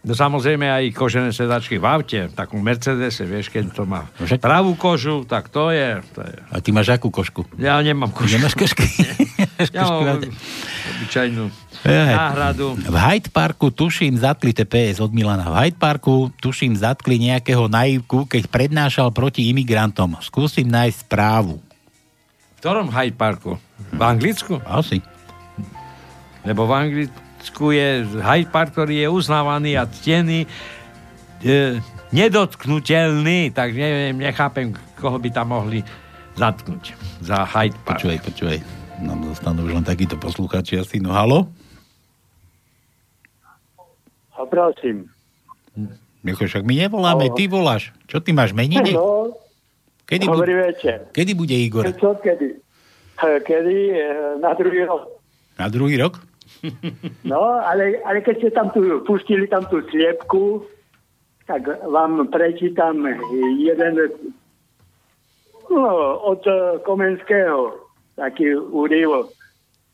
No 0.00 0.16
samozrejme 0.16 0.64
aj 0.64 0.96
kožené 0.96 1.28
sedačky 1.28 1.76
v 1.76 1.84
aute, 1.84 2.20
v 2.24 2.32
takom 2.32 2.56
Mercedese, 2.64 3.28
vieš, 3.28 3.52
keď 3.52 3.68
to 3.76 3.84
má 3.84 4.08
pravú 4.40 4.72
kožu, 4.72 5.28
tak 5.28 5.52
to 5.52 5.68
je, 5.68 6.00
to 6.16 6.24
je. 6.24 6.36
A 6.48 6.56
ty 6.64 6.72
máš 6.72 6.88
akú 6.96 7.12
košku? 7.12 7.44
Ja 7.60 7.76
nemám 7.84 8.08
kožu. 8.08 8.40
Nemáš 8.40 8.56
košky? 8.56 8.84
Ja 9.76 9.84
Košku 9.84 10.00
mám 10.00 10.24
máte. 10.24 10.28
obyčajnú 10.96 11.44
Jaj. 11.84 12.16
náhradu. 12.16 12.80
V 12.80 12.96
Hyde 12.96 13.28
Parku 13.28 13.68
tuším 13.68 14.16
zatkli 14.16 14.56
TPS 14.56 15.04
od 15.04 15.12
Milana. 15.12 15.52
V 15.52 15.56
Hyde 15.60 15.76
Parku 15.76 16.32
tuším 16.40 16.72
zatkli 16.80 17.20
nejakého 17.20 17.68
naivku, 17.68 18.24
keď 18.24 18.48
prednášal 18.48 19.12
proti 19.12 19.52
imigrantom. 19.52 20.16
Skúsim 20.24 20.64
nájsť 20.64 20.96
správu. 21.04 21.60
V 21.60 22.58
ktorom 22.64 22.88
Hyde 22.88 23.20
Parku? 23.20 23.60
V 23.92 24.00
Anglicku? 24.00 24.64
Asi. 24.64 25.04
Lebo 26.40 26.64
v 26.64 26.72
Anglicku 26.72 27.20
je 27.70 27.88
Hyde 28.16 28.48
Park, 28.48 28.72
ktorý 28.72 28.94
je 28.98 29.08
uznávaný 29.08 29.74
a 29.74 29.84
ctený 29.84 30.44
e, 31.40 31.80
nedotknutelný, 32.10 33.50
tak 33.50 33.72
neviem, 33.72 34.16
nechápem, 34.16 34.70
koho 34.94 35.16
by 35.16 35.30
tam 35.30 35.50
mohli 35.50 35.80
zatknúť 36.34 36.92
za 37.20 37.44
Hyde 37.44 37.76
Park. 37.82 37.98
Počúvaj, 37.98 38.20
počúvaj. 38.22 38.58
Nám 39.00 39.24
zostanú 39.26 39.64
už 39.64 39.72
len 39.72 39.84
takíto 39.84 40.14
poslucháči 40.14 40.76
asi. 40.76 41.00
No 41.00 41.10
halo? 41.10 41.48
A 44.32 44.44
prosím. 44.44 45.08
Však 46.20 46.62
my 46.62 46.74
nevoláme, 46.78 47.32
ty 47.32 47.48
voláš. 47.48 47.96
Čo 48.04 48.20
ty 48.20 48.30
máš 48.30 48.52
meniny? 48.52 48.92
No, 48.92 49.32
Kedy, 50.04 50.26
dobrý 50.26 50.52
bu- 50.52 50.64
večer. 50.66 50.98
kedy 51.12 51.32
bude 51.32 51.54
Igor? 51.54 51.84
Čo 51.88 52.18
kedy? 52.18 52.60
Kedy? 53.16 53.76
eh, 53.90 54.04
Na 54.36 54.52
druhý 54.52 54.84
rok. 54.84 55.02
Na 55.54 55.66
druhý 55.68 55.96
rok? 55.96 56.20
No, 57.24 57.40
ale, 57.60 58.00
ale 58.04 58.20
keď 58.20 58.34
ste 58.38 58.50
tam 58.52 58.68
tu, 58.70 59.00
pustili 59.08 59.48
tam 59.48 59.64
tú 59.68 59.80
sliepku, 59.88 60.64
tak 61.48 61.66
vám 61.88 62.28
prečítam 62.28 63.02
jeden 63.58 63.94
no, 65.70 65.90
od 66.20 66.42
Komenského 66.84 67.90
taký 68.14 68.54
úryvok. 68.54 69.32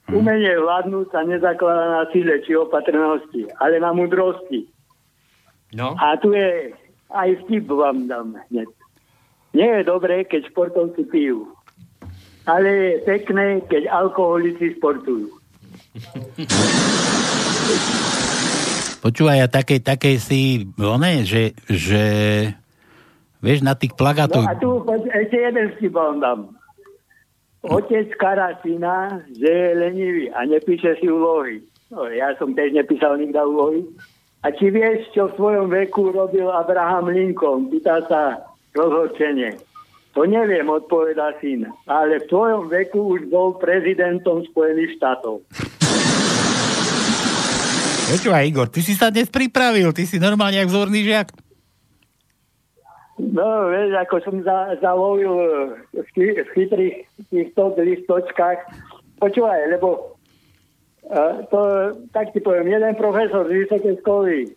Umenie 0.07 0.55
vládnuť 0.59 1.07
sa 1.11 1.27
nezakladá 1.27 1.87
na 1.91 2.05
síle 2.15 2.39
či 2.47 2.55
opatrnosti, 2.55 3.51
ale 3.59 3.83
na 3.83 3.91
mudrosti. 3.91 4.67
No. 5.75 5.99
A 5.99 6.15
tu 6.23 6.31
je 6.31 6.71
aj 7.11 7.43
vtip 7.47 7.67
vám 7.67 8.07
dám 8.07 8.39
hneď. 8.51 8.71
Nie 9.55 9.81
je 9.81 9.89
dobré, 9.89 10.23
keď 10.23 10.47
športovci 10.53 11.11
pijú. 11.11 11.51
Ale 12.47 12.69
je 12.71 12.93
pekné, 13.03 13.67
keď 13.67 13.91
alkoholici 13.91 14.79
sportujú. 14.79 15.33
Počúvaj, 19.01 19.39
a 19.45 19.49
také, 19.49 19.79
také 19.79 20.19
si, 20.19 20.67
one, 20.77 21.23
že, 21.23 21.55
že 21.71 22.05
vieš, 23.39 23.63
na 23.63 23.79
tých 23.79 23.95
No 23.95 23.99
plagátoch, 23.99 24.45
a 24.45 24.59
tu 24.59 24.83
ešte 25.09 25.37
jeden 25.37 25.71
vtip 25.79 25.93
vám 25.95 26.19
dám. 26.19 26.41
Otec 27.67 28.11
kará 28.19 28.55
syna, 28.63 29.23
že 29.35 29.47
je 29.51 29.71
lenivý 29.75 30.25
a 30.31 30.47
nepíše 30.47 31.03
si 31.03 31.11
úlohy. 31.11 31.63
No, 31.91 32.07
ja 32.11 32.35
som 32.39 32.55
tiež 32.55 32.75
nepísal 32.75 33.19
nikda 33.19 33.43
úlohy. 33.47 33.83
A 34.47 34.55
či 34.55 34.71
vieš, 34.71 35.11
čo 35.11 35.27
v 35.31 35.37
svojom 35.39 35.67
veku 35.75 36.15
robil 36.15 36.47
Abraham 36.47 37.11
Lincoln? 37.11 37.67
Pýta 37.67 38.07
sa 38.07 38.39
rozhorčenie. 38.79 39.59
To 40.15 40.23
neviem, 40.25 40.71
odpovedá 40.71 41.35
syn. 41.43 41.67
Ale 41.91 42.23
v 42.23 42.29
tvojom 42.31 42.71
veku 42.71 43.19
už 43.19 43.27
bol 43.29 43.59
prezidentom 43.59 44.47
Spojených 44.49 44.97
štátov. 44.97 45.43
Počúvaj 48.07 48.47
Igor, 48.47 48.69
ty 48.71 48.81
si 48.83 48.95
sa 48.95 49.11
dnes 49.11 49.27
pripravil, 49.27 49.91
ty 49.91 50.07
si 50.07 50.23
normálne 50.23 50.63
jak 50.63 50.71
vzorný 50.71 51.03
žiak. 51.03 51.29
No, 53.17 53.73
vieš, 53.73 53.97
ako 53.97 54.17
som 54.21 54.37
za, 54.45 54.77
zalovil 54.85 55.35
eh, 55.41 56.03
v, 56.05 56.09
chy- 56.13 56.37
v 56.37 56.51
chytrých 56.53 56.97
týchto 57.33 57.73
listočkách. 57.81 58.61
Počúvaj, 59.17 59.73
lebo 59.73 60.21
uh, 61.09 61.41
to, 61.49 61.61
tak 62.13 62.37
ti 62.37 62.45
poviem, 62.45 62.69
jeden 62.69 62.93
profesor 63.01 63.49
z 63.49 63.65
vysokej 63.65 63.97
školy. 64.05 64.53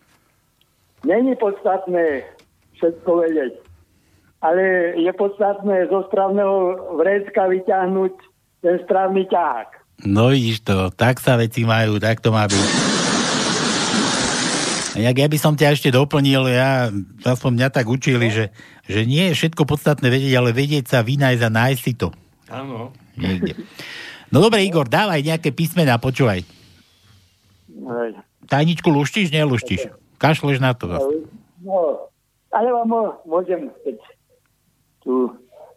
Není 1.08 1.32
podstatné 1.40 2.28
všetko 2.76 3.24
vedieť, 3.24 3.56
ale 4.44 4.92
je 5.00 5.12
podstatné 5.16 5.88
zo 5.88 6.04
správneho 6.12 6.76
vrecka 7.00 7.48
vyťahnuť 7.48 8.12
ten 8.60 8.76
správny 8.84 9.24
ťahák. 9.32 9.80
No 10.04 10.28
vidíš 10.28 10.60
to, 10.68 10.92
tak 10.92 11.24
sa 11.24 11.40
veci 11.40 11.64
majú, 11.64 11.96
tak 11.96 12.20
to 12.20 12.28
má 12.28 12.44
byť. 12.44 12.99
Jak 14.98 15.16
ja 15.16 15.28
by 15.30 15.38
som 15.38 15.54
ťa 15.54 15.76
ešte 15.76 15.94
doplnil, 15.94 16.50
ja, 16.50 16.90
aspoň 17.22 17.50
mňa 17.54 17.68
tak 17.70 17.86
učili, 17.86 18.26
že, 18.32 18.50
že 18.90 19.06
nie 19.06 19.30
je 19.30 19.38
všetko 19.38 19.62
podstatné 19.62 20.10
vedieť, 20.10 20.34
ale 20.34 20.50
vedieť 20.50 20.90
sa 20.90 21.06
vynajsť 21.06 21.42
a 21.46 21.50
nájsť 21.50 21.80
si 21.80 21.92
to. 21.94 22.10
Áno. 22.50 22.90
Niekde. 23.14 23.54
No 24.34 24.42
dobre, 24.42 24.66
Igor, 24.66 24.90
dávaj 24.90 25.22
nejaké 25.22 25.54
písmená, 25.54 25.98
počúvaj. 26.02 26.42
Hej. 27.70 28.10
Tajničku 28.50 28.90
luštíš, 28.90 29.30
neluštíš? 29.30 29.90
Kašleš 30.18 30.58
na 30.58 30.74
to. 30.74 30.90
No, 31.62 32.10
ale 32.50 32.68
vám 32.74 33.14
môžem, 33.26 33.70
keď 33.86 33.96
tu... 35.06 35.30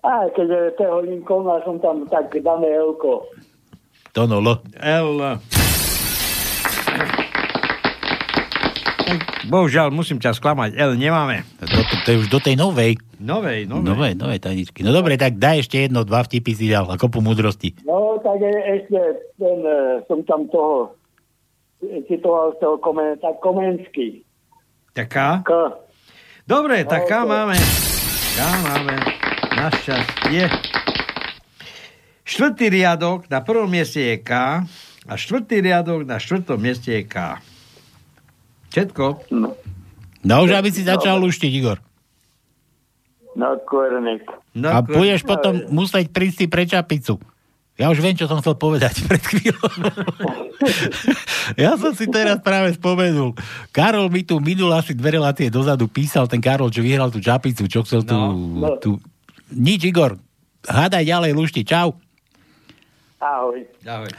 A 0.04 0.28
keď 0.36 0.48
je 0.52 0.62
toho 0.76 1.00
Lincolna 1.00 1.64
som 1.64 1.80
tam 1.80 2.04
tak 2.12 2.28
dané 2.44 2.76
elko. 2.76 3.24
To 4.12 4.28
no, 4.28 4.44
lo. 4.44 4.60
L. 4.84 5.40
Bohužiaľ, 9.46 9.90
musím 9.90 10.18
ťa 10.18 10.34
sklamať. 10.34 10.74
L 10.74 10.94
nemáme. 10.94 11.44
To, 11.60 11.66
to, 11.68 11.96
to 12.00 12.08
je 12.10 12.18
už 12.20 12.28
do 12.28 12.40
tej 12.40 12.56
novej. 12.56 12.98
Novej, 13.18 13.66
novej. 13.66 13.86
Novej, 13.86 14.14
novej 14.16 14.40
tajničky. 14.40 14.80
No 14.82 14.92
dobre, 14.92 15.16
tak 15.16 15.36
daj 15.36 15.62
ešte 15.62 15.80
jedno, 15.80 16.04
dva 16.04 16.22
vtipy 16.22 16.52
si 16.52 16.68
dal 16.68 16.86
a 16.86 16.96
kopu 16.96 17.20
múdrosti. 17.20 17.76
No, 17.84 18.20
tak 18.20 18.38
je, 18.38 18.52
ešte 18.52 19.00
ten, 19.36 19.60
e, 19.60 19.78
som 20.06 20.24
tam 20.24 20.48
toho 20.48 20.96
citoval 22.06 22.56
z 22.56 22.58
toho 22.60 22.76
komen, 22.78 23.20
tak 23.20 23.40
Komenský. 23.40 24.24
Taká? 24.92 25.42
K. 25.42 25.52
Dobre, 26.44 26.84
tak 26.84 27.04
No, 27.04 27.08
K 27.08 27.14
to- 27.14 27.28
máme. 27.28 27.58
K 28.30 28.40
máme. 28.62 28.96
Našťastie. 29.54 30.44
Štvrtý 32.24 32.72
riadok 32.72 33.28
na 33.28 33.40
prvom 33.40 33.68
mieste 33.68 34.00
je 34.02 34.18
K 34.18 34.32
a 35.04 35.14
štvrtý 35.14 35.60
riadok 35.60 36.04
na 36.04 36.16
štvrtom 36.18 36.56
mieste 36.56 36.90
je 36.90 37.04
K. 37.04 37.40
Všetko? 38.74 39.30
No 40.26 40.36
už, 40.42 40.58
aby 40.58 40.74
si 40.74 40.82
začal 40.82 41.22
luštiť, 41.22 41.52
Igor. 41.54 41.78
No, 43.38 43.54
kornek. 43.70 44.26
No, 44.58 44.70
A 44.74 44.82
budeš 44.82 45.22
potom 45.26 45.62
musieť 45.70 46.10
prísť 46.10 46.38
si 46.42 46.46
pre 46.50 46.66
čapicu. 46.66 47.22
Ja 47.74 47.90
už 47.90 48.06
viem, 48.06 48.14
čo 48.14 48.30
som 48.30 48.38
chcel 48.38 48.54
povedať 48.54 49.02
pred 49.10 49.22
chvíľou. 49.22 49.70
ja 51.66 51.74
som 51.78 51.94
si 51.98 52.06
teraz 52.10 52.42
práve 52.42 52.74
spomenul. 52.78 53.34
Karol 53.74 54.10
mi 54.14 54.22
tu 54.22 54.38
minul 54.38 54.70
asi 54.74 54.94
dve 54.94 55.18
relácie 55.18 55.50
dozadu 55.50 55.90
písal, 55.90 56.30
ten 56.30 56.42
Karol, 56.42 56.70
čo 56.70 56.86
vyhral 56.86 57.10
tú 57.10 57.18
čapicu, 57.18 57.66
čo 57.66 57.82
chcel 57.86 58.06
tú... 58.06 58.18
No. 58.18 58.78
tú... 58.78 59.02
Nič, 59.54 59.86
Igor. 59.86 60.18
Hádaj 60.66 61.06
ďalej, 61.06 61.32
lušti. 61.34 61.62
Čau. 61.66 61.98
Ahoj. 63.22 63.66
Ahoj. 63.86 64.10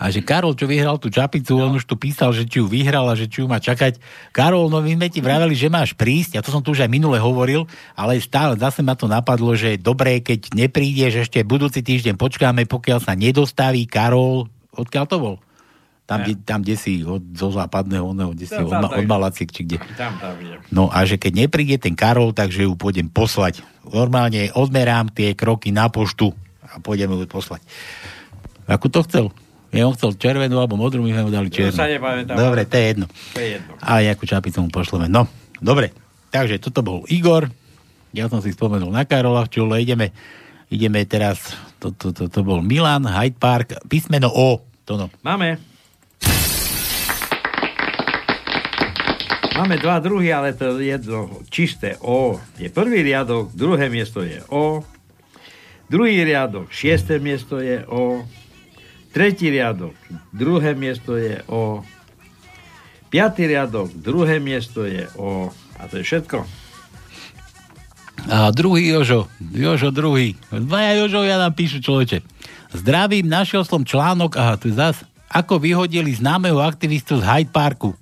A 0.00 0.08
že 0.08 0.24
Karol, 0.24 0.56
čo 0.56 0.64
vyhral 0.64 0.96
tú 0.96 1.12
čapicu, 1.12 1.60
on 1.60 1.76
už 1.76 1.84
tu 1.84 1.92
písal, 1.92 2.32
že 2.32 2.48
či 2.48 2.64
ju 2.64 2.66
vyhral 2.72 3.04
a 3.04 3.12
že 3.12 3.28
či 3.28 3.44
ju 3.44 3.46
má 3.52 3.60
čakať. 3.60 4.00
Karol, 4.32 4.72
no 4.72 4.80
my 4.80 4.96
sme 4.96 5.12
ti 5.12 5.20
vraveli, 5.20 5.52
že 5.52 5.68
máš 5.68 5.92
prísť, 5.92 6.40
a 6.40 6.42
to 6.42 6.48
som 6.48 6.64
tu 6.64 6.72
už 6.72 6.88
aj 6.88 6.90
minule 6.90 7.20
hovoril, 7.20 7.68
ale 7.92 8.16
stále 8.16 8.56
zase 8.56 8.80
ma 8.80 8.96
to 8.96 9.04
napadlo, 9.04 9.52
že 9.52 9.76
je 9.76 9.84
dobré, 9.84 10.24
keď 10.24 10.56
neprídeš, 10.56 11.28
ešte 11.28 11.44
budúci 11.44 11.84
týždeň 11.84 12.16
počkáme, 12.16 12.64
pokiaľ 12.64 12.98
sa 13.04 13.12
nedostaví 13.12 13.84
Karol, 13.84 14.48
odkiaľ 14.72 15.04
to 15.04 15.16
bol? 15.20 15.36
Tam, 16.08 16.26
kde, 16.26 16.34
tam, 16.42 16.58
kde 16.66 16.74
si 16.74 17.06
od, 17.06 17.22
zo 17.38 17.54
západného, 17.54 18.02
oného, 18.02 18.34
kde 18.34 18.50
si 18.50 18.58
Tam, 18.58 18.66
od, 18.66 18.98
od 18.98 19.06
Malaciek, 19.06 19.46
či 19.46 19.62
kde. 19.62 19.78
Tam, 19.94 20.18
tam 20.18 20.34
idem. 20.42 20.58
No 20.74 20.90
a 20.90 21.06
že 21.06 21.22
keď 21.22 21.46
nepríde 21.46 21.78
ten 21.78 21.94
Karol, 21.94 22.34
takže 22.34 22.66
ju 22.66 22.74
pôjdem 22.74 23.06
poslať. 23.06 23.62
Normálne 23.86 24.50
odmerám 24.50 25.14
tie 25.14 25.38
kroky 25.38 25.70
na 25.70 25.86
poštu 25.86 26.34
a 26.66 26.82
pôjdeme 26.82 27.14
ju 27.14 27.30
poslať. 27.30 27.62
Akú 28.66 28.90
to 28.90 29.06
chcel? 29.06 29.30
Ja 29.70 29.86
on 29.86 29.94
chcel 29.94 30.18
červenú 30.18 30.58
alebo 30.58 30.74
modrú, 30.74 30.98
my 31.06 31.14
sme 31.14 31.22
mu 31.26 31.30
dali 31.30 31.46
červenú. 31.46 31.78
Ja 31.78 31.86
sa 31.86 31.86
nepamätám. 31.86 32.34
Dobre, 32.34 32.66
to 32.66 32.74
je 32.74 32.84
jedno. 32.90 33.06
To 33.06 33.38
je 33.38 33.48
jedno. 33.54 33.72
A 33.78 34.02
Jakú 34.02 34.24
mu 34.66 34.70
pošleme. 34.74 35.06
No, 35.06 35.30
dobre. 35.62 35.94
Takže 36.34 36.58
toto 36.58 36.82
bol 36.82 37.06
Igor. 37.06 37.46
Ja 38.10 38.26
som 38.26 38.42
si 38.42 38.50
spomenul 38.50 38.90
na 38.90 39.06
Karola 39.06 39.46
Včule. 39.46 39.78
Ideme, 39.78 40.10
ideme 40.74 41.06
teraz, 41.06 41.54
to, 41.78 41.94
to, 41.94 42.10
to, 42.10 42.26
to 42.26 42.42
bol 42.42 42.58
Milan, 42.58 43.06
Hyde 43.06 43.38
Park, 43.38 43.78
písmeno 43.86 44.26
O. 44.26 44.58
To 44.90 44.98
no. 44.98 45.06
Máme. 45.22 45.62
Máme 49.54 49.76
dva 49.78 50.02
druhy, 50.02 50.34
ale 50.34 50.50
to 50.50 50.82
jedno 50.82 51.46
čisté 51.46 51.94
O. 52.02 52.42
Je 52.58 52.66
prvý 52.74 53.06
riadok, 53.06 53.54
druhé 53.54 53.86
miesto 53.86 54.26
je 54.26 54.42
O. 54.50 54.82
Druhý 55.86 56.26
riadok, 56.26 56.74
šiesté 56.74 57.22
miesto 57.22 57.62
je 57.62 57.86
O 57.86 58.26
Tretí 59.10 59.50
riadok, 59.50 59.94
druhé 60.30 60.78
miesto 60.78 61.18
je 61.18 61.42
O. 61.50 61.82
Piatý 63.10 63.50
riadok, 63.50 63.90
druhé 63.90 64.38
miesto 64.38 64.86
je 64.86 65.10
O. 65.18 65.50
A 65.78 65.82
to 65.90 65.98
je 65.98 66.04
všetko. 66.06 66.46
A 68.30 68.52
druhý 68.52 68.92
Jožo, 68.92 69.26
Jožo 69.40 69.90
druhý. 69.90 70.36
Dvaja 70.52 71.00
Jožovia 71.00 71.40
nám 71.40 71.56
píšu 71.56 71.80
človeče. 71.80 72.20
Zdravím, 72.70 73.26
našiel 73.26 73.66
som 73.66 73.82
článok, 73.82 74.38
aha, 74.38 74.54
tu 74.60 74.70
zas, 74.70 75.02
ako 75.26 75.58
vyhodili 75.58 76.14
známeho 76.14 76.62
aktivistu 76.62 77.18
z 77.18 77.26
Hyde 77.26 77.50
Parku. 77.50 77.96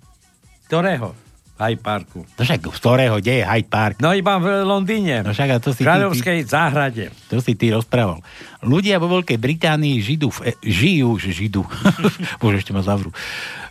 Ktorého? 0.69 1.17
Hyde 1.59 1.83
Parku. 1.83 2.23
To 2.39 2.47
však 2.47 2.63
z 2.63 2.79
ktorého, 2.79 3.19
kde 3.19 3.43
je 3.43 3.45
Hyde 3.45 3.67
Park? 3.67 3.99
No 3.99 4.15
iba 4.15 4.39
v 4.39 4.63
Londýne. 4.63 5.27
No 5.27 5.35
však 5.35 5.49
a 5.51 5.57
to 5.59 5.75
si 5.75 5.83
v 5.83 5.91
Kráľovskej 5.91 6.39
záhrade. 6.47 7.11
To 7.35 7.43
si 7.43 7.59
ty 7.59 7.75
rozprával. 7.75 8.23
Ľudia 8.63 9.03
vo 9.03 9.11
Veľkej 9.11 9.43
Británii 9.43 9.99
židu 9.99 10.31
v, 10.31 10.51
e, 10.51 10.53
žijú, 10.63 11.19
že 11.19 11.35
židu. 11.35 11.67
Bože, 12.41 12.63
ešte 12.63 12.71
ma 12.71 12.87
zavrú. 12.87 13.11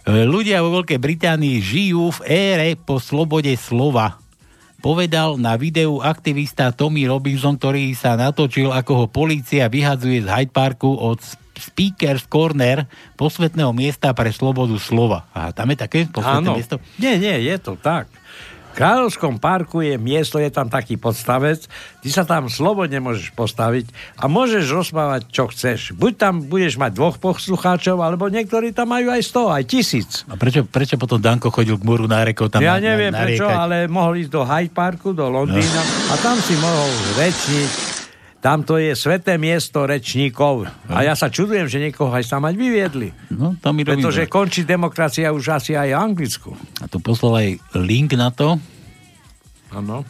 E, 0.03 0.27
Ľudia 0.27 0.59
vo 0.59 0.83
Veľkej 0.83 0.99
Británii 0.99 1.63
žijú 1.63 2.11
v 2.19 2.19
ére 2.27 2.69
po 2.75 2.99
slobode 2.99 3.55
slova. 3.55 4.19
Povedal 4.83 5.39
na 5.39 5.55
videu 5.55 6.03
aktivista 6.03 6.75
Tommy 6.75 7.07
Robinson, 7.07 7.55
ktorý 7.55 7.95
sa 7.95 8.19
natočil, 8.19 8.69
ako 8.69 8.91
ho 8.93 9.05
polícia 9.07 9.65
vyhadzuje 9.71 10.21
z 10.21 10.29
Hyde 10.29 10.53
Parku 10.53 10.91
od 10.91 11.23
Speaker's 11.59 12.25
Corner 12.25 12.85
posvetného 13.19 13.73
miesta 13.73 14.13
pre 14.13 14.29
slobodu 14.33 14.77
slova. 14.77 15.25
Aha, 15.33 15.51
tam 15.51 15.69
je 15.73 15.77
také 15.77 15.99
posvetné 16.07 16.49
Áno. 16.49 16.57
miesto? 16.57 16.75
Nie, 17.01 17.17
nie, 17.17 17.33
je 17.43 17.55
to 17.57 17.75
tak. 17.75 18.07
V 18.73 18.85
Kráľovskom 18.85 19.41
parku 19.41 19.81
je 19.81 19.97
miesto, 19.97 20.37
je 20.37 20.53
tam 20.53 20.69
taký 20.69 21.01
podstavec, 21.01 21.65
ty 22.05 22.13
sa 22.13 22.29
tam 22.29 22.45
slobodne 22.45 23.01
môžeš 23.01 23.33
postaviť 23.33 23.89
a 24.21 24.29
môžeš 24.29 24.69
rozprávať, 24.69 25.33
čo 25.33 25.49
chceš. 25.49 25.97
Buď 25.97 26.13
tam 26.13 26.45
budeš 26.45 26.77
mať 26.77 26.93
dvoch 26.93 27.17
poslucháčov, 27.17 27.97
alebo 27.97 28.29
niektorí 28.29 28.77
tam 28.77 28.93
majú 28.93 29.09
aj 29.09 29.33
100, 29.33 29.57
aj 29.57 29.63
tisíc. 29.65 30.09
A 30.29 30.37
prečo, 30.37 30.61
prečo 30.61 30.93
potom 31.01 31.17
Danko 31.17 31.49
chodil 31.49 31.73
k 31.73 31.83
múru 31.89 32.05
nárekov 32.05 32.53
tam 32.53 32.61
ja 32.61 32.77
na, 32.77 32.93
neviem 32.93 33.09
na, 33.09 33.25
prečo, 33.25 33.49
ale 33.49 33.89
mohol 33.89 34.21
ísť 34.21 34.29
do 34.29 34.45
Hyde 34.45 34.69
Parku, 34.69 35.09
do 35.09 35.25
Londýna 35.25 35.81
a 36.13 36.21
tam 36.21 36.37
si 36.37 36.53
mohol 36.61 36.93
rečniť. 37.17 37.96
Tam 38.47 38.63
to 38.63 38.79
je 38.79 38.95
sveté 38.95 39.35
miesto 39.35 39.83
rečníkov. 39.83 40.71
A 40.87 41.03
ja 41.03 41.19
sa 41.19 41.27
čudujem, 41.27 41.67
že 41.67 41.83
niekoho 41.83 42.07
aj 42.15 42.31
tam 42.31 42.47
aj 42.47 42.55
vyviedli. 42.55 43.11
No, 43.35 43.59
to 43.59 43.75
robí 43.75 43.83
Pretože 43.83 44.23
dobre. 44.23 44.31
končí 44.31 44.63
demokracia 44.63 45.35
už 45.35 45.59
asi 45.59 45.75
aj 45.75 45.91
v 45.91 45.99
Anglicku. 45.99 46.55
A 46.79 46.87
tu 46.87 47.03
poslal 47.03 47.33
aj 47.43 47.49
link 47.83 48.15
na 48.15 48.31
to. 48.31 48.55
Áno. 49.75 50.07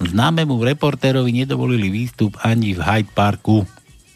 Známemu 0.00 0.56
reportérovi 0.56 1.36
nedovolili 1.36 1.92
výstup 1.92 2.40
ani 2.40 2.72
v 2.72 2.80
Hyde 2.80 3.12
Parku. 3.12 3.68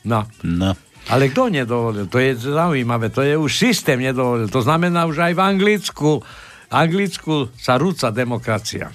No. 0.08 0.24
No. 0.40 0.72
Ale 1.12 1.28
kto 1.28 1.52
nedovolil? 1.52 2.08
To 2.08 2.16
je 2.16 2.40
zaujímavé. 2.40 3.12
To 3.12 3.20
je 3.20 3.36
už 3.36 3.52
systém 3.60 4.00
nedovolil. 4.00 4.48
To 4.48 4.64
znamená 4.64 5.04
už 5.04 5.20
aj 5.20 5.32
v 5.36 5.40
Anglicku. 5.44 6.10
V 6.24 6.72
Anglicku 6.72 7.52
sa 7.60 7.76
rúca 7.76 8.08
demokracia. 8.08 8.88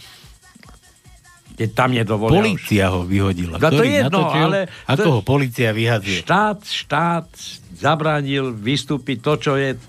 Keď 1.56 1.70
tam 1.72 1.96
nedovolil. 1.96 2.36
Polícia 2.36 2.92
ho 2.92 3.08
vyhodila. 3.08 3.56
No 3.56 3.72
to 3.72 3.84
je 3.84 4.04
jedno, 4.04 4.12
natočil, 4.12 4.50
ale... 4.52 4.60
Ako 4.92 5.10
ho 5.10 5.22
policia 5.24 5.72
vyhadzuje. 5.72 6.20
Štát, 6.22 6.60
štát 6.68 7.28
zabránil 7.80 8.52
vystúpiť 8.52 9.18
to, 9.24 9.34
čo 9.40 9.54
je 9.56 9.80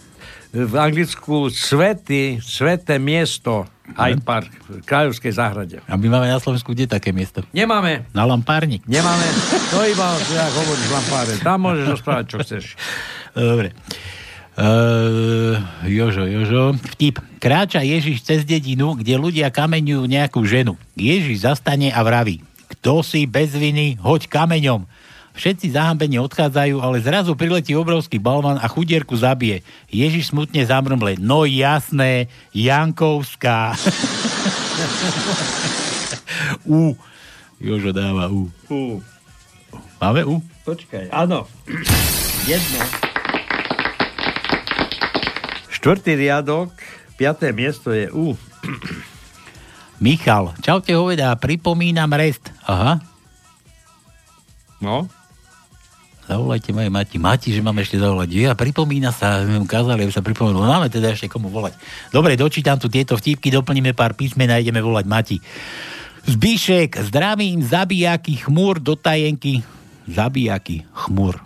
v 0.57 0.75
Anglicku 0.79 1.53
svety, 1.53 2.41
sveté 2.41 2.97
miesto 2.97 3.69
Hyde 3.93 4.25
Park 4.25 4.51
v 4.67 4.83
Kráľovskej 4.83 5.33
záhrade. 5.37 5.77
A 5.85 5.95
my 5.95 6.07
máme 6.11 6.27
na 6.33 6.41
Slovensku 6.41 6.73
kde 6.75 6.91
také 6.91 7.13
miesto? 7.15 7.45
Nemáme. 7.53 8.09
Na 8.17 8.25
Lampárnik. 8.27 8.83
Nemáme. 8.89 9.27
To 9.71 9.85
iba, 9.85 10.07
jak 10.33 10.53
hovoríš, 10.57 10.89
lampáre. 10.91 11.33
Tam 11.45 11.59
môžeš 11.63 11.87
rozprávať, 11.99 12.25
čo 12.27 12.37
chceš. 12.43 12.65
Dobre. 13.37 13.77
Uh, 14.57 15.61
Jožo, 15.85 16.25
Jožo, 16.25 16.73
vtip. 16.97 17.21
Kráča 17.37 17.85
Ježiš 17.85 18.25
cez 18.25 18.41
dedinu, 18.41 18.97
kde 18.97 19.21
ľudia 19.21 19.53
kameňujú 19.53 20.09
nejakú 20.09 20.41
ženu. 20.49 20.81
Ježiš 20.97 21.45
zastane 21.45 21.93
a 21.93 22.01
vraví, 22.01 22.41
kto 22.73 23.05
si 23.05 23.29
bez 23.29 23.53
viny, 23.53 24.01
hoď 24.01 24.33
kameňom. 24.33 24.89
Všetci 25.37 25.77
zahambene 25.77 26.17
odchádzajú, 26.25 26.81
ale 26.81 27.05
zrazu 27.05 27.37
priletí 27.37 27.77
obrovský 27.77 28.17
balvan 28.17 28.57
a 28.57 28.65
chudierku 28.65 29.13
zabije. 29.13 29.61
Ježiš 29.93 30.33
smutne 30.33 30.65
zamrmle. 30.65 31.21
No 31.21 31.45
jasné, 31.45 32.33
Jankovská. 32.57 33.77
U. 36.65 36.97
Jožo 37.61 37.93
dáva 37.93 38.33
U. 38.33 38.49
U. 38.73 39.05
Máme 40.01 40.25
U? 40.25 40.41
Počkaj, 40.65 41.13
áno. 41.13 41.45
Jedno. 42.49 43.06
Štvrtý 45.87 46.19
riadok, 46.19 46.75
piaté 47.15 47.55
miesto 47.55 47.95
je 47.95 48.11
U. 48.11 48.35
Michal, 50.03 50.51
čaute 50.59 50.91
hovedá, 50.99 51.31
pripomínam 51.39 52.11
rest. 52.11 52.51
Aha. 52.67 52.99
No. 54.83 55.07
Zavolajte 56.27 56.75
moje 56.75 56.91
Mati. 56.91 57.23
Mati, 57.23 57.55
že 57.55 57.63
máme 57.63 57.87
ešte 57.87 58.03
zavolať. 58.03 58.35
Ja, 58.35 58.59
pripomína 58.59 59.15
sa, 59.15 59.47
neviem, 59.47 59.63
kázali, 59.63 60.03
aby 60.03 60.11
sa 60.11 60.27
pripomenulo. 60.27 60.67
Máme 60.67 60.91
teda 60.91 61.15
ešte 61.15 61.31
komu 61.31 61.55
volať. 61.55 61.79
Dobre, 62.11 62.35
dočítam 62.35 62.83
tu 62.83 62.91
tieto 62.91 63.15
vtipky, 63.15 63.55
doplníme 63.55 63.95
pár 63.95 64.19
písmen 64.19 64.51
a 64.51 64.59
ideme 64.59 64.83
volať 64.83 65.07
Mati. 65.07 65.39
Zbišek, 66.27 66.99
zdravím, 67.15 67.63
zabijaky 67.63 68.43
chmúr 68.43 68.83
do 68.83 68.99
tajenky. 68.99 69.63
Zabijaky 70.11 70.83
chmúr. 71.07 71.39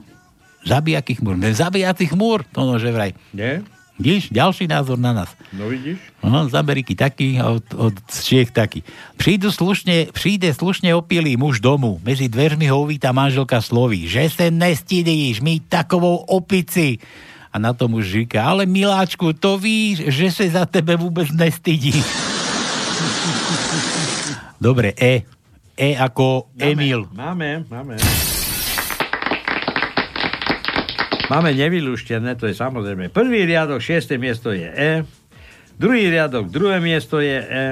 Zabijaky 0.65 1.21
chmúr. 1.21 1.37
Zabijaci 1.53 2.09
chmúr, 2.09 2.49
to 2.49 2.65
no, 2.65 2.81
že 2.81 2.89
vraj. 2.89 3.13
Nie? 3.37 3.61
Vidíš, 4.01 4.33
ďalší 4.33 4.65
názor 4.65 4.97
na 4.97 5.13
nás. 5.13 5.29
No 5.53 5.69
vidíš? 5.69 6.01
No, 6.25 6.49
z 6.49 6.57
Ameriky 6.57 6.97
taký 6.97 7.37
a 7.37 7.53
od, 7.53 7.65
od 7.77 7.95
Čiech 8.09 8.49
taký. 8.49 8.81
Prídu 9.21 9.53
slušne, 9.53 10.09
príde 10.09 10.49
slušne 10.57 10.89
opilý 10.97 11.37
muž 11.37 11.61
domu. 11.61 12.01
Medzi 12.01 12.33
dveřmi 12.33 12.65
ho 12.73 12.81
uvíta 12.89 13.13
manželka 13.13 13.61
sloví. 13.61 14.09
Že 14.09 14.31
se 14.33 14.47
nestydíš, 14.49 15.45
my 15.45 15.61
takovou 15.69 16.17
opici. 16.33 16.97
A 17.53 17.61
na 17.61 17.77
to 17.77 17.93
muž 17.93 18.25
říká, 18.25 18.49
ale 18.49 18.65
miláčku, 18.65 19.37
to 19.37 19.61
víš, 19.61 20.09
že 20.09 20.33
se 20.33 20.51
za 20.51 20.65
tebe 20.65 20.97
vůbec 20.97 21.29
nestydí. 21.37 21.93
Dobre, 24.61 24.97
E. 24.97 25.29
E 25.77 25.97
ako 25.97 26.49
Emil. 26.57 27.09
Máme, 27.13 27.69
máme. 27.69 27.97
Máme 31.31 31.55
nevylúštené, 31.55 32.35
to 32.35 32.51
je 32.51 32.59
samozrejme. 32.59 33.07
Prvý 33.15 33.47
riadok, 33.47 33.79
šiesté 33.79 34.19
miesto 34.19 34.51
je 34.51 34.67
E. 34.67 35.07
Druhý 35.79 36.11
riadok, 36.11 36.51
druhé 36.51 36.83
miesto 36.83 37.23
je 37.23 37.39
E. 37.39 37.67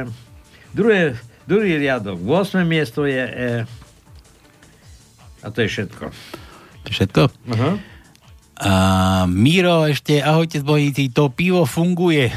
Druhé, 0.70 1.18
druhý 1.50 1.74
riadok, 1.74 2.22
8. 2.22 2.62
miesto 2.62 3.02
je 3.02 3.18
E. 3.18 3.52
A 5.42 5.46
to 5.50 5.66
je 5.66 5.68
všetko. 5.74 6.04
To 6.86 6.88
všetko? 6.88 7.22
Aha. 7.58 7.70
A 8.58 8.72
Miro, 9.26 9.90
ešte 9.90 10.22
ahojte 10.22 10.62
zbojníci, 10.62 11.10
to 11.10 11.26
pivo 11.30 11.66
funguje. 11.66 12.30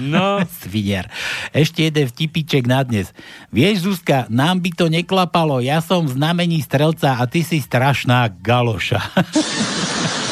No. 0.00 0.40
Sviniar. 0.64 1.12
Ešte 1.52 1.84
jeden 1.84 2.08
vtipiček 2.08 2.64
na 2.64 2.80
dnes. 2.80 3.12
Vieš, 3.52 3.88
Zuzka, 3.88 4.24
nám 4.32 4.64
by 4.64 4.70
to 4.72 4.88
neklapalo. 4.88 5.60
Ja 5.60 5.84
som 5.84 6.08
v 6.08 6.16
znamení 6.16 6.64
strelca 6.64 7.20
a 7.20 7.28
ty 7.28 7.44
si 7.44 7.60
strašná 7.60 8.32
galoša. 8.40 9.00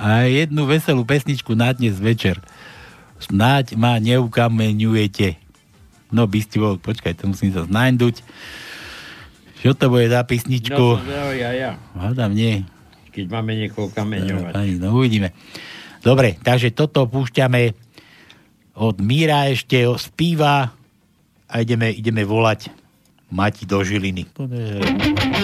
a 0.00 0.24
jednu 0.24 0.64
veselú 0.64 1.04
pesničku 1.04 1.52
na 1.52 1.76
dnes 1.76 2.00
večer. 2.00 2.40
Snáď 3.20 3.76
ma 3.76 4.00
neukameňujete. 4.00 5.36
No, 6.08 6.24
bystivol, 6.24 6.80
počkaj, 6.80 7.20
to 7.20 7.28
musím 7.28 7.52
sa 7.52 7.68
znajduť. 7.68 8.24
Čo 9.60 9.76
to 9.76 9.92
bude 9.92 10.08
za 10.08 10.24
pesničku? 10.24 11.04
No, 11.04 11.36
ja, 11.36 11.52
ja. 11.52 11.76
Hádam, 11.92 12.32
nie. 12.32 12.64
Keď 13.12 13.28
máme 13.28 13.52
niekoho 13.60 13.92
kameňovať. 13.92 14.56
Ani, 14.56 14.80
no 14.80 14.96
uvidíme. 14.96 15.36
Dobre, 16.00 16.40
takže 16.40 16.72
toto 16.72 17.04
púšťame 17.04 17.76
od 18.80 18.96
Míra 19.04 19.52
ešte 19.52 19.84
spíva 20.00 20.72
a 21.44 21.54
ideme, 21.60 21.92
ideme 21.92 22.24
volať 22.24 22.72
Mati 23.28 23.68
do 23.68 23.84
Žiliny. 23.84 24.26
Nevadí, 24.32 25.39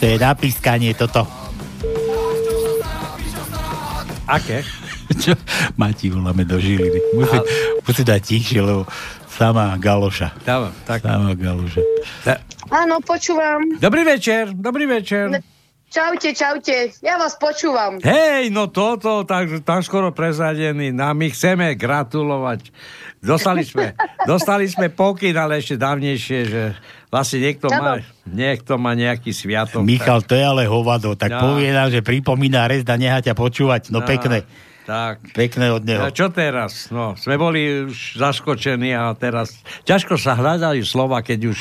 to 0.00 0.08
je 0.08 0.16
napískanie 0.16 0.96
toto. 0.96 1.28
Aké? 4.24 4.64
Čo? 5.20 5.36
Mati 5.76 6.08
voláme 6.08 6.48
do 6.48 6.56
Žiliny. 6.56 7.18
Musí, 7.18 7.38
musí 7.84 8.02
dať 8.06 8.20
tichšie, 8.24 8.64
lebo 8.64 8.88
sama 9.28 9.76
galoša. 9.76 10.32
Dávam, 10.46 10.72
tak. 10.88 11.04
Sama 11.04 11.36
galoša. 11.36 11.82
Áno, 12.70 13.02
počúvam. 13.04 13.60
Dobrý 13.76 14.06
večer, 14.06 14.54
dobrý 14.56 14.86
večer. 14.88 15.42
Čaute, 15.90 16.30
čaute. 16.30 16.94
Ja 17.02 17.18
vás 17.18 17.34
počúvam. 17.34 17.98
Hej, 17.98 18.54
no 18.54 18.70
toto, 18.70 19.26
tak, 19.26 19.66
tak 19.66 19.82
skoro 19.82 20.14
prezradený. 20.14 20.94
No, 20.94 21.10
my 21.10 21.26
chceme 21.34 21.74
gratulovať. 21.74 22.70
Dostali 23.20 23.68
sme, 23.68 23.92
dostali 24.24 24.64
sme 24.64 24.88
pokyn, 24.88 25.36
ale 25.36 25.60
ešte 25.60 25.76
dávnejšie, 25.76 26.38
že 26.48 26.62
vlastne 27.12 27.44
niekto 27.44 27.68
má, 27.68 28.00
niekto 28.24 28.80
má 28.80 28.96
nejaký 28.96 29.28
sviatok. 29.28 29.84
Michal, 29.84 30.24
to 30.24 30.32
je 30.32 30.40
ale 30.40 30.64
hovado, 30.64 31.12
tak 31.12 31.36
No. 31.36 31.52
povie 31.52 31.68
nám, 31.68 31.92
že 31.92 32.00
pripomína 32.00 32.64
rez 32.64 32.80
a 32.82 32.96
nechá 32.96 33.20
ťa 33.20 33.36
počúvať. 33.36 33.92
No, 33.92 34.00
No, 34.00 34.08
pekné. 34.08 34.48
Tak. 34.80 35.36
Pekné 35.36 35.70
od 35.70 35.84
neho. 35.86 36.02
A 36.02 36.10
čo 36.10 36.32
teraz? 36.32 36.88
No, 36.90 37.14
sme 37.14 37.36
boli 37.36 37.86
už 37.86 38.16
zaskočení 38.18 38.90
a 38.90 39.12
teraz 39.14 39.60
ťažko 39.84 40.16
sa 40.16 40.34
hľadajú 40.34 40.82
slova, 40.82 41.20
keď 41.20 41.52
už 41.52 41.58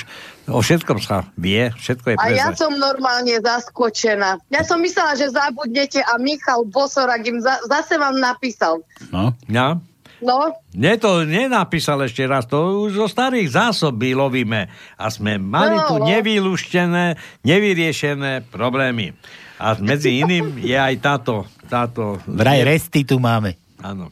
o 0.49 0.63
všetkom 0.63 0.97
sa 0.97 1.27
vie, 1.35 1.69
všetko 1.77 2.09
je 2.09 2.15
A 2.17 2.33
ja 2.33 2.49
som 2.55 2.73
normálne 2.73 3.35
zaskočená. 3.37 4.39
Ja 4.49 4.63
som 4.63 4.81
myslela, 4.81 5.13
že 5.13 5.29
zabudnete 5.29 6.01
a 6.01 6.17
Michal 6.17 6.65
Bosorak 6.65 7.21
im 7.21 7.37
za, 7.37 7.59
zase 7.67 7.99
vám 7.99 8.17
napísal. 8.17 8.81
No. 9.11 9.35
Ja? 9.45 9.77
No, 10.19 10.51
Nie 10.75 10.99
to 10.99 11.23
nenapísal 11.23 12.03
ešte 12.03 12.27
raz, 12.27 12.43
to 12.43 12.87
už 12.87 12.99
zo 12.99 13.07
starých 13.07 13.49
zásob 13.55 13.95
lovíme 13.95 14.67
a 14.99 15.05
sme 15.07 15.39
mali 15.39 15.79
No, 15.79 15.87
tu 15.87 15.95
no. 15.99 16.05
nevylúštené, 16.07 17.15
nevyriešené 17.47 18.51
problémy. 18.51 19.15
A 19.59 19.75
medzi 19.75 20.23
iným 20.23 20.55
je 20.59 20.75
aj 20.75 20.95
táto, 21.03 21.43
táto... 21.67 22.15
Vraj 22.23 22.63
resty 22.63 23.03
tu 23.03 23.19
máme. 23.19 23.59
Áno. 23.83 24.07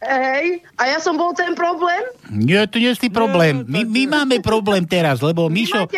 hej, 0.00 0.64
a 0.80 0.88
ja 0.88 0.96
som 1.00 1.16
bol 1.16 1.32
ten 1.36 1.52
problém? 1.52 2.00
Nie, 2.32 2.64
to 2.64 2.80
nie 2.80 2.92
si 2.96 3.12
problém. 3.12 3.64
My, 3.68 3.84
my 3.84 4.02
máme 4.08 4.40
problém 4.40 4.84
teraz, 4.84 5.20
lebo 5.20 5.48
Mišo. 5.52 5.88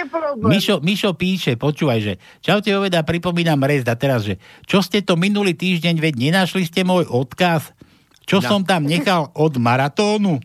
Mišo, 0.43 0.83
Mišo 0.83 1.15
píše, 1.15 1.55
počúvaj, 1.55 1.99
že 2.03 2.13
čaute 2.43 2.71
oveda, 2.75 3.07
pripomínam 3.07 3.63
rez 3.63 3.87
a 3.87 3.95
teraz, 3.95 4.27
že 4.27 4.43
čo 4.67 4.83
ste 4.83 5.03
to 5.07 5.15
minulý 5.15 5.55
týždeň, 5.55 5.99
veď 6.03 6.15
nenašli 6.19 6.67
ste 6.67 6.83
môj 6.83 7.07
odkaz? 7.11 7.71
Čo 8.23 8.39
No. 8.39 8.49
som 8.49 8.61
tam 8.62 8.85
nechal 8.85 9.29
od 9.33 9.55
maratónu? 9.57 10.39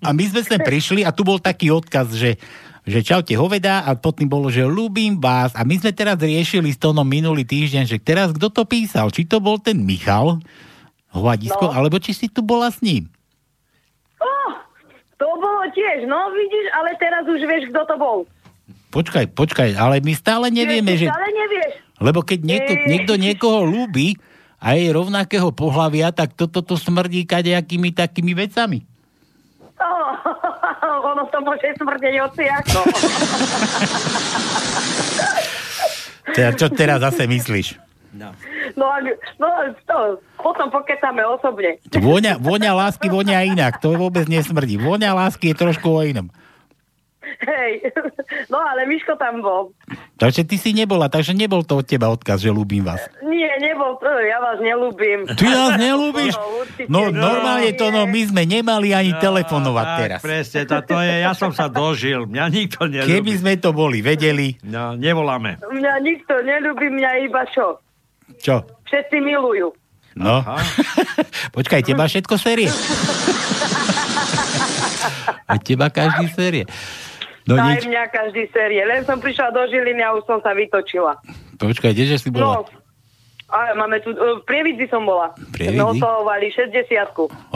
A 0.00 0.10
my 0.10 0.24
sme 0.26 0.40
sem 0.40 0.58
prišli 0.58 1.00
a 1.00 1.10
tu 1.10 1.22
bol 1.22 1.36
taký 1.36 1.68
odkaz, 1.68 2.12
že 2.12 2.36
že 2.84 3.00
čaute 3.00 3.32
hoveda 3.32 3.80
a 3.80 3.96
potom 3.96 4.28
bolo, 4.28 4.52
že 4.52 4.60
ľúbim 4.60 5.16
vás 5.16 5.56
a 5.56 5.64
my 5.64 5.72
sme 5.74 5.88
teraz 5.90 6.20
riešili 6.20 6.68
s 6.68 6.76
tónom 6.76 7.00
minulý 7.02 7.40
týždeň, 7.42 7.84
že 7.86 7.96
teraz 7.96 8.28
kto 8.30 8.52
to 8.52 8.62
písal? 8.62 9.08
Či 9.08 9.24
to 9.24 9.40
bol 9.40 9.56
ten 9.56 9.80
Michal 9.80 10.36
Hovadisko, 11.08 11.64
No. 11.64 11.72
alebo 11.72 11.96
či 11.96 12.12
si 12.12 12.28
tu 12.28 12.44
bola 12.44 12.68
s 12.68 12.84
ním? 12.84 13.08
Oh, 14.18 14.52
to 15.16 15.24
bolo 15.24 15.64
tiež, 15.70 16.04
no 16.04 16.28
vidíš, 16.28 16.66
ale 16.72 16.92
teraz 16.94 17.24
už 17.24 17.40
vieš, 17.40 17.72
kto 17.72 17.80
to 17.86 17.94
bol. 17.96 18.16
Počkaj, 18.90 19.32
počkaj, 19.32 19.70
ale 19.74 19.98
my 19.98 20.12
stále 20.12 20.52
nevieme, 20.52 20.92
že... 20.94 21.08
Ale 21.08 21.28
nevieš. 21.30 21.72
Lebo 21.98 22.20
keď 22.20 22.38
niekto, 22.38 22.72
niekto 22.84 23.12
niekoho 23.16 23.64
ľúbi 23.64 24.20
a 24.64 24.80
je 24.80 24.88
rovnakého 24.88 25.52
pohľavia, 25.52 26.08
tak 26.08 26.32
toto 26.32 26.64
to, 26.64 26.72
to 26.72 26.80
smrdí 26.80 27.28
kadejakými 27.28 27.92
takými 27.92 28.32
vecami. 28.32 28.88
Oh, 29.76 30.16
ono 31.12 31.28
to 31.28 31.38
môže 31.44 31.68
smrdeť 31.76 32.14
ociako. 32.24 32.80
Teda, 36.32 36.50
čo 36.56 36.66
teraz 36.72 37.04
zase 37.04 37.28
myslíš? 37.28 37.76
No, 38.14 38.86
ak- 38.88 39.20
no 39.36 39.46
to, 39.84 39.96
potom 40.40 40.70
pokecáme 40.70 41.20
osobne. 41.28 41.82
Vôňa, 41.92 42.40
vôňa 42.40 42.72
lásky 42.72 43.12
vonia 43.12 43.44
inak, 43.44 43.82
to 43.82 43.92
vôbec 43.98 44.24
nesmrdí. 44.30 44.80
Vôňa 44.80 45.12
lásky 45.12 45.52
je 45.52 45.60
trošku 45.60 45.90
o 45.90 46.00
inom. 46.00 46.32
Hej, 47.36 47.90
no 48.52 48.58
ale 48.58 48.84
Miško 48.84 49.14
tam 49.14 49.40
bol. 49.40 49.74
Takže 50.14 50.42
ty 50.42 50.54
si 50.54 50.70
nebola, 50.70 51.06
takže 51.06 51.32
nebol 51.32 51.60
to 51.60 51.76
od 51.76 51.84
teba 51.84 52.06
odkaz, 52.06 52.38
že 52.38 52.48
ľúbim 52.48 52.80
vás. 52.80 53.02
Nie, 53.20 53.50
nebol 53.58 53.96
to, 53.96 54.06
ja 54.06 54.38
vás 54.38 54.58
nelúbim. 54.58 55.26
Ty 55.26 55.44
nás 55.44 55.72
nelúbiš? 55.74 56.34
No, 56.44 56.60
určite 56.60 56.86
No 56.86 57.00
nie. 57.06 57.16
normálne 57.16 57.70
to, 57.72 57.86
no 57.88 58.04
my 58.04 58.20
sme 58.22 58.42
nemali 58.44 58.90
ani 58.90 59.12
telefonovať 59.14 59.86
tak, 59.86 59.98
teraz. 60.00 60.20
presne, 60.20 60.60
to, 60.64 60.76
to 60.84 60.98
je, 60.98 61.14
ja 61.20 61.32
som 61.32 61.50
sa 61.50 61.66
dožil, 61.66 62.24
mňa 62.24 62.44
nikto 62.48 62.84
nelúbi. 62.84 63.10
Keby 63.10 63.32
sme 63.34 63.52
to 63.56 63.70
boli 63.70 63.98
vedeli, 63.98 64.58
No, 64.60 64.92
nevoláme. 64.92 65.58
Mňa 65.60 65.94
nikto 66.00 66.38
nelúbi, 66.40 66.90
mňa 66.90 67.10
iba 67.22 67.42
čo? 67.48 67.78
čo? 68.36 68.62
Všetci 68.84 69.16
milujú. 69.18 69.74
No. 70.14 70.46
Počkaj, 71.56 71.82
teba 71.82 72.06
všetko 72.06 72.34
série. 72.36 72.70
A 75.44 75.58
teba 75.58 75.88
každý 75.88 76.26
série. 76.30 76.64
No 77.44 77.60
Aj 77.60 77.76
nič. 77.76 77.84
mňa 77.84 78.02
každý 78.08 78.48
série. 78.50 78.80
Len 78.80 79.04
som 79.04 79.20
prišla 79.20 79.52
do 79.52 79.68
Žiliny 79.68 80.00
a 80.00 80.16
už 80.16 80.24
som 80.24 80.40
sa 80.40 80.56
vytočila. 80.56 81.20
Počkaj, 81.60 81.92
kdeže 81.92 82.16
si 82.16 82.32
bola? 82.32 82.64
No, 82.64 82.68
ale 83.52 83.76
máme 83.76 84.00
tu, 84.00 84.10
e, 84.10 84.40
v 84.40 84.42
Prievidzi 84.48 84.88
som 84.88 85.04
bola. 85.04 85.36
Prievidzi? 85.52 85.76
No, 85.76 85.92
oslavovali 85.92 86.48
60 86.48 86.72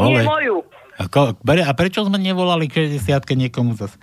Nie 0.05 0.20
moju. 0.22 0.61
A, 1.01 1.09
ko, 1.09 1.32
a 1.41 1.72
prečo 1.72 2.05
sme 2.05 2.20
nevolali 2.20 2.68
k 2.68 2.84
60 2.93 3.16
niekomu 3.39 3.74
zase? 3.74 3.97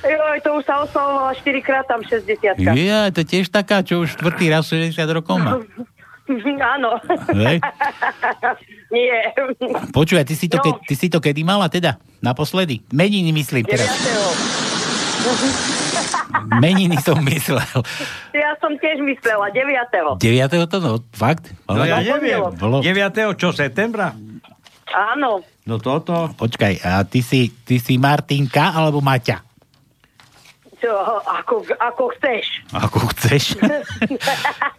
Joj, 0.00 0.40
to 0.40 0.56
už 0.56 0.64
sa 0.64 0.80
oslavovala 0.80 1.36
4 1.36 1.60
krát 1.60 1.84
tam 1.84 2.00
60 2.00 2.56
Ja, 2.72 3.12
to 3.12 3.20
tiež 3.20 3.52
taká, 3.52 3.84
čo 3.84 4.00
už 4.00 4.16
štvrtý 4.16 4.48
raz 4.48 4.64
60 4.72 4.96
rokov 5.12 5.36
má. 5.36 5.60
Áno. 6.74 6.96
Hej. 7.34 7.58
Nie. 8.94 9.34
Počúvaj, 9.90 10.24
ty 10.24 10.38
si, 10.38 10.46
to, 10.48 10.62
No. 10.62 10.64
ke, 10.64 10.70
ty 10.86 10.94
si 10.94 11.10
to 11.10 11.18
kedy 11.18 11.42
mala 11.42 11.66
teda? 11.68 11.98
Naposledy? 12.22 12.80
Meniny 12.88 13.34
myslím 13.34 13.66
teraz. 13.66 13.90
9. 13.90 14.79
Meniny 16.60 16.98
som 17.00 17.20
myslel. 17.22 17.62
Ja 18.34 18.56
som 18.58 18.74
tiež 18.80 19.00
myslela, 19.04 19.52
9. 19.52 20.18
9. 20.18 20.70
to 20.70 20.76
no, 20.80 20.98
fakt? 21.14 21.52
No 21.68 21.84
ja 21.84 22.02
neviem. 22.02 22.50
Bolo. 22.56 22.82
9. 22.82 23.38
čo, 23.38 23.52
septembra? 23.54 24.16
Áno. 24.90 25.46
No 25.68 25.78
toto. 25.78 26.34
Počkaj, 26.34 26.82
a 26.82 27.06
ty 27.06 27.22
si, 27.22 27.52
ty 27.62 27.78
si 27.78 28.00
Martinka 28.00 28.74
alebo 28.74 28.98
Maťa? 28.98 29.46
Čo, 30.80 30.96
ako, 31.28 31.68
ako 31.76 32.02
chceš. 32.16 32.44
Ako 32.72 32.98
chceš. 33.12 33.60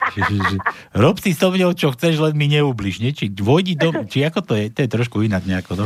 Rob 1.01 1.21
si 1.21 1.37
so 1.37 1.53
mňou, 1.53 1.77
čo 1.77 1.93
chceš, 1.93 2.17
len 2.17 2.33
mi 2.33 2.49
neubliž, 2.49 3.05
nie? 3.05 3.13
Či 3.13 3.29
vojdi 3.37 3.77
do... 3.77 3.93
Či 4.09 4.25
ako 4.25 4.41
to 4.41 4.53
je? 4.57 4.73
To 4.73 4.79
je 4.81 4.89
trošku 4.89 5.21
inak 5.21 5.45
nejako, 5.45 5.85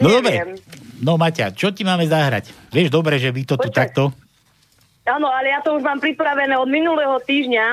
No 0.00 0.08
dobre. 0.12 0.60
No 1.00 1.20
Maťa, 1.20 1.52
čo 1.52 1.72
ti 1.72 1.84
máme 1.84 2.08
zahrať? 2.08 2.52
Vieš 2.72 2.88
dobre, 2.88 3.20
že 3.20 3.32
vy 3.32 3.42
to 3.44 3.56
tu 3.60 3.68
takto... 3.68 4.12
Áno, 5.06 5.30
ale 5.30 5.54
ja 5.54 5.62
to 5.62 5.78
už 5.78 5.86
mám 5.86 6.02
pripravené 6.02 6.58
od 6.58 6.66
minulého 6.66 7.14
týždňa 7.22 7.66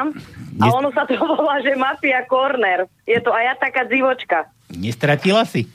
a 0.61 0.65
Nes- 0.69 0.75
ono 0.77 0.93
sa 0.93 1.01
to 1.09 1.17
volá, 1.17 1.57
že 1.65 1.73
Mafia 1.73 2.21
Corner. 2.29 2.85
Je 3.09 3.17
to 3.17 3.33
aj 3.33 3.43
ja 3.43 3.55
taká 3.57 3.89
divočka. 3.89 4.45
Nestratila 4.69 5.41
si? 5.41 5.65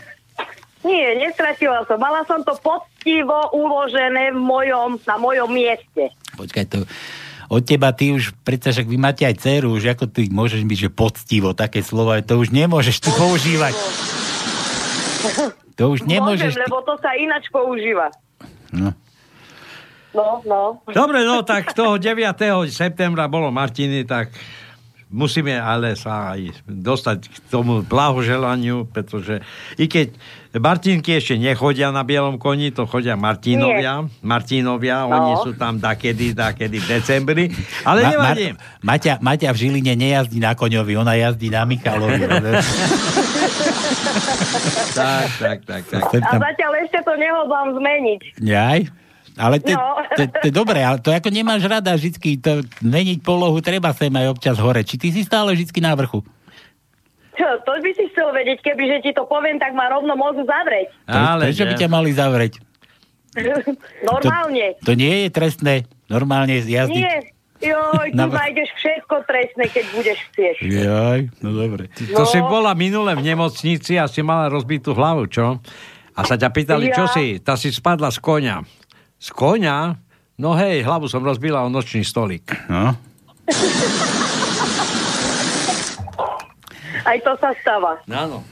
Nie, 0.87 1.19
nestratila 1.19 1.83
som. 1.91 1.99
Mala 1.99 2.23
som 2.31 2.47
to 2.47 2.55
poctivo 2.63 3.51
uložené 3.51 4.31
v 4.31 4.39
mojom, 4.39 5.03
na 5.03 5.19
mojom 5.19 5.51
mieste. 5.51 6.15
Počkaj, 6.39 6.65
to... 6.71 6.87
Od 7.49 7.65
teba 7.65 7.97
ty 7.97 8.13
už, 8.13 8.37
predsa 8.45 8.77
však 8.77 8.85
vy 8.87 9.01
máte 9.01 9.25
aj 9.25 9.41
dceru, 9.41 9.73
už 9.73 9.97
ako 9.97 10.05
ty 10.13 10.29
môžeš 10.29 10.69
byť, 10.69 10.79
že 10.85 10.91
poctivo, 10.93 11.57
také 11.57 11.81
slova, 11.81 12.21
to 12.21 12.37
už 12.37 12.53
nemôžeš 12.53 13.01
ty 13.01 13.11
používať. 13.17 13.73
To 15.79 15.95
už 15.95 16.03
nemôžeš 16.05 16.53
Môžem, 16.53 16.59
ty... 16.59 16.65
lebo 16.67 16.79
to 16.83 16.95
sa 16.99 17.15
inač 17.15 17.47
používa. 17.55 18.11
No. 18.75 18.91
No, 20.11 20.43
no. 20.43 20.63
Dobre, 20.91 21.23
no 21.23 21.47
tak 21.47 21.71
toho 21.73 21.97
9. 21.97 22.35
septembra 22.69 23.31
bolo 23.31 23.55
Martiny, 23.55 24.03
tak 24.03 24.35
musíme 25.09 25.57
ale 25.57 25.95
sa 25.97 26.35
aj 26.37 26.65
dostať 26.67 27.19
k 27.31 27.37
tomu 27.49 27.81
blahoželaniu, 27.87 28.91
pretože 28.91 29.41
i 29.79 29.87
keď 29.89 30.13
Martinky 30.59 31.17
ešte 31.17 31.39
nechodia 31.39 31.93
na 31.95 32.03
bielom 32.03 32.41
koni, 32.41 32.73
to 32.73 32.85
chodia 32.89 33.15
Martinovia, 33.15 34.05
Martinovia, 34.21 35.07
No. 35.07 35.13
oni 35.15 35.33
sú 35.45 35.51
tam 35.55 35.79
dakedy, 35.79 36.35
dakedy 36.35 36.77
v 36.83 36.87
decembri, 36.89 37.45
ale 37.85 38.05
nevadí. 38.05 38.57
Maťa, 38.83 39.21
Maťa 39.23 39.49
v 39.55 39.61
Žiline 39.61 39.95
nejazdí 39.95 40.41
na 40.41 40.57
koňovi, 40.57 40.93
ona 40.99 41.15
jazdí 41.15 41.49
na 41.53 41.63
Michalovi. 41.69 42.25
tak, 44.19 45.59
tak, 45.63 45.83
tak, 45.85 46.03
tak. 46.09 46.21
A 46.21 46.35
zatiaľ 46.37 46.73
ešte 46.83 46.99
to 47.03 47.15
nehodlám 47.15 47.75
zmeniť. 47.75 48.21
Jaj? 48.39 48.81
Ale 49.39 49.63
to, 49.63 49.71
No. 49.71 50.03
to, 50.19 50.23
to, 50.27 50.45
je 50.45 50.53
dobré, 50.53 50.83
ale 50.83 50.99
to 50.99 51.15
ako 51.15 51.31
nemáš 51.31 51.63
rada 51.63 51.95
vždycky, 51.95 52.35
to 52.37 52.61
meniť 52.83 53.23
polohu 53.23 53.63
treba 53.63 53.95
sem 53.95 54.11
aj 54.11 54.35
občas 54.35 54.59
hore. 54.59 54.83
Či 54.83 54.99
ty 54.99 55.09
si 55.15 55.23
stále 55.23 55.55
vždycky 55.55 55.79
na 55.79 55.95
vrchu? 55.95 56.27
Čo, 57.39 57.47
to 57.63 57.71
by 57.79 57.91
si 57.95 58.11
chcel 58.11 58.35
vedieť, 58.35 58.59
keby 58.67 58.83
že 58.89 58.99
ti 58.99 59.11
to 59.15 59.23
poviem, 59.31 59.63
tak 59.63 59.71
ma 59.71 59.87
rovno 59.87 60.19
môžu 60.19 60.43
zavrieť. 60.43 60.91
Ale 61.07 61.55
Prečo 61.55 61.71
by 61.71 61.75
ťa 61.79 61.87
mali 61.89 62.11
zavrieť? 62.11 62.59
Normálne. 64.11 64.75
To 64.83 64.99
nie 64.99 65.23
je 65.23 65.29
trestné. 65.31 65.75
Normálne 66.11 66.59
jazdiť. 66.59 66.99
Nie. 66.99 67.38
Joj, 67.59 68.15
Na- 68.15 68.27
nájdeš 68.29 68.71
všetko 68.73 69.15
trestné, 69.25 69.67
keď 69.67 69.85
budeš 69.91 70.19
chcieť. 70.29 70.57
Jaj, 70.63 71.21
no 71.41 71.51
dobre. 71.53 71.91
To 72.09 72.23
No. 72.23 72.25
si 72.25 72.39
bola 72.39 72.71
minule 72.73 73.13
v 73.13 73.23
nemocnici 73.25 73.95
a 73.95 74.07
si 74.07 74.21
mala 74.21 74.47
rozbitú 74.47 74.93
hlavu, 74.93 75.27
čo? 75.27 75.59
A 76.13 76.21
sa 76.23 76.35
ťa 76.35 76.49
pýtali, 76.49 76.89
čo 76.89 77.05
Ja? 77.05 77.11
si? 77.11 77.39
Tá 77.39 77.55
si 77.55 77.69
spadla 77.69 78.09
z 78.09 78.19
konia. 78.19 78.63
Z 79.17 79.31
konia? 79.31 79.99
No 80.35 80.55
hej, 80.55 80.81
hlavu 80.81 81.07
som 81.07 81.19
rozbila 81.21 81.61
o 81.61 81.69
nočný 81.69 82.01
stolík. 82.01 82.47
No. 82.69 82.95
Aj 87.01 87.19
to 87.19 87.33
sa 87.37 87.51
stáva. 87.59 87.99
Áno. 88.07 88.45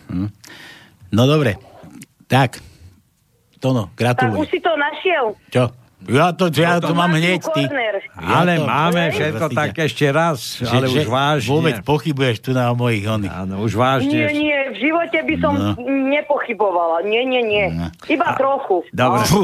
No 1.09 1.23
dobre. 1.25 1.59
Tak. 2.27 2.59
Tono, 3.59 3.89
Tak 3.89 3.97
gratulujem. 3.97 4.41
už 4.41 4.49
si 4.49 4.59
to 4.59 4.73
našiel. 4.75 5.25
Čo? 5.49 5.65
Ja 6.09 6.31
to, 6.31 6.47
ja 6.49 6.79
to 6.79 6.93
mám 6.93 7.11
hneď, 7.11 7.43
ty. 7.49 7.65
Corner. 7.65 7.99
Ale 8.15 8.53
Ja 8.53 8.59
to- 8.59 8.67
máme 8.67 9.03
všetko 9.09 9.45
Prosím 9.45 9.59
tak 9.59 9.71
ešte 9.77 10.07
raz, 10.09 10.39
Že- 10.57 10.67
ale 10.69 10.87
že 10.87 10.97
už 10.97 11.07
vážne. 11.07 11.51
Vôbec 11.51 11.77
pochybuješ 11.83 12.37
tu 12.41 12.51
na 12.51 12.69
o 12.69 12.75
mojich 12.75 13.03
oných. 13.03 13.35
Áno, 13.35 13.55
už 13.61 13.73
Nie, 13.73 13.81
vážne. 13.81 14.19
nie, 14.33 14.59
v 14.71 14.77
živote 14.79 15.19
by 15.21 15.35
som 15.37 15.53
No. 15.53 15.71
nepochybovala. 16.09 17.03
Nie, 17.03 17.23
nie, 17.23 17.43
nie. 17.43 17.67
Iba 18.07 18.35
trochu. 18.35 18.87
Dobre. 18.91 19.27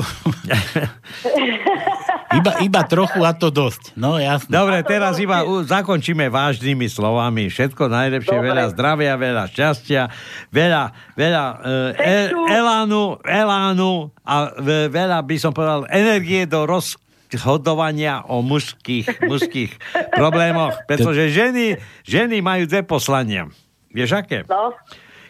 Iba, 2.32 2.52
iba 2.60 2.80
trochu 2.82 3.20
a 3.20 3.32
to 3.32 3.50
dosť. 3.50 3.92
No 3.92 4.16
jasné. 4.16 4.48
Dobre, 4.48 4.80
teraz 4.82 5.20
iba 5.20 5.44
u, 5.44 5.60
zakončíme 5.62 6.26
vážnymi 6.28 6.88
slovami. 6.88 7.46
Všetko 7.46 7.86
najlepšie, 7.86 8.32
Dobre. 8.34 8.48
veľa 8.48 8.64
zdravia, 8.72 9.12
veľa 9.14 9.44
šťastia, 9.46 10.02
veľa, 10.48 10.82
veľa 11.12 11.44
e, 11.44 11.68
Sexu. 11.92 12.40
elánu, 12.48 13.02
elánu 13.20 13.92
a 14.18 14.34
ve- 14.56 14.88
veľa 14.88 15.20
by 15.20 15.36
som 15.36 15.52
povedal 15.52 15.84
energie 15.86 16.48
do 16.52 16.68
rozhodovania 16.68 18.20
o 18.28 18.44
mužských, 18.44 19.24
mužských 19.24 19.72
problémoch, 20.12 20.76
pretože 20.84 21.32
ženy, 21.32 21.80
ženy 22.04 22.44
majú 22.44 22.68
dve 22.68 22.84
poslania. 22.84 23.48
Vieš 23.88 24.20
aké? 24.20 24.44
No. 24.44 24.76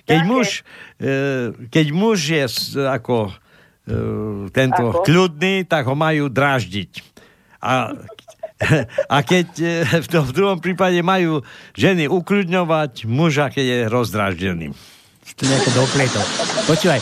Keď 0.02 0.20
muž, 0.26 0.66
e, 0.98 1.54
keď 1.70 1.86
muž 1.94 2.18
je 2.26 2.44
ako 2.90 3.30
e, 3.30 3.32
tento 4.50 4.84
Ako? 4.90 5.06
kľudný, 5.06 5.62
tak 5.62 5.86
ho 5.86 5.94
majú 5.94 6.26
dráždiť. 6.26 6.90
A, 7.62 7.94
a 9.06 9.16
keď 9.22 9.46
e, 9.62 9.70
v, 10.02 10.06
tom, 10.10 10.26
druhom 10.34 10.58
prípade 10.58 10.98
majú 11.06 11.46
ženy 11.78 12.10
ukľudňovať 12.10 13.06
muža, 13.06 13.54
keď 13.54 13.64
je 13.66 13.78
rozdráždený. 13.86 14.66
To 15.38 15.42
nejako 15.46 15.70
dopletol. 15.86 16.26
Počúvaj, 16.66 17.00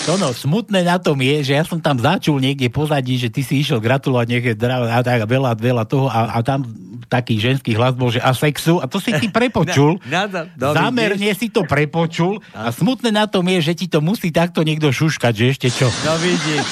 Tono, 0.00 0.32
smutné 0.32 0.80
na 0.82 0.96
tom 0.96 1.14
je, 1.16 1.44
že 1.44 1.52
ja 1.52 1.62
som 1.62 1.76
tam 1.76 1.94
začul 1.94 2.36
niekde 2.36 2.66
pozadí, 2.66 3.14
že 3.14 3.28
ty 3.28 3.40
si 3.40 3.60
išiel 3.60 3.78
gratulovať 3.78 4.26
niekde 4.26 4.52
a 4.66 5.00
tak 5.00 5.22
veľa, 5.22 5.52
veľa 5.54 5.84
toho 5.84 6.08
a, 6.08 6.34
a 6.34 6.40
tam 6.40 6.64
taký 7.06 7.36
ženský 7.36 7.74
hlas 7.74 7.92
bol, 7.92 8.08
že 8.08 8.18
a 8.18 8.32
sexu 8.32 8.78
a 8.78 8.86
to 8.86 8.96
si 8.96 9.12
ty 9.12 9.28
prepočul. 9.38 10.00
Na- 10.04 10.24
na- 10.24 10.48
no, 10.50 10.72
Zámerne 10.72 11.30
si 11.30 11.46
to 11.46 11.62
prepočul 11.62 12.40
a 12.50 12.70
smutné 12.70 13.12
na 13.12 13.28
tom 13.28 13.44
je, 13.46 13.60
že 13.62 13.74
ti 13.76 13.86
to 13.86 14.00
musí 14.00 14.30
takto 14.30 14.62
niekto 14.62 14.88
šuškať, 14.88 15.32
že 15.32 15.44
ešte 15.50 15.68
čo. 15.68 15.86
No 16.00 16.16
vidíš. 16.16 16.64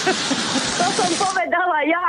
To 0.74 0.86
som 0.88 1.10
povedala 1.20 1.78
ja. 1.84 2.04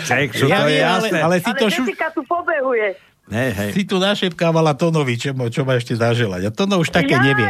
Sexu, 0.00 0.46
Ja 0.46 0.62
to 0.62 0.70
je 0.70 0.78
ale- 0.78 0.86
jasné. 1.02 1.18
ale 1.18 1.36
si 1.38 1.50
Ale 1.50 1.58
to 1.58 1.66
šu- 1.68 1.86
tu 2.14 2.22
pobehuje. 2.22 2.94
Hej, 3.28 3.50
hej. 3.52 3.70
Si 3.72 3.82
tu 3.84 3.96
našepkávala 3.96 4.72
Tonovi, 4.72 5.14
čo, 5.14 5.30
mo- 5.30 5.46
čo 5.46 5.62
má 5.62 5.74
ešte 5.74 5.92
zaželať. 5.92 6.42
A 6.44 6.50
Tono 6.50 6.76
už 6.76 6.88
také 6.88 7.12
Jaj. 7.12 7.22
nevie. 7.22 7.48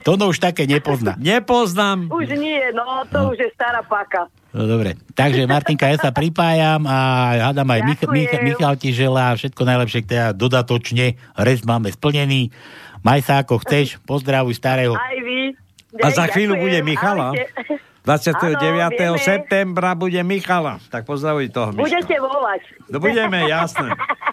Tono 0.00 0.30
už 0.30 0.38
také 0.38 0.64
nepozná. 0.64 1.18
Nepoznám. 1.34 2.06
Už 2.08 2.30
nie, 2.32 2.62
no 2.70 2.84
to 3.04 3.34
už 3.34 3.38
je 3.38 3.50
stará 3.52 3.82
paka. 3.82 4.30
No 4.50 4.64
dobre. 4.64 4.94
Takže 5.12 5.44
Martinka, 5.44 5.84
ja 5.84 5.98
sa 5.98 6.10
pripájam 6.10 6.80
a 6.82 6.98
hádam 7.44 7.66
aj 7.66 7.80
Mich- 7.82 8.06
Mich- 8.06 8.30
Ďakujem. 8.30 8.44
Michal 8.46 8.74
ti 8.76 8.90
želá 8.90 9.34
všetko 9.34 9.62
najlepšie, 9.62 10.00
teda 10.02 10.26
dodatočne. 10.30 11.06
Rez 11.34 11.60
máme 11.60 11.90
splnený. 11.90 12.54
Maj 13.02 13.20
sa 13.22 13.42
ako 13.42 13.60
chceš, 13.60 13.98
pozdravuj 14.00 14.54
starého. 14.54 14.94
Aj 14.94 15.18
vy. 15.18 15.52
A 15.96 16.08
za 16.08 16.26
chvíľu 16.26 16.54
Ďakujem. 16.54 16.62
bude 16.62 16.78
Michala. 16.84 17.28
Ahojte. 17.30 17.74
29. 18.06 18.62
Áno, 18.94 19.18
septembra 19.18 19.92
bude 19.92 20.22
Michala. 20.22 20.78
Tak 20.86 21.02
pozdravuj 21.02 21.50
toho 21.50 21.74
Miška. 21.74 21.82
Budete 21.82 22.16
volať. 22.16 22.62
No 22.86 22.96
budeme, 22.96 23.38
jasné. 23.44 23.90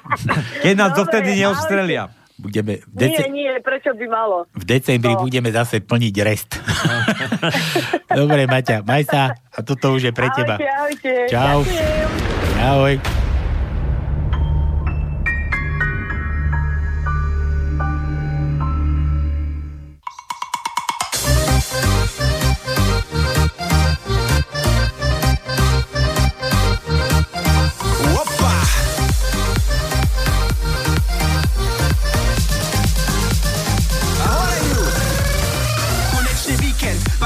Keď 0.64 0.74
nás 0.74 0.92
Dobre, 0.92 1.00
dovtedy 1.02 1.30
neostrelia. 1.36 2.14
Budeme 2.34 2.82
v, 2.84 2.98
Nie, 2.98 3.02
dece- 3.14 3.30
nie, 3.30 3.52
prečo 3.62 3.94
by 3.94 4.06
malo? 4.06 4.46
v 4.52 4.64
decembri 4.68 5.14
No. 5.14 5.22
budeme 5.22 5.50
zase 5.50 5.80
plniť 5.80 6.16
rest. 6.22 6.50
dobre, 8.20 8.46
Maťa, 8.46 8.82
maj 8.82 9.06
sa 9.06 9.34
a 9.34 9.60
toto 9.62 9.94
už 9.94 10.10
je 10.10 10.14
pre 10.14 10.30
teba. 10.30 10.58
Ahojte, 10.58 10.70
ahojte. 10.70 11.12
Čau. 11.30 11.62
Ďakujem. 11.62 12.10
Ahoj. 12.60 13.23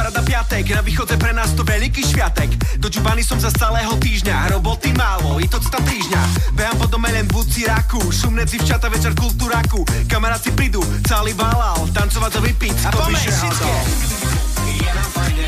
Parada 0.07 0.23
piatek, 0.23 0.71
na 0.71 0.79
východe 0.79 1.19
pre 1.19 1.35
nás 1.35 1.51
to 1.51 1.67
veľký 1.67 1.99
šviatek. 1.99 2.79
Do 2.79 2.88
Džubany 2.88 3.19
som 3.27 3.43
za 3.43 3.51
celého 3.51 3.91
týždňa, 3.99 4.55
roboty 4.55 4.95
málo, 4.95 5.35
i 5.35 5.51
to 5.51 5.59
tam 5.67 5.84
týždňa. 5.84 6.21
Behám 6.55 6.79
po 6.79 6.88
dome 6.88 7.11
len 7.11 7.27
vúci 7.27 7.67
raku, 7.67 7.99
šumné 8.07 8.47
dzivčata, 8.47 8.88
večer 8.88 9.11
kultúraku. 9.11 9.84
Kamaráci 10.07 10.55
prídu, 10.55 10.79
celý 11.03 11.35
valal, 11.35 11.91
tancovať 11.91 12.39
a 12.39 12.39
vypiť, 12.39 12.77
to 12.88 13.03
všetko. 13.03 13.67
Je 14.79 14.91
nám 14.95 15.09
fajne, 15.11 15.47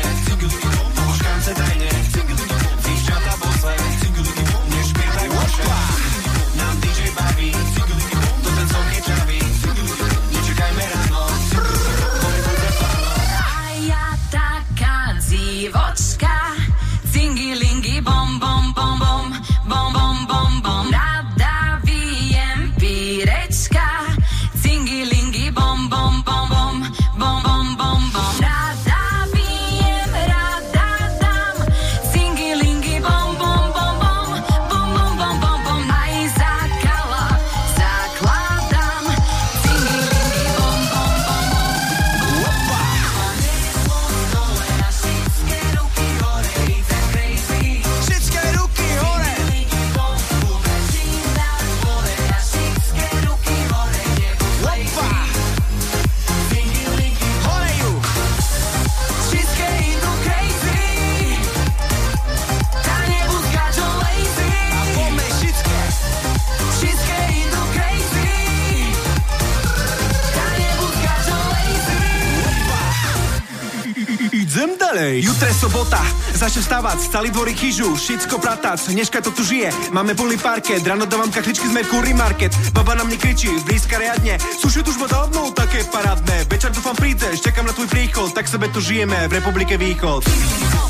začnem 76.50 76.66
stávať, 76.66 76.98
celý 77.14 77.30
dvory 77.30 77.54
chyžu, 77.54 77.94
všetko 77.94 78.42
pratac, 78.42 78.82
dneška 78.82 79.22
to 79.22 79.30
tu 79.30 79.46
žije, 79.46 79.70
máme 79.94 80.18
plný 80.18 80.34
parket, 80.34 80.82
ráno 80.82 81.06
dávam 81.06 81.30
kachličky 81.30 81.62
z 81.62 81.78
Mercury 81.78 82.10
Market, 82.10 82.50
baba 82.74 82.98
na 82.98 83.06
mne 83.06 83.22
kričí, 83.22 83.54
blízka 83.62 84.02
riadne, 84.02 84.34
sušit 84.58 84.82
už 84.82 84.98
ma 84.98 85.06
dávno 85.06 85.54
také 85.54 85.86
parádne, 85.86 86.50
večer 86.50 86.74
dúfam 86.74 86.98
prídeš, 86.98 87.46
čakám 87.46 87.70
na 87.70 87.72
tvoj 87.72 87.86
príchod, 87.86 88.34
tak 88.34 88.50
sebe 88.50 88.66
tu 88.74 88.82
žijeme 88.82 89.30
v 89.30 89.38
Republike 89.38 89.78
Východ. 89.78 90.26
Je 90.26 90.89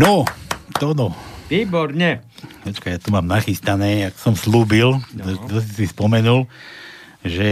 No, 0.00 0.24
to 0.80 0.96
no. 0.96 1.12
Výborne. 1.46 2.24
Počkaj, 2.64 2.90
ja 2.90 2.98
tu 2.98 3.12
mám 3.12 3.28
nachystané, 3.28 4.08
jak 4.08 4.14
som 4.16 4.32
slúbil, 4.32 4.96
no. 4.96 5.20
to, 5.20 5.30
to 5.44 5.56
si 5.60 5.84
si 5.84 5.86
spomenul, 5.86 6.48
že 7.20 7.50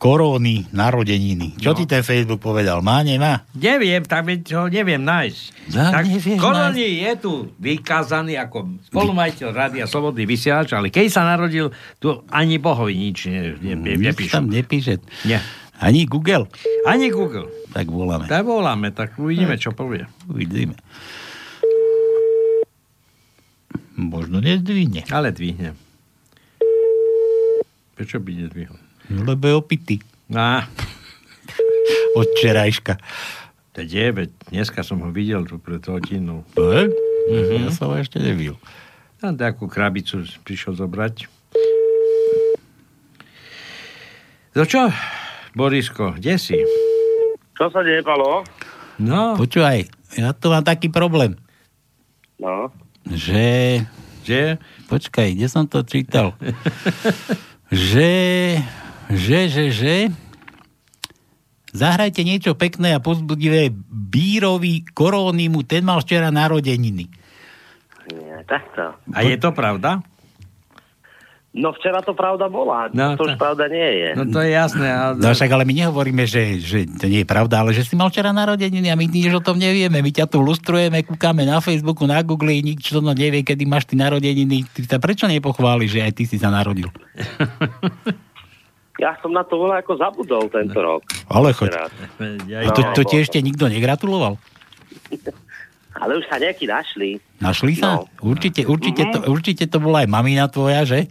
koróny, 0.00 0.66
narodeniny. 0.72 1.54
Čo 1.54 1.70
No. 1.70 1.78
ti 1.78 1.84
ten 1.84 2.02
Facebook 2.02 2.40
povedal? 2.40 2.80
Má, 2.82 3.04
nemá? 3.04 3.44
Neviem, 3.54 4.02
je- 4.02 4.50
ho 4.50 4.66
neviem 4.66 4.98
nájsť. 4.98 5.40
Ja, 5.70 5.94
tak 5.94 6.08
nevieš 6.08 6.40
Koroni 6.40 7.04
je 7.04 7.12
tu 7.20 7.32
vykázaný 7.60 8.34
ako 8.34 8.80
spolumajiteľ 8.90 9.48
Rádia 9.52 9.86
Slobodný 9.86 10.26
vysielač, 10.26 10.72
ale 10.72 10.88
keď 10.88 11.06
sa 11.06 11.22
narodil, 11.22 11.70
tu 12.00 12.24
ani 12.32 12.58
Bohovi 12.58 12.96
nič 12.98 13.28
ne, 13.28 13.54
ne, 13.54 13.76
ne, 13.76 13.94
nepíšu. 14.00 14.32
tam 14.32 14.50
nepíše. 14.50 14.98
Nie. 15.22 15.38
Ani 15.78 16.02
Google? 16.04 16.48
Ani 16.82 17.12
Google. 17.12 17.46
Tak 17.70 17.86
voláme. 17.86 18.26
Tak 18.26 18.42
voláme, 18.42 18.90
tak 18.90 19.14
uvidíme, 19.16 19.54
čo 19.54 19.70
povie. 19.70 20.02
Uvidíme. 20.26 20.74
Možno 24.00 24.40
nezdvihne. 24.40 25.04
Ale 25.12 25.28
dvihne. 25.28 25.76
Prečo 27.92 28.16
by 28.16 28.32
nedvihol? 28.32 28.80
No, 29.12 29.28
lebo 29.28 29.44
je 29.44 29.54
opitý. 29.60 29.96
Á, 30.32 30.64
Od 32.18 32.28
to 33.70 33.86
je, 33.86 34.06
veď 34.10 34.28
dneska 34.50 34.82
som 34.82 34.98
ho 35.04 35.14
videl 35.14 35.46
tu 35.46 35.60
pred 35.62 35.78
hodinou. 35.86 36.42
Tak? 36.58 36.90
Mhm. 37.30 37.54
Ja 37.64 37.70
som 37.70 37.92
ho 37.92 37.96
ešte 38.00 38.18
nevidel. 38.18 38.58
A 39.20 39.30
takú 39.36 39.68
krabicu 39.68 40.24
prišiel 40.42 40.74
zobrať. 40.74 41.28
No 44.56 44.66
čo, 44.66 44.90
Borisko, 45.54 46.18
kde 46.18 46.34
si? 46.40 46.56
Čo 47.54 47.70
sa 47.70 47.84
deje, 47.86 48.02
Palo? 48.02 48.42
No. 48.98 49.38
Počúvaj, 49.38 49.86
ja 50.18 50.34
tu 50.34 50.50
mám 50.50 50.64
taký 50.66 50.90
problém, 50.90 51.38
No. 52.40 52.72
Že... 53.12 53.46
Že? 54.20 54.60
Počkaj, 54.86 55.34
kde 55.34 55.46
som 55.50 55.64
to 55.66 55.82
čítal? 55.82 56.34
že... 57.72 58.10
Že, 59.10 59.38
že, 59.50 59.64
že... 59.74 59.94
Zahrajte 61.70 62.26
niečo 62.26 62.58
pekné 62.58 62.98
a 62.98 63.02
pozbudivé 63.02 63.70
Bírovi 63.90 64.82
Korónimu, 64.90 65.62
ten 65.62 65.86
mal 65.86 66.02
včera 66.02 66.34
narodeniny. 66.34 67.06
Nie, 68.10 68.42
takto. 68.42 68.98
A 69.14 69.22
je 69.22 69.38
to 69.38 69.54
pravda? 69.54 70.02
No 71.50 71.70
včera 71.70 71.98
to 71.98 72.14
pravda 72.14 72.46
bola, 72.46 72.86
No, 72.88 73.14
to 73.14 73.26
už 73.26 73.34
tak- 73.34 73.42
pravda 73.42 73.66
nie 73.66 73.82
je. 73.82 74.08
No 74.14 74.22
to 74.24 74.38
je 74.38 74.50
jasné. 74.52 74.86
Ale... 74.86 75.18
No 75.18 75.28
však 75.28 75.50
ale 75.50 75.64
my 75.64 75.74
nehovoríme, 75.76 76.22
že, 76.22 76.56
že 76.56 76.86
to 76.86 77.04
nie 77.04 77.20
je 77.20 77.28
pravda, 77.28 77.60
ale 77.60 77.70
že 77.70 77.82
si 77.82 77.92
mal 77.92 78.06
včera 78.06 78.30
narodeniny 78.30 78.86
a 78.86 78.94
my 78.94 79.02
nič 79.04 79.26
o 79.28 79.42
tom 79.42 79.56
nevieme. 79.56 79.98
My 79.98 80.08
ťa 80.08 80.26
tu 80.26 80.38
lustrujeme, 80.38 81.02
kúkame 81.02 81.42
na 81.42 81.58
Facebooku, 81.58 82.06
na 82.06 82.22
Google, 82.22 82.54
nikto 82.56 82.94
to 82.94 83.10
nevie, 83.10 83.42
kedy 83.42 83.66
máš 83.66 83.82
ty 83.84 83.94
narodeniny. 83.94 84.62
Ty 84.64 84.80
sa 84.86 84.98
prečo 84.98 85.26
nepochváliš, 85.26 85.90
že 85.90 86.00
aj 86.00 86.12
ty 86.12 86.22
si 86.24 86.38
sa 86.38 86.48
narodil? 86.48 86.86
Ja 88.98 89.16
som 89.16 89.32
na 89.32 89.40
to 89.40 89.56
veľa 89.56 89.80
ako 89.80 89.96
zabudol 89.96 90.44
tento 90.46 90.76
rok. 90.76 91.00
Ale 91.26 91.50
choď. 91.50 91.72
A 92.60 92.68
to, 92.68 92.84
to 92.92 93.02
ti 93.02 93.16
ešte 93.18 93.40
nikto 93.40 93.64
negratuloval? 93.64 94.36
Ale 95.96 96.12
už 96.14 96.28
sa 96.28 96.36
nejakí 96.36 96.68
našli. 96.68 97.16
Našli 97.40 97.74
sa? 97.74 97.96
No. 97.96 98.12
Určite, 98.20 98.62
určite, 98.62 99.02
Mhm. 99.02 99.10
to, 99.10 99.18
určite 99.26 99.64
to 99.66 99.80
bola 99.80 100.04
aj 100.04 100.08
mamina 100.10 100.46
tvoja, 100.46 100.84
že? 100.84 101.08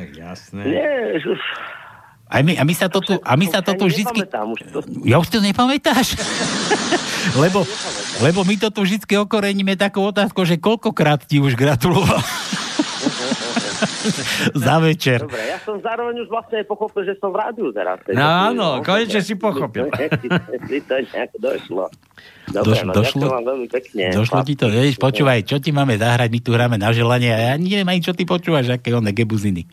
Tak 0.00 0.16
jasné. 0.16 0.62
Nie, 0.64 1.20
už... 1.20 1.40
A 2.30 2.40
my, 2.40 2.56
a 2.56 2.62
my 2.64 2.74
sa 2.78 2.88
to 2.88 3.04
tu, 3.04 3.18
a 3.20 3.32
my 3.36 3.46
sa 3.50 3.60
to 3.60 3.76
tu 3.76 3.84
vždycky... 3.84 4.24
nepamätám 4.24 4.46
už 4.48 4.60
to. 4.70 4.78
Ja 5.04 5.20
už 5.20 5.28
to 5.28 5.44
nepamätáš? 5.44 6.16
lebo, 7.42 7.66
lebo 8.24 8.40
my 8.46 8.54
to 8.56 8.72
tu 8.72 8.80
vždycky 8.86 9.18
okoreníme 9.18 9.76
takou 9.76 10.08
otázkou, 10.08 10.46
že 10.48 10.56
koľkokrát 10.56 11.26
ti 11.28 11.36
už 11.42 11.52
gratuloval 11.58 12.22
za 14.66 14.76
večer. 14.80 15.24
Dobre, 15.24 15.42
ja 15.46 15.58
som 15.62 15.76
zároveň 15.78 16.24
už 16.24 16.28
vlastne 16.28 16.64
pochopil, 16.64 17.02
že 17.04 17.14
som 17.20 17.30
v 17.30 17.36
rádiu 17.40 17.68
teraz. 17.70 18.00
No 18.10 18.24
áno, 18.24 18.66
konečne 18.80 19.20
si 19.20 19.34
pochopil. 19.36 19.88
si 20.70 20.78
to 20.84 20.94
nejak 20.98 21.30
došlo. 21.36 21.86
Dobre, 22.50 22.74
Doš- 22.74 22.86
no 22.88 22.92
došlo- 22.92 23.30
vám 23.30 23.44
veľmi 23.46 23.66
pekne. 23.70 24.04
Došlo 24.10 24.40
ti 24.42 24.54
to, 24.58 24.66
vieš, 24.66 24.98
počúvaj, 24.98 25.46
čo 25.46 25.56
ti 25.62 25.70
máme 25.70 25.94
zahrať, 25.94 26.28
my 26.28 26.40
tu 26.42 26.50
hráme 26.50 26.76
na 26.76 26.90
želanie 26.90 27.30
a 27.30 27.52
ja 27.52 27.54
neviem 27.54 27.86
ani, 27.86 28.02
čo 28.02 28.16
ty 28.16 28.26
počúvaš, 28.26 28.72
aké 28.72 28.90
one 28.90 29.14
gebuziny. 29.14 29.68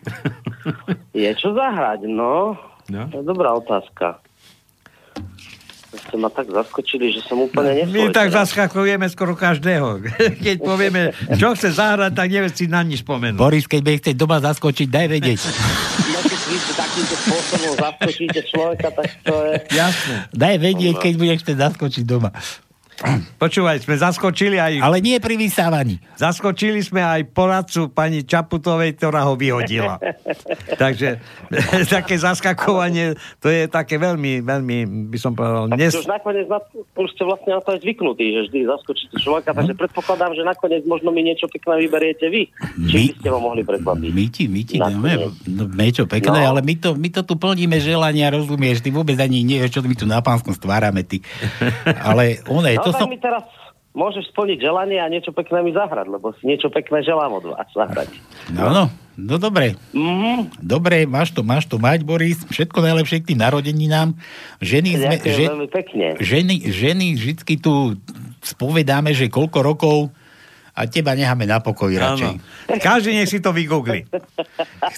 Je 1.15 1.29
čo 1.33 1.57
zahrať, 1.57 2.05
no? 2.05 2.53
No. 2.87 3.03
To 3.11 3.19
je 3.19 3.25
dobrá 3.25 3.51
otázka. 3.57 4.21
Ste 5.97 6.15
ma 6.15 6.29
tak 6.29 6.47
zaskočili, 6.47 7.09
že 7.09 7.25
som 7.25 7.41
úplne 7.41 7.73
My 7.89 8.07
nesvoj. 8.07 8.13
tak 8.13 8.29
teraz. 8.29 8.37
zaskakujeme 8.45 9.05
skoro 9.07 9.33
každého. 9.33 10.05
Keď 10.45 10.57
povieme, 10.61 11.11
čo 11.35 11.53
chce 11.53 11.73
zahrať, 11.73 12.13
tak 12.13 12.27
nevie 12.29 12.49
si 12.49 12.69
na 12.69 12.81
nič 12.81 13.01
spomenúť. 13.01 13.39
Boris, 13.39 13.65
keď 13.65 13.79
bude 13.81 13.97
chcieť 13.97 14.15
doma 14.15 14.37
zaskočiť, 14.37 14.87
daj 14.87 15.07
vedieť. 15.09 15.39
No, 16.07 16.19
keď 16.21 16.39
vy 16.45 16.57
takýmto 16.73 17.15
spôsobom 17.17 17.73
zaskočíte 17.75 18.39
človeka, 18.45 18.87
tak 18.93 19.07
to 19.21 19.33
je... 19.33 19.53
Jasné. 19.73 20.15
Daj 20.31 20.55
vedieť, 20.57 20.95
keď 20.97 21.13
budeš 21.15 21.37
chcieť 21.41 21.57
zaskočiť 21.57 22.03
doma. 22.03 22.29
Počúvaj, 23.37 23.85
sme 23.85 23.93
zaskočili 23.93 24.57
aj... 24.57 24.81
Ale 24.81 24.97
nie 25.05 25.21
pri 25.21 25.37
vysávaní. 25.37 26.01
Zaskočili 26.17 26.81
sme 26.81 27.05
aj 27.05 27.29
poradcu 27.29 27.93
pani 27.93 28.25
Čaputovej, 28.25 28.97
ktorá 28.97 29.21
ho 29.29 29.37
vyhodila. 29.37 30.01
Takže 30.81 31.21
také 31.93 32.17
zaskakovanie, 32.17 33.13
to 33.37 33.53
je 33.53 33.69
také 33.69 34.01
veľmi, 34.01 34.41
veľmi, 34.41 34.77
by 35.13 35.17
som 35.21 35.37
povedal, 35.37 35.69
Tak 35.69 35.77
nes... 35.77 35.93
už 35.93 36.09
nakoniec 36.09 36.49
na, 36.49 36.57
už 36.73 37.09
ste 37.13 37.21
vlastne 37.21 37.53
na 37.53 37.61
to 37.61 37.77
aj 37.77 37.85
zvyknutí, 37.85 38.25
že 38.33 38.39
vždy 38.49 38.59
zaskočíte 38.65 39.15
človeka, 39.21 39.53
takže 39.53 39.77
predpokladám, 39.77 40.33
že 40.33 40.41
nakoniec 40.41 40.81
možno 40.89 41.13
mi 41.13 41.21
niečo 41.21 41.45
pekné 41.53 41.85
vyberiete 41.85 42.25
vy. 42.33 42.49
Či 42.89 42.97
by 42.97 43.09
ste 43.21 43.29
ho 43.29 43.37
mohli 43.37 43.61
prekvapiť. 43.61 44.09
My 44.09 44.25
ti, 44.33 44.43
my 44.49 44.61
ti 44.65 44.75
dáme 44.81 45.37
no, 45.45 45.69
niečo 45.69 46.09
pekné, 46.09 46.49
No. 46.49 46.57
ale 46.57 46.65
my 46.65 46.73
to, 46.81 46.97
my 46.97 47.13
to 47.13 47.21
tu 47.21 47.37
plníme 47.37 47.77
želania, 47.77 48.33
rozumieš, 48.33 48.81
ty 48.81 48.89
vôbec 48.89 49.21
ani 49.21 49.45
nevieš, 49.45 49.77
čo 49.77 49.85
my 49.85 49.93
tu 49.93 50.09
na 50.09 50.17
pánskom 50.17 50.57
stvárame, 50.57 51.05
ty. 51.05 51.21
Ale 52.09 52.41
one, 52.49 52.73
No 52.86 52.86
to 52.93 52.99
som... 53.03 53.09
mi 53.09 53.19
teraz 53.19 53.43
môžeš 53.97 54.29
splniť 54.29 54.61
želanie 54.61 55.01
a 55.01 55.09
niečo 55.09 55.33
pekné 55.33 55.65
mi 55.65 55.73
zahrať, 55.73 56.05
lebo 56.05 56.29
si 56.37 56.45
niečo 56.45 56.69
pekné 56.69 57.01
želám 57.01 57.33
od 57.41 57.43
vás 57.49 57.65
zahrať. 57.73 58.13
No, 58.53 58.69
no, 58.69 58.93
no 59.17 59.35
dobre. 59.41 59.73
Mhm. 59.97 60.61
Dobre, 60.61 61.09
máš 61.09 61.33
to, 61.33 61.41
máš 61.41 61.65
to 61.65 61.81
mať, 61.81 62.05
Boris. 62.05 62.45
Všetko 62.45 62.85
najlepšie 62.85 63.25
k 63.25 63.33
tým 63.33 63.41
narodeninám. 63.41 64.13
Ženy 64.61 64.89
sme... 65.01 65.15
Že- 65.25 65.47
pekne. 65.73 66.07
ženy, 66.21 66.55
ženy 66.69 67.17
vždycky 67.17 67.57
tu 67.57 67.97
spovedáme, 68.45 69.11
že 69.17 69.27
koľko 69.33 69.59
rokov 69.65 69.97
a 70.77 70.85
teba 70.85 71.17
necháme 71.17 71.49
na 71.49 71.57
pokoji 71.57 71.97
radšej. 71.97 72.33
Áno. 72.37 72.77
Každý 72.77 73.17
nech 73.17 73.25
si 73.25 73.41
to 73.41 73.49
vygoogli. 73.49 74.05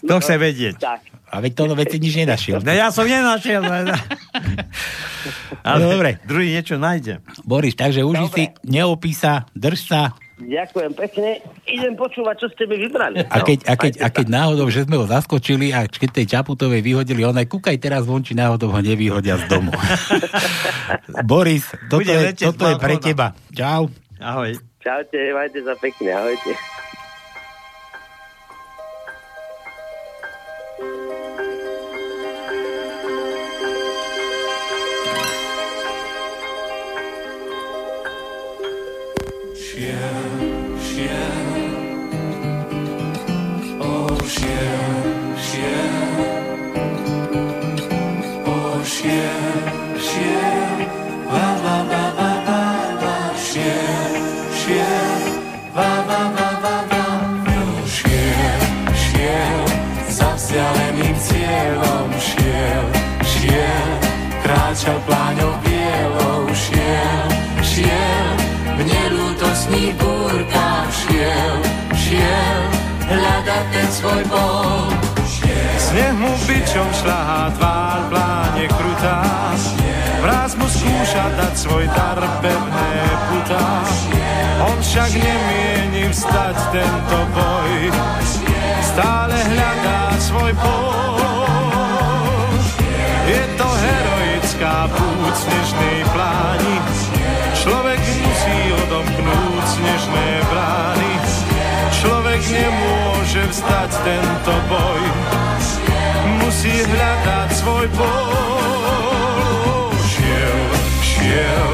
Kto 0.03 0.13
chce 0.21 0.35
vedieť. 0.35 0.75
Tak. 0.75 1.08
A 1.29 1.39
veď 1.39 1.51
to 1.53 1.63
veci 1.73 1.97
nič 1.97 2.13
nenašiel. 2.17 2.59
No 2.59 2.71
ja 2.73 2.89
som 2.89 3.05
nenašiel. 3.05 3.61
Ale, 3.69 3.93
ale 5.61 5.81
No, 5.83 5.91
dobre. 5.93 6.09
druhý 6.23 6.55
niečo 6.55 6.79
nájde. 6.79 7.19
Boris, 7.43 7.75
takže 7.75 8.01
uži 8.01 8.25
si, 8.31 8.43
neopísa, 8.63 9.45
drž 9.51 9.79
sa. 9.85 10.01
Ďakujem 10.39 10.95
pekne. 10.95 11.43
Idem 11.67 11.99
počúvať, 11.99 12.35
čo 12.39 12.47
ste 12.49 12.63
mi 12.63 12.79
vybrali. 12.79 13.27
A 13.27 13.43
keď, 13.43 13.67
a, 13.67 13.75
keď, 13.75 13.93
No, 13.99 14.01
a 14.01 14.07
keď 14.07 14.25
náhodou, 14.31 14.67
že 14.71 14.87
sme 14.87 14.95
ho 14.95 15.03
zaskočili 15.03 15.75
a 15.75 15.83
keď 15.83 16.09
tej 16.15 16.25
Čaputovej 16.31 16.79
vyhodili, 16.79 17.27
ona 17.27 17.43
kúkaj 17.43 17.75
teraz 17.75 18.07
von, 18.07 18.23
či 18.23 18.31
náhodou 18.33 18.71
ho 18.71 18.79
nevyhodia 18.79 19.35
z 19.35 19.51
domu. 19.51 19.75
Boris, 21.29 21.67
toto 21.91 21.99
Bude 21.99 22.31
je, 22.31 22.39
toto 22.39 22.63
je 22.71 22.75
pre 22.79 22.95
teba. 22.97 23.35
Čau. 23.51 23.91
Ahoj. 24.15 24.55
Čaute, 24.79 25.19
majte 25.35 25.59
sa 25.59 25.75
pekne, 25.75 26.15
ahojte. 26.15 26.51
Kráčal 64.79 64.99
pláňou 65.03 65.53
bielou, 65.59 66.47
šiel, 66.55 67.27
šiel, 67.59 68.31
v 68.63 68.81
nelútostných 68.87 69.91
búrkach 69.99 70.87
šiel, 70.87 71.55
šiel, 71.91 72.61
hľadať 73.11 73.65
ten 73.75 73.89
svoj 73.91 74.23
bol. 74.31 74.87
Sneh 75.75 76.15
mu 76.15 76.31
bičom 76.47 76.87
šľahá 76.95 77.51
tvár, 77.59 77.99
pláne 78.07 78.65
krutá. 78.71 79.19
Vraz 80.23 80.55
mu 80.55 80.63
skúša 80.63 81.27
dať 81.35 81.53
svoj 81.59 81.83
dar 81.91 82.19
pevné 82.39 82.91
putá. 83.27 83.83
On 84.63 84.79
však 84.79 85.11
nemieni 85.11 86.07
vstať 86.07 86.55
tento 86.71 87.19
boj, 87.35 87.75
stále 88.95 89.35
hľadá 89.43 90.15
svoj 90.23 90.55
pol. 90.55 90.88
Nemôže 102.49 103.43
vstať 103.53 103.91
tento 104.01 104.53
boj, 104.69 105.03
musí 106.41 106.73
hľadať 106.81 107.49
svoj 107.53 107.85
bol. 107.93 109.93
Šiel, 110.01 110.61
šiel, 111.05 111.73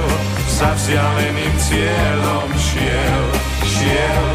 za 0.51 0.69
vzdialeným 0.75 1.55
cieľom 1.59 2.47
šiel, 2.59 3.25
šiel, 3.63 4.25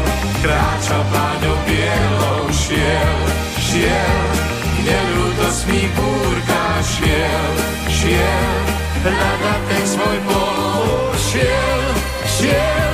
kráčal 0.41 1.01
pláňou 1.13 1.57
bielou, 1.69 2.49
šiel, 2.49 3.17
šiel, 3.61 4.25
v 4.61 4.77
nelútosných 4.85 5.91
búrkach 5.93 6.81
šiel, 6.81 7.53
šiel, 7.85 8.57
hľadať 9.05 9.61
ten 9.69 9.85
svoj 9.85 10.17
bol, 10.25 11.13
šiel, 11.17 11.81
šiel, 12.25 12.93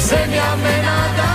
zemia 0.00 0.50
mena 0.64 0.96
dával, 1.16 1.25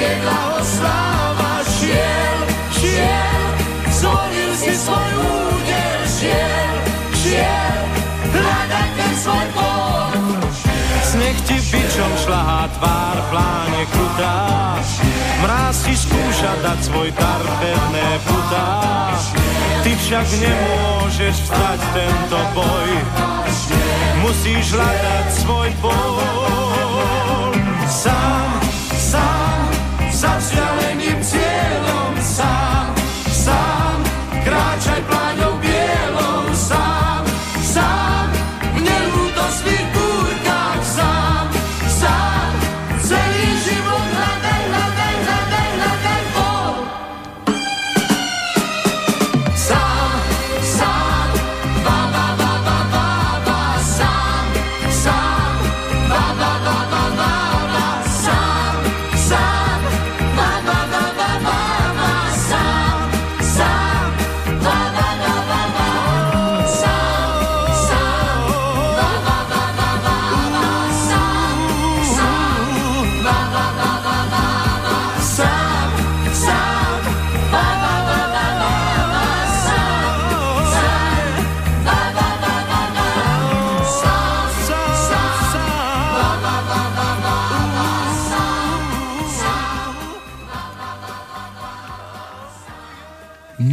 neviedla 0.00 0.32
ho 0.32 0.60
sláva, 0.64 1.54
šiel, 1.76 2.40
šiel, 2.72 3.44
zvolil 3.92 4.52
si 4.56 4.72
svoj 4.72 5.12
údel, 5.20 6.00
šiel, 6.08 6.74
šiel, 7.20 7.80
hľadať 8.32 8.88
ten 8.96 9.12
svoj 9.20 9.46
bol. 9.52 10.12
Sneh 11.04 11.38
ti 11.44 11.56
bičom 11.60 12.12
šľahá 12.24 12.62
tvár, 12.80 13.16
pláne 13.28 13.82
krutá, 13.92 14.36
mráz 15.44 15.84
ti 15.84 15.92
skúša 15.92 16.52
dať 16.64 16.78
svoj 16.80 17.08
dar, 17.12 17.44
pevné 17.60 18.08
putá. 18.24 18.68
Ty 19.84 19.92
však 19.96 20.26
nemôžeš 20.40 21.36
vstať 21.44 21.80
tento 21.92 22.40
boj, 22.56 22.90
musíš 24.24 24.64
hľadať 24.72 25.26
svoj 25.44 25.70
bol. 25.84 26.16
Sám, 27.90 28.48
sám, 28.96 29.79
za 30.20 30.36
vzdialeným 30.36 31.16
cieľom, 31.24 32.12
sám, 32.20 32.59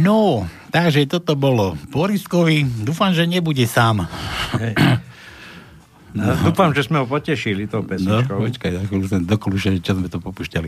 No, 0.08 0.42
takže 0.70 1.04
toto 1.04 1.36
bolo 1.36 1.76
Boriskovi. 1.86 2.64
Dúfam, 2.64 3.12
že 3.12 3.28
nebude 3.28 3.68
sám. 3.68 4.08
No, 6.08 6.24
dúfam, 6.40 6.72
že 6.72 6.88
sme 6.88 6.98
ho 6.98 7.06
potešili 7.06 7.68
tou 7.68 7.84
No, 7.84 7.86
pesničkou. 7.86 8.40
počkaj, 8.40 8.70
dokľúšať, 9.22 9.84
čo 9.84 9.92
sme 9.92 10.08
to 10.08 10.16
popušťali. 10.18 10.66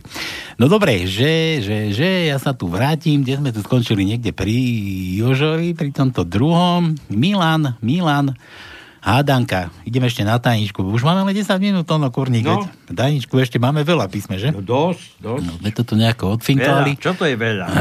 No 0.61 0.69
dobre, 0.69 1.09
že, 1.09 1.59
že, 1.59 1.91
že 1.91 2.29
ja 2.29 2.37
sa 2.37 2.53
tu 2.53 2.69
vrátim, 2.69 3.25
kde 3.25 3.41
sme 3.41 3.51
tu 3.51 3.65
skončili 3.65 4.05
niekde 4.05 4.31
pri 4.31 4.53
Jožovi, 5.17 5.73
pri 5.73 5.91
tomto 5.91 6.23
druhom. 6.23 6.93
Milan, 7.09 7.81
Milan, 7.81 8.37
hádanka. 9.01 9.73
Ideme 9.89 10.07
ešte 10.07 10.23
na 10.23 10.37
tajničku. 10.37 10.85
Už 10.85 11.01
máme 11.03 11.25
len 11.25 11.33
10 11.33 11.49
minút, 11.57 11.89
to 11.89 11.97
no 11.97 12.13
kurník. 12.13 12.45
No. 12.45 12.65
No. 12.65 12.93
Tajničku 12.93 13.33
ešte 13.41 13.57
máme 13.57 13.81
veľa 13.83 14.07
písme, 14.13 14.37
že? 14.37 14.53
No, 14.53 14.61
dosť, 14.61 15.19
dosť. 15.19 15.45
No, 15.45 15.53
sme 15.57 15.71
to 15.73 15.83
tu 15.83 15.95
nejako 15.97 16.37
odfinkali. 16.37 16.95
Veľa. 16.97 17.03
Čo 17.03 17.13
to 17.17 17.25
je 17.27 17.37
veľa? 17.37 17.67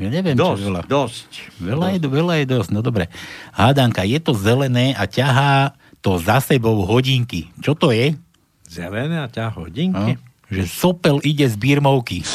Ja 0.00 0.08
neviem, 0.08 0.32
dosť, 0.32 0.60
čo 0.64 0.66
veľa. 0.72 0.80
dosť. 0.88 1.28
Veľa 1.60 1.86
je, 1.92 1.98
veľa 2.08 2.34
je 2.40 2.44
dosť, 2.48 2.68
no 2.72 2.80
dobre. 2.80 3.12
Hádanka, 3.52 4.00
je 4.08 4.16
to 4.16 4.32
zelené 4.32 4.96
a 4.96 5.04
ťahá 5.04 5.76
to 6.00 6.16
za 6.16 6.40
sebou 6.40 6.88
hodinky. 6.88 7.52
Čo 7.60 7.76
to 7.76 7.92
je? 7.92 8.16
Zelené 8.64 9.20
a 9.20 9.28
ťa 9.28 9.52
hodinky? 9.52 10.16
No, 10.16 10.24
že 10.48 10.64
sopel 10.64 11.20
ide 11.20 11.44
z 11.44 11.56
birmovky. 11.60 12.24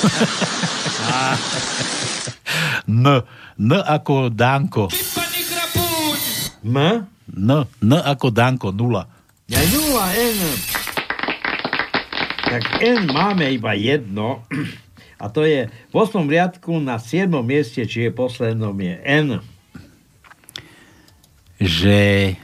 N, 2.86 3.26
N 3.58 3.72
ako 3.82 4.30
Danko. 4.30 4.86
M? 6.66 7.06
N, 7.30 7.50
N 7.86 7.92
ako 7.94 8.34
Danko, 8.34 8.74
nula. 8.74 9.06
Ja 9.46 9.62
nula 9.70 10.10
N. 10.18 10.40
Tak 12.46 12.82
N 12.82 13.06
máme 13.14 13.54
iba 13.54 13.78
jedno. 13.78 14.42
A 15.22 15.30
to 15.30 15.46
je 15.46 15.70
v 15.70 15.94
8. 15.94 16.26
riadku 16.26 16.82
na 16.82 16.98
7. 16.98 17.30
mieste, 17.46 17.86
či 17.86 18.10
je 18.10 18.12
poslednom 18.12 18.74
je 18.76 18.96
N. 19.06 19.28
Že 21.62 22.36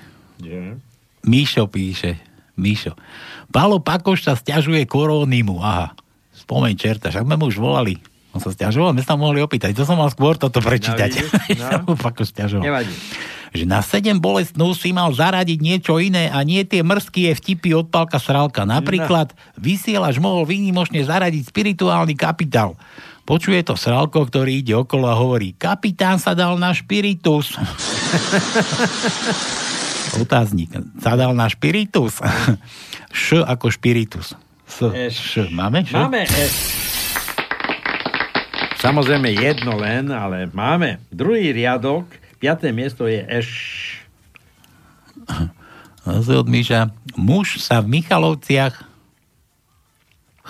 Že? 0.42 0.82
Míšo 1.22 1.70
píše. 1.70 2.18
Míšo. 2.58 2.98
Pálo 3.54 3.78
Pakoš 3.78 4.26
sa 4.26 4.34
stiažuje 4.34 4.90
korónimu. 4.90 5.62
Aha. 5.62 5.94
Spomeň 6.34 6.74
čerta, 6.74 7.14
však 7.14 7.26
sme 7.30 7.38
mu 7.38 7.46
už 7.48 7.62
volali. 7.62 8.02
On 8.34 8.42
sa 8.42 8.50
stiažoval, 8.50 8.96
my 8.96 9.04
sa 9.06 9.20
mohli 9.20 9.44
opýtať. 9.44 9.76
To 9.78 9.86
som 9.86 10.00
mal 10.00 10.10
skôr 10.10 10.40
toto 10.40 10.64
prečítať. 10.64 11.10
No, 11.14 11.22
vidíš? 11.22 11.60
No. 11.62 11.94
No. 11.94 11.94
Pakoš 12.00 12.34
stiažoval. 12.34 12.64
Nevadí. 12.66 12.94
Že 13.52 13.68
na 13.68 13.84
sedem 13.84 14.16
bolestnú 14.16 14.72
si 14.72 14.96
mal 14.96 15.12
zaradiť 15.12 15.60
niečo 15.60 16.00
iné 16.00 16.32
a 16.32 16.40
nie 16.48 16.64
tie 16.64 16.80
mrzké 16.80 17.36
vtipy 17.36 17.76
od 17.76 17.92
Palka 17.92 18.16
Sralka. 18.16 18.64
Napríklad 18.64 19.36
vysielač 19.60 20.24
mohol 20.24 20.48
výnimočne 20.48 21.04
zaradiť 21.04 21.52
spirituálny 21.52 22.16
kapitál. 22.16 22.80
Počuje 23.28 23.60
to 23.62 23.76
Sralko, 23.76 24.26
ktorý 24.26 24.64
ide 24.64 24.74
okolo 24.74 25.12
a 25.12 25.20
hovorí 25.20 25.54
kapitán 25.60 26.18
sa 26.18 26.32
dal 26.32 26.56
na 26.56 26.72
špiritus. 26.72 27.54
Otáznik. 30.24 30.72
Sa 31.00 31.16
dal 31.16 31.32
na 31.36 31.48
špiritus. 31.48 32.20
Š 33.12 33.44
ako 33.44 33.72
špiritus. 33.72 34.36
S, 34.72 34.80
š. 35.12 35.52
Máme? 35.52 35.84
Š? 35.84 35.92
Máme 35.92 36.24
S. 36.32 36.56
Samozrejme 38.80 39.36
jedno 39.36 39.76
len, 39.76 40.08
ale 40.10 40.48
máme. 40.50 41.04
Druhý 41.12 41.52
riadok, 41.52 42.08
piaté 42.42 42.74
miesto 42.74 43.06
je 43.06 43.22
Š. 43.22 43.52
Zase 46.02 46.34
od 46.34 46.50
Míša. 46.50 46.90
Muž 47.14 47.62
sa 47.62 47.78
v 47.86 48.02
Michalovciach 48.02 48.74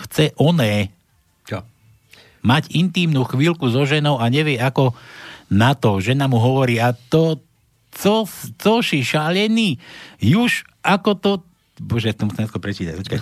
chce 0.08 0.32
oné. 0.40 0.96
Čo? 1.44 1.68
Mať 2.48 2.72
intímnu 2.72 3.28
chvíľku 3.28 3.68
so 3.68 3.84
ženou 3.84 4.24
a 4.24 4.32
nevie 4.32 4.56
ako 4.56 4.96
na 5.52 5.76
to. 5.76 6.00
Žena 6.00 6.32
mu 6.32 6.40
hovorí, 6.40 6.80
a 6.80 6.96
to, 6.96 7.44
co, 7.92 8.24
co 8.56 8.74
si 8.80 9.04
šalený, 9.04 9.76
už 10.24 10.64
ako 10.80 11.12
to... 11.20 11.32
Bože, 11.76 12.16
to 12.16 12.32
musím 12.32 12.48
prečítať, 12.48 12.94
počkaj. 12.96 13.20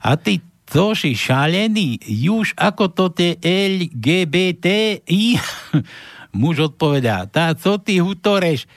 A 0.00 0.16
ty, 0.16 0.40
co 0.64 0.96
si 0.96 1.12
šalený, 1.12 2.00
už 2.32 2.56
ako 2.56 2.88
to 2.88 3.12
te 3.12 3.36
LGBTI? 3.44 5.36
Muž 6.36 6.68
odpovedá, 6.68 7.24
tá, 7.24 7.56
co 7.56 7.80
ty 7.80 7.96
hutoreš, 7.96 8.68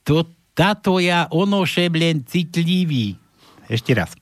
to 0.00 0.24
táto 0.56 0.96
ja 0.96 1.28
onošeblen 1.28 2.24
citlivý. 2.24 3.20
Ešte 3.68 3.92
raz. 3.92 4.16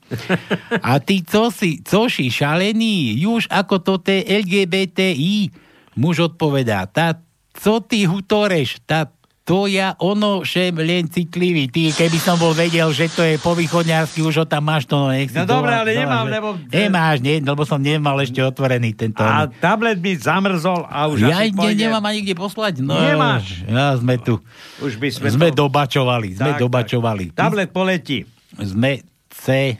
A 0.83 0.99
ty 0.99 1.23
co 1.23 1.47
si, 1.53 1.79
co 1.79 2.11
si 2.11 2.27
šalený, 2.27 3.15
už 3.23 3.47
ako 3.47 3.79
to 3.79 3.93
te 4.03 4.25
LGBTI? 4.25 5.53
Muž 5.95 6.27
odpovedá, 6.27 6.83
tá, 6.91 7.15
co 7.55 7.79
ty 7.79 8.03
hutoreš, 8.03 8.83
tá, 8.83 9.07
To 9.45 9.69
ja 9.69 9.93
ono 9.95 10.41
šem 10.41 10.73
len 10.75 11.05
citlivý. 11.05 11.69
Ty, 11.69 11.93
keby 11.93 12.17
som 12.17 12.33
bol 12.33 12.49
vedel, 12.51 12.89
že 12.89 13.05
to 13.07 13.21
je 13.21 13.37
po 13.37 13.53
východňarsky, 13.53 14.25
už 14.25 14.41
ho 14.41 14.45
tam 14.49 14.65
máš, 14.65 14.89
to 14.89 14.97
no 14.97 15.13
nech 15.13 15.29
No 15.29 15.45
dobre, 15.45 15.69
ale 15.69 15.93
nemám, 15.93 16.25
lebo- 16.25 16.57
Nemáš, 16.65 17.21
nie, 17.21 17.37
lebo 17.37 17.61
som 17.61 17.77
nemal 17.77 18.17
ešte 18.17 18.41
otvorený 18.41 18.97
tento. 18.97 19.21
A 19.21 19.45
tablet 19.45 20.01
mi 20.01 20.17
zamrzol 20.17 20.89
a 20.89 21.05
už 21.05 21.29
ja 21.29 21.45
asi 21.45 21.53
ne, 21.53 21.77
nemám 21.77 22.01
ani 22.01 22.25
kde 22.25 22.33
poslať. 22.33 22.81
No, 22.81 22.97
Nemáš. 22.97 23.61
Ja 23.69 23.93
sme 23.93 24.17
tu. 24.17 24.41
Už 24.81 24.97
by 24.97 25.13
sme, 25.13 25.29
Sme 25.29 25.47
to... 25.53 25.61
dobačovali, 25.61 26.33
sme 26.33 26.51
Tak, 26.51 26.65
dobačovali. 26.65 27.23
tak. 27.29 27.37
Tablet 27.37 27.69
poletí. 27.69 28.25
Sme 28.57 29.05
C. 29.29 29.77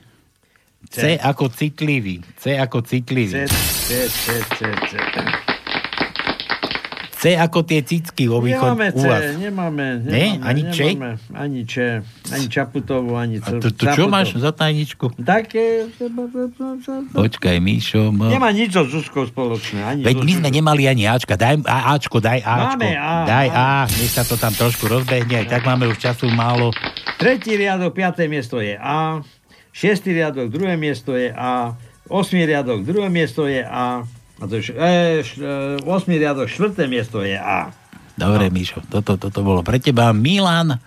C 0.86 1.18
ako 1.18 1.50
citlivý. 1.50 2.22
C 2.38 2.54
ako 2.54 2.86
citlivý. 2.86 3.50
C, 3.50 3.50
C, 3.50 4.06
C, 4.14 4.30
C, 4.46 4.90
C. 4.94 5.45
C 7.26 7.34
ako 7.34 7.66
tie 7.66 7.82
cicky 7.82 8.30
vo 8.30 8.38
východ 8.38 8.78
Nemáme 8.78 8.94
u 8.94 9.02
C, 9.02 9.06
vás. 9.10 9.24
nemáme. 9.42 9.86
Nemáme 10.06 10.46
Ani 10.46 10.62
Č? 10.70 10.78
nemáme. 10.94 11.18
Ani 11.34 11.62
Č. 11.66 11.74
Ani 12.30 12.46
Čaputovú, 12.46 13.18
ani 13.18 13.42
A 13.42 13.50
to, 13.58 13.74
to 13.74 13.86
čo 13.90 14.06
máš 14.06 14.38
za 14.38 14.54
tajničku? 14.54 15.10
Také... 15.26 15.90
Počkaj, 17.18 17.58
Míšo. 17.58 18.14
Mo... 18.14 18.30
Nemá 18.30 18.54
nič 18.54 18.78
so 18.78 18.86
Zuzkou 18.86 19.26
spoločné. 19.26 19.82
Ani 19.82 20.02
Veď 20.06 20.22
my 20.22 20.32
sme 20.38 20.50
nemali 20.54 20.86
ani 20.86 21.10
Ačka. 21.10 21.34
Daj 21.34 21.66
a, 21.66 21.98
Ačko, 21.98 22.22
daj 22.22 22.46
Ačko. 22.46 22.78
Máme 22.78 22.94
A, 22.94 23.14
daj. 23.26 23.48
A, 23.50 23.66
nech 23.90 24.14
sa 24.14 24.22
to 24.22 24.38
tam 24.38 24.54
trošku 24.54 24.86
rozbehne. 24.86 25.42
Aj 25.42 25.48
tak 25.50 25.66
máme 25.66 25.90
už 25.90 25.98
času 25.98 26.30
málo. 26.30 26.70
Tretí 27.18 27.58
riadok, 27.58 27.98
piaté 27.98 28.30
miesto 28.30 28.62
je 28.62 28.78
A. 28.78 29.26
Šiestý 29.74 30.14
riadok, 30.14 30.54
druhé 30.54 30.78
miesto 30.78 31.18
je 31.18 31.34
A. 31.34 31.74
Osmý 32.06 32.46
riadok, 32.46 32.86
druhé 32.86 33.10
miesto 33.10 33.50
je 33.50 33.66
A. 33.66 34.06
A 34.40 34.44
to 34.48 34.60
je, 34.60 34.72
e, 34.76 35.24
š, 35.24 35.40
e, 35.40 35.80
osmý 35.88 36.20
riadok, 36.20 36.52
štvrté 36.52 36.92
miesto 36.92 37.24
je 37.24 37.40
A. 37.40 37.72
Dobre, 38.16 38.48
Míšo, 38.52 38.84
toto, 38.88 39.20
toto 39.20 39.40
bolo 39.44 39.60
pre 39.64 39.80
teba. 39.80 40.16
Milan, 40.16 40.80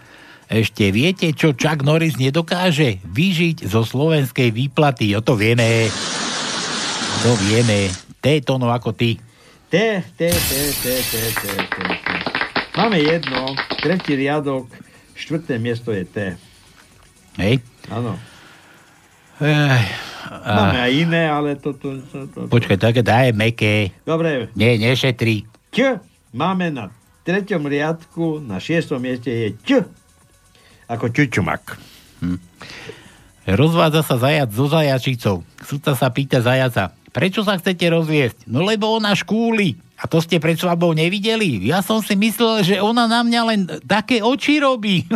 ešte 0.49 0.89
viete, 0.89 1.29
čo 1.37 1.53
Chuck 1.53 1.85
Norris 1.85 2.17
nedokáže? 2.17 3.05
Vyžiť 3.05 3.69
zo 3.69 3.85
slovenskej 3.85 4.49
výplaty. 4.49 5.13
O 5.13 5.21
to 5.21 5.37
vieme. 5.37 5.93
To 7.25 7.37
vieme. 7.49 7.93
T 8.25 8.41
tono 8.41 8.73
ako 8.73 8.97
ty. 8.97 9.21
T, 9.69 9.77
T, 10.17 10.21
T, 10.33 10.53
T, 10.81 10.85
T, 11.05 11.15
T, 11.37 11.45
T, 11.53 11.77
T. 11.77 11.77
Máme 12.81 12.97
jedno, 13.05 13.53
tretí 13.85 14.17
riadok, 14.17 14.73
štvrté 15.13 15.61
miesto 15.61 15.93
je 15.93 16.09
T. 16.09 16.17
Hej? 17.37 17.61
Áno. 17.93 18.17
Máme 20.29 20.79
aj 20.85 20.93
iné, 20.93 21.23
ale 21.29 21.57
toto... 21.57 21.97
To, 21.99 22.19
to, 22.29 22.29
to. 22.29 22.41
počkaj, 22.53 22.77
také 22.77 23.01
daj 23.01 23.33
meké. 23.33 23.97
Dobre, 24.05 24.53
Nie, 24.53 24.77
nešetri. 24.77 25.49
Č 25.73 25.97
máme 26.33 26.73
na 26.73 26.93
treťom 27.25 27.65
riadku, 27.65 28.41
na 28.41 28.61
šiestom 28.61 29.01
mieste 29.01 29.29
je 29.29 29.49
Č. 29.65 29.71
Ako 30.89 31.13
čučumak. 31.13 31.77
Rozvádza 33.45 34.01
sa 34.05 34.17
zajac 34.17 34.49
so 34.53 34.69
zajačicou. 34.69 35.37
Sudca 35.65 35.93
sa 35.97 36.09
pýta 36.13 36.41
zajaca, 36.41 36.93
prečo 37.13 37.45
sa 37.45 37.61
chcete 37.61 37.89
rozviesť? 37.89 38.49
No 38.49 38.65
lebo 38.65 38.97
ona 38.97 39.13
škúli. 39.13 39.77
A 39.99 40.07
to 40.07 40.23
ste 40.23 40.39
pred 40.39 40.55
svadbou 40.55 40.95
nevideli? 40.95 41.67
Ja 41.67 41.83
som 41.83 41.99
si 41.99 42.15
myslel, 42.15 42.63
že 42.63 42.77
ona 42.79 43.11
na 43.11 43.27
mňa 43.27 43.41
len 43.45 43.61
také 43.83 44.23
oči 44.23 44.63
robí. 44.63 45.03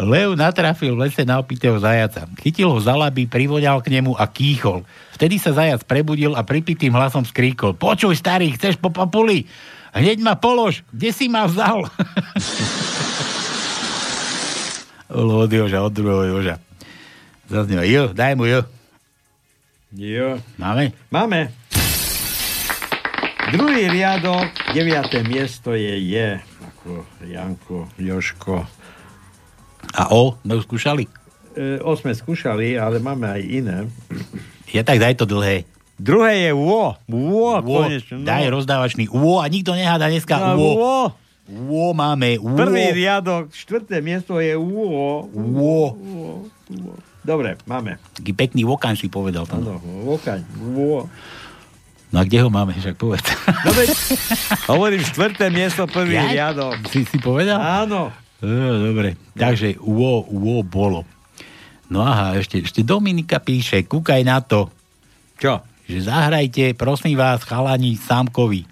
Lev 0.00 0.32
natrafil 0.32 0.96
v 0.96 1.06
lese 1.06 1.28
na 1.28 1.36
opitého 1.36 1.76
zajaca. 1.76 2.24
Chytil 2.40 2.72
ho 2.72 2.80
za 2.80 2.96
laby, 2.96 3.28
privoňal 3.28 3.84
k 3.84 4.00
nemu 4.00 4.16
a 4.16 4.24
kýchol. 4.24 4.88
Vtedy 5.12 5.36
sa 5.36 5.52
zajac 5.52 5.84
prebudil 5.84 6.32
a 6.32 6.40
pripitým 6.40 6.96
hlasom 6.96 7.28
skríkol. 7.28 7.76
Počuj, 7.76 8.16
starý, 8.16 8.56
chceš 8.56 8.80
po 8.80 8.88
papuli? 8.88 9.44
Hneď 9.92 10.24
ma 10.24 10.40
polož, 10.40 10.80
kde 10.88 11.10
si 11.12 11.28
ma 11.28 11.44
vzal? 11.44 11.84
Bolo 15.10 15.44
od 15.44 15.50
Joža, 15.52 15.82
od 15.82 15.92
druhého 15.92 16.24
Joža. 16.38 16.56
Zaznieva, 17.50 17.82
jo, 17.82 18.14
daj 18.14 18.38
mu 18.38 18.46
jo. 18.46 18.62
Jo. 19.90 20.38
Máme? 20.54 20.94
Máme. 21.10 21.50
Druhý 23.50 23.90
riadok, 23.90 24.46
deviaté 24.70 25.26
miesto 25.26 25.74
je 25.74 25.98
je. 25.98 26.38
Ako 26.62 27.02
Janko, 27.26 27.90
Joško. 27.98 28.62
A 29.92 30.10
O, 30.10 30.38
sme 30.40 30.54
už 30.54 30.64
skúšali? 30.64 31.04
E, 31.52 31.78
o 31.78 31.92
sme 31.94 32.12
skúšali, 32.12 32.74
ale 32.74 32.98
máme 32.98 33.26
aj 33.26 33.42
iné. 33.42 33.78
Ja 34.70 34.82
tak 34.82 34.98
daj 34.98 35.18
to 35.18 35.26
dlhé. 35.26 35.66
Druhé 35.96 36.48
je 36.48 36.52
Wo. 36.54 36.96
Wo, 37.04 37.60
Wo, 37.60 37.78
konečne. 37.84 38.22
No. 38.22 38.24
daj 38.24 38.48
rozdávačný. 38.48 39.04
Wo, 39.06 39.38
a 39.38 39.46
nikto 39.46 39.74
neháda 39.74 40.06
dneska 40.06 40.38
No, 40.38 40.56
Wo. 40.56 40.70
Wo. 40.72 40.98
Wo 41.50 41.84
máme. 41.92 42.38
Wo. 42.38 42.54
Prvý 42.54 42.94
riadok, 42.94 43.50
štvrté 43.50 43.98
miesto 43.98 44.38
je 44.38 44.54
Wo. 44.54 45.26
Wo. 45.28 45.92
Wo. 45.92 46.92
Dobre, 47.20 47.60
máme. 47.66 48.00
Taký 48.16 48.32
pekný 48.32 48.64
vokan 48.64 48.96
si 48.96 49.12
povedal. 49.12 49.44
Áno, 49.50 49.76
Vokaň. 50.06 50.40
Wo. 50.72 51.04
No 52.10 52.16
a 52.16 52.24
kde 52.24 52.42
ho 52.42 52.50
máme, 52.50 52.72
však 52.72 52.96
povedz. 52.96 53.22
No 53.62 53.70
veď, 53.70 53.88
hovorím 54.66 55.02
štvrté 55.04 55.46
miesto, 55.46 55.84
prvý 55.86 56.16
Ja? 56.16 56.26
riadok. 56.26 56.80
Si, 56.88 57.04
si 57.04 57.18
povedal? 57.20 57.54
Áno. 57.54 58.10
E, 58.40 58.48
dobre, 58.90 59.20
takže 59.36 59.76
wo, 59.80 60.24
wo 60.24 60.64
bolo. 60.64 61.04
No 61.90 62.00
aha, 62.06 62.38
ešte, 62.38 62.62
ešte 62.64 62.80
Dominika 62.80 63.42
píše, 63.42 63.84
kúkaj 63.84 64.22
na 64.24 64.40
to. 64.40 64.70
Čo? 65.36 65.60
Že 65.90 65.98
zahrajte, 66.06 66.64
prosím 66.78 67.18
vás, 67.18 67.42
chalani 67.42 67.98
Sámkovi 67.98 68.62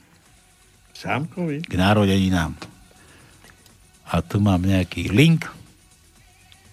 Sámkovi? 0.99 1.63
k 1.63 1.79
narodeninám. 1.79 2.59
A 4.11 4.19
tu 4.19 4.43
mám 4.43 4.59
nejaký 4.59 5.13
link. 5.15 5.47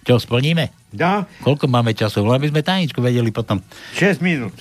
Čo, 0.02 0.18
splníme? 0.18 0.74
Dá. 0.90 1.26
Koľko 1.46 1.70
máme 1.70 1.94
času? 1.94 2.26
Len 2.26 2.40
by 2.42 2.48
sme 2.50 2.62
tajničku 2.62 2.98
vedeli 2.98 3.30
potom. 3.30 3.62
6 3.94 4.18
minút. 4.22 4.54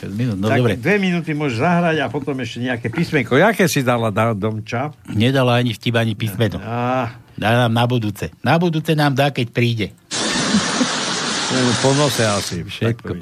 6 0.00 0.12
minút, 0.12 0.36
no 0.40 0.48
tak 0.48 0.60
dobre. 0.60 0.76
dve 0.76 0.96
minúty 1.00 1.32
môžeš 1.32 1.58
zahrať 1.60 1.96
a 2.00 2.06
potom 2.12 2.36
ešte 2.40 2.64
nejaké 2.64 2.86
písmenko. 2.92 3.36
Jaké 3.36 3.64
si 3.68 3.80
dala 3.84 4.12
da, 4.12 4.32
Domča? 4.36 4.92
Nedala 5.10 5.56
ani 5.56 5.72
vtip, 5.72 5.96
ani 5.96 6.12
písmeno. 6.16 6.60
Á, 6.60 7.16
Dá 7.34 7.66
nám 7.66 7.72
na 7.74 7.84
budúce. 7.84 8.30
Na 8.40 8.54
budúce 8.56 8.94
nám 8.94 9.14
dá, 9.14 9.30
keď 9.30 9.46
príde. 9.50 9.86
po 11.82 11.90
nose 11.94 12.22
asi. 12.22 12.62
Všetko. 12.62 13.12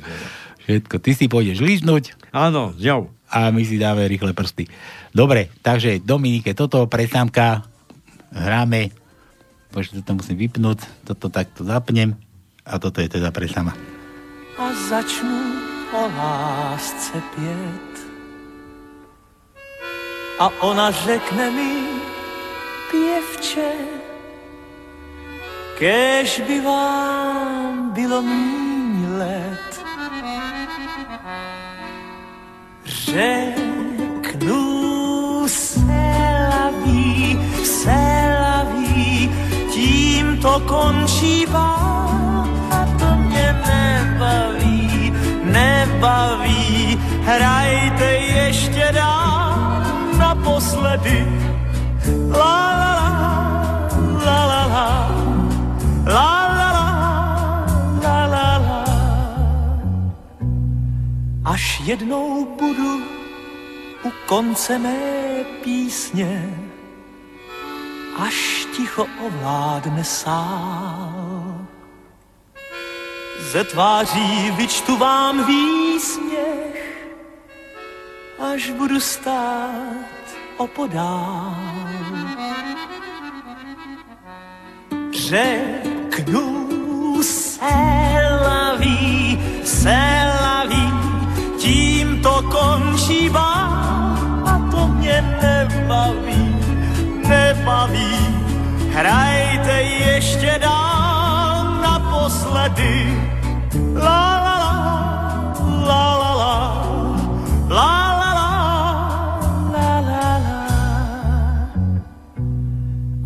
Všetko. 0.63 0.95
Ty 0.99 1.11
si 1.13 1.27
pôjdeš 1.27 1.59
líznuť 1.61 2.33
Áno, 2.33 2.73
ňou. 2.79 3.11
a 3.29 3.51
my 3.51 3.63
si 3.65 3.77
dáme 3.77 4.05
rýchle 4.07 4.33
prsty. 4.33 4.69
Dobre, 5.13 5.53
takže 5.61 6.01
Dominike, 6.01 6.55
toto 6.55 6.87
presámka 6.87 7.65
hráme. 8.33 8.89
Počkaj, 9.73 10.01
toto 10.01 10.13
musím 10.17 10.37
vypnúť. 10.39 10.79
Toto 11.05 11.29
takto 11.29 11.65
zapnem. 11.65 12.17
A 12.63 12.79
toto 12.79 13.01
je 13.01 13.09
teda 13.11 13.33
presama. 13.33 13.75
a 14.57 14.65
začnu 14.89 15.41
o 15.93 16.03
lásce 16.17 17.19
pět. 17.35 17.93
A 20.39 20.49
ona 20.61 20.91
řekne 20.91 21.51
mi, 21.51 21.73
pěvče, 22.91 23.69
kež 25.83 26.41
by 26.47 26.61
vám 26.61 27.91
bylo 27.91 28.23
míň 28.23 29.07
let. 29.19 29.71
Řeknu 33.11 34.63
se 35.49 36.03
laví, 36.55 37.39
se 37.65 37.99
laví, 38.43 39.31
tím 39.75 40.39
to 40.39 40.61
končí 40.61 41.47
vám 41.47 42.47
a 42.71 42.87
to 42.99 43.17
mě 43.17 43.63
nebaví, 43.67 45.13
nebaví. 45.43 46.99
Hrajte 47.23 48.05
ještě 48.15 48.89
dál 48.95 49.83
naposledy. 50.19 51.27
La 52.31 52.73
la 52.81 52.93
la, 53.01 53.19
la 54.25 54.47
la 54.47 54.67
la, 54.67 55.12
la 56.07 56.49
la 56.59 56.69
la, 56.77 56.89
la 58.03 58.27
la 58.27 58.59
la. 58.59 58.85
Až 61.45 61.81
jednou 61.81 62.57
budu 62.59 63.03
u 64.05 64.13
konce 64.27 64.79
mé 64.79 65.45
písně, 65.65 66.59
až 68.19 68.67
ticho 68.77 69.07
ovládne 69.27 70.05
sál. 70.05 71.67
Ze 73.53 73.65
tváří 73.65 74.51
vyčtu 74.51 74.97
vám 74.97 75.47
výsměch, 75.47 77.07
až 78.53 78.71
budu 78.71 79.01
stát 79.01 80.23
opodál 80.57 81.57
řeknu 85.29 86.43
selaví, 87.23 88.91
selaví, 89.65 90.93
tím 91.59 92.23
to 92.23 92.43
končí 92.43 93.31
a 93.31 94.59
to 94.71 94.89
mě 94.89 95.39
nebaví, 95.43 96.57
nebaví. 97.29 98.17
Hrajte 98.93 99.83
ještě 99.83 100.59
dál 100.61 101.81
naposledy, 101.83 103.19
la 103.95 104.41
la 104.47 104.59
la, 104.65 104.75
la 105.89 106.05
la 106.23 106.33
la, 106.35 106.57
la 107.69 107.95
la 108.19 108.31
la, 108.35 108.51
la 109.73 110.01
la 110.01 110.39
la. 110.45 110.61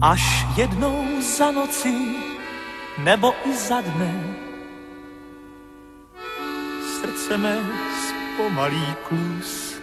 Až 0.01 0.47
jednou 0.57 1.16
za 1.37 1.51
noci, 1.51 2.17
nebo 2.99 3.35
i 3.45 3.53
za 3.53 3.81
dne, 3.81 4.15
srdce 6.97 7.37
mé 7.37 7.61
zpomalí 8.09 8.95
klus. 9.09 9.77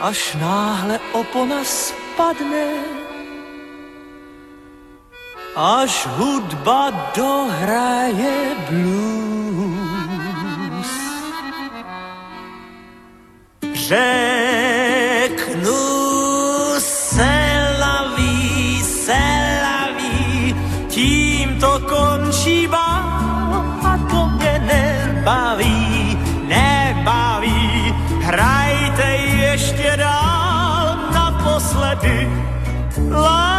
Až 0.00 0.36
náhle 0.36 1.00
opona 1.12 1.64
spadne, 1.64 2.84
až 5.56 6.06
hudba 6.06 7.10
dohraje 7.16 8.56
blues. 8.68 10.16
Řeknu 13.74 14.85
nebaví, 25.26 26.18
nebaví. 26.46 27.94
Hrajte 28.22 29.16
ještě 29.16 29.96
dál 29.96 30.96
naposledy. 31.14 32.28
La 33.10 33.55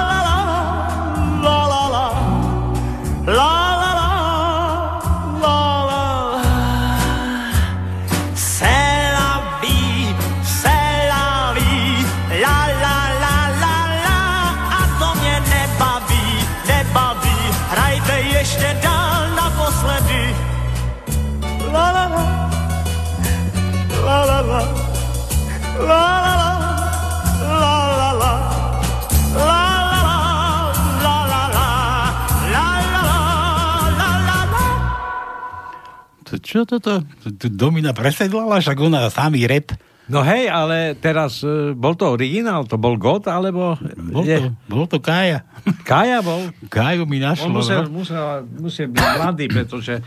čo 36.57 36.65
toto? 36.65 37.05
Domina 37.53 37.93
presedlala, 37.93 38.57
však 38.57 38.77
ona 38.81 39.13
samý 39.13 39.45
rep. 39.45 39.77
No 40.07 40.23
hej, 40.23 40.47
ale 40.47 40.95
teraz 40.95 41.43
e, 41.43 41.75
bol 41.75 41.93
to 41.93 42.07
originál, 42.07 42.63
to 42.63 42.79
bol 42.79 42.95
God, 42.95 43.27
alebo... 43.27 43.75
Bol 43.99 44.23
to, 44.23 44.55
bol 44.65 44.87
to 44.87 45.03
Kája. 45.03 45.43
Kája 45.83 46.23
bol? 46.23 46.47
Káju 46.71 47.03
mi 47.03 47.19
On 47.19 47.35
našlo. 47.35 47.51
musel, 47.51 47.91
no. 47.91 48.01
musel, 48.01 48.47
musel 48.55 48.87
byť 48.87 49.03
mladý, 49.03 49.45
pretože 49.51 49.99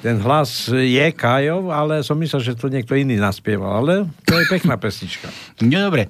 ten 0.00 0.16
hlas 0.24 0.72
je 0.72 1.06
Kájov, 1.12 1.68
ale 1.68 2.00
som 2.00 2.16
myslel, 2.16 2.40
že 2.40 2.56
to 2.56 2.72
niekto 2.72 2.96
iný 2.96 3.20
naspieval, 3.20 3.84
ale 3.84 4.08
to 4.24 4.40
je 4.40 4.48
pekná 4.48 4.80
pesnička. 4.80 5.28
No 5.60 5.92
dobre, 5.92 6.08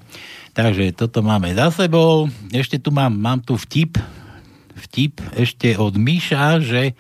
takže 0.55 0.95
toto 0.95 1.27
máme 1.27 1.51
za 1.51 1.75
sebou. 1.75 2.31
Ešte 2.55 2.79
tu 2.79 2.95
mám, 2.95 3.11
mám 3.11 3.43
tu 3.43 3.59
vtip, 3.59 3.99
vtip 4.87 5.19
ešte 5.35 5.75
od 5.75 5.99
Míša, 5.99 6.63
že 6.63 6.95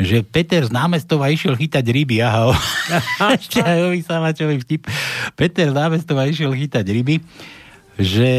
že 0.00 0.24
Peter 0.24 0.64
z 0.64 0.72
námestova 0.72 1.28
išiel 1.28 1.56
chytať 1.56 1.84
ryby, 1.84 2.24
aha. 2.24 2.52
ešte 3.38 3.60
aj 3.60 3.78
ový 3.92 4.00
samačový 4.00 4.56
vtip. 4.64 4.88
Peter 5.36 5.68
z 5.68 5.74
námestova 5.76 6.28
išiel 6.28 6.52
chytať 6.52 6.84
ryby, 6.88 7.20
že 8.00 8.30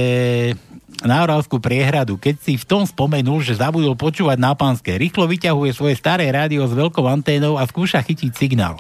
na 1.04 1.20
Oravskú 1.26 1.60
priehradu, 1.60 2.16
keď 2.16 2.36
si 2.40 2.54
v 2.56 2.66
tom 2.66 2.88
spomenul, 2.88 3.44
že 3.44 3.60
zabudol 3.60 3.98
počúvať 3.98 4.38
na 4.40 4.56
pánske, 4.56 4.96
rýchlo 4.96 5.28
vyťahuje 5.28 5.72
svoje 5.76 5.96
staré 6.00 6.32
rádio 6.32 6.64
s 6.64 6.74
veľkou 6.74 7.04
anténou 7.10 7.60
a 7.60 7.68
skúša 7.68 8.00
chytiť 8.00 8.32
signál. 8.32 8.80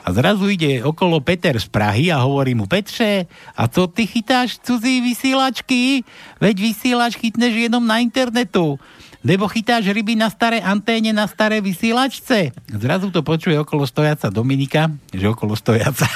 A 0.00 0.16
zrazu 0.16 0.48
ide 0.48 0.80
okolo 0.80 1.20
Peter 1.20 1.52
z 1.60 1.68
Prahy 1.68 2.08
a 2.08 2.24
hovorí 2.24 2.56
mu, 2.56 2.64
Petre, 2.64 3.28
a 3.52 3.68
co 3.68 3.84
ty 3.84 4.08
chytáš 4.08 4.56
cudzí 4.64 5.04
vysielačky? 5.04 6.02
Veď 6.40 6.56
vysielač 6.56 7.20
chytneš 7.20 7.68
jenom 7.68 7.84
na 7.84 8.00
internetu. 8.00 8.80
Lebo 9.20 9.44
chytáš 9.52 9.84
ryby 9.92 10.16
na 10.16 10.32
staré 10.32 10.64
anténe, 10.64 11.12
na 11.12 11.28
staré 11.28 11.60
vysielačce. 11.60 12.56
Zrazu 12.72 13.12
to 13.12 13.20
počuje 13.20 13.52
okolo 13.60 13.84
stojaca 13.84 14.32
Dominika, 14.32 14.88
že 15.12 15.28
okolo 15.28 15.52
stojaca, 15.52 16.08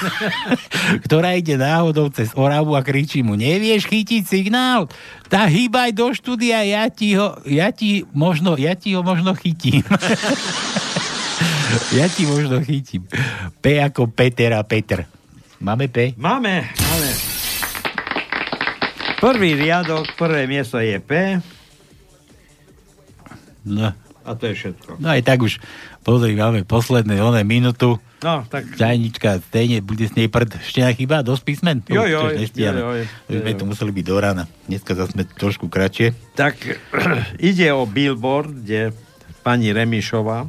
ktorá 1.05 1.37
ide 1.37 1.61
náhodou 1.61 2.09
cez 2.09 2.33
Oravu 2.33 2.73
a 2.73 2.81
kričí 2.81 3.21
mu, 3.21 3.37
nevieš 3.37 3.93
chytiť 3.93 4.25
signál? 4.25 4.89
Tá 5.29 5.45
hýbaj 5.45 5.93
do 5.93 6.17
štúdia, 6.17 6.65
ja 6.65 6.89
ti 6.89 7.13
ho, 7.21 7.37
ja 7.45 7.69
ti 7.77 8.09
možno, 8.17 8.57
ja 8.57 8.73
ti 8.73 8.97
ho 8.97 9.05
možno 9.05 9.37
chytím. 9.37 9.85
ja 12.01 12.09
ti 12.09 12.25
možno 12.25 12.65
chytím. 12.65 13.05
P 13.61 13.85
ako 13.85 14.09
Peter 14.17 14.57
a 14.57 14.65
Peter. 14.65 15.05
Máme 15.61 15.93
P? 15.93 16.17
Máme, 16.17 16.73
máme. 16.73 17.11
Prvý 19.21 19.61
riadok, 19.61 20.09
prvé 20.17 20.49
miesto 20.49 20.81
je 20.81 20.97
P 21.05 21.37
No. 23.65 23.91
a 24.25 24.31
to 24.33 24.45
je 24.49 24.55
všetko. 24.55 25.01
No 25.01 25.09
aj 25.09 25.21
tak 25.21 25.41
už, 25.41 25.61
pozri, 26.01 26.33
máme 26.33 26.65
posledné, 26.65 27.21
oné 27.21 27.45
minútu. 27.45 28.01
No, 28.25 28.41
tak... 28.49 28.65
Čajnička, 28.73 29.45
stejne, 29.53 29.85
bude 29.85 30.09
s 30.09 30.17
nej 30.17 30.33
prd. 30.33 30.57
Ešte 30.57 30.81
chýba? 30.97 31.21
Dosť 31.21 31.43
písmen? 31.45 31.85
Jo, 31.85 32.09
jo, 32.09 32.33
jo, 32.33 32.41
jo, 32.41 32.49
sme 32.49 33.05
jo, 33.29 33.53
jo. 33.53 33.59
tu 33.61 33.65
museli 33.69 33.93
byť 33.93 34.05
do 34.05 34.17
rána. 34.17 34.45
Dneska 34.65 34.97
zase 34.97 35.13
sme 35.13 35.29
trošku 35.29 35.69
kratšie. 35.69 36.17
Tak 36.33 36.57
ide 37.53 37.69
o 37.69 37.85
billboard, 37.85 38.65
kde 38.65 38.97
pani 39.45 39.77
Remišová, 39.77 40.49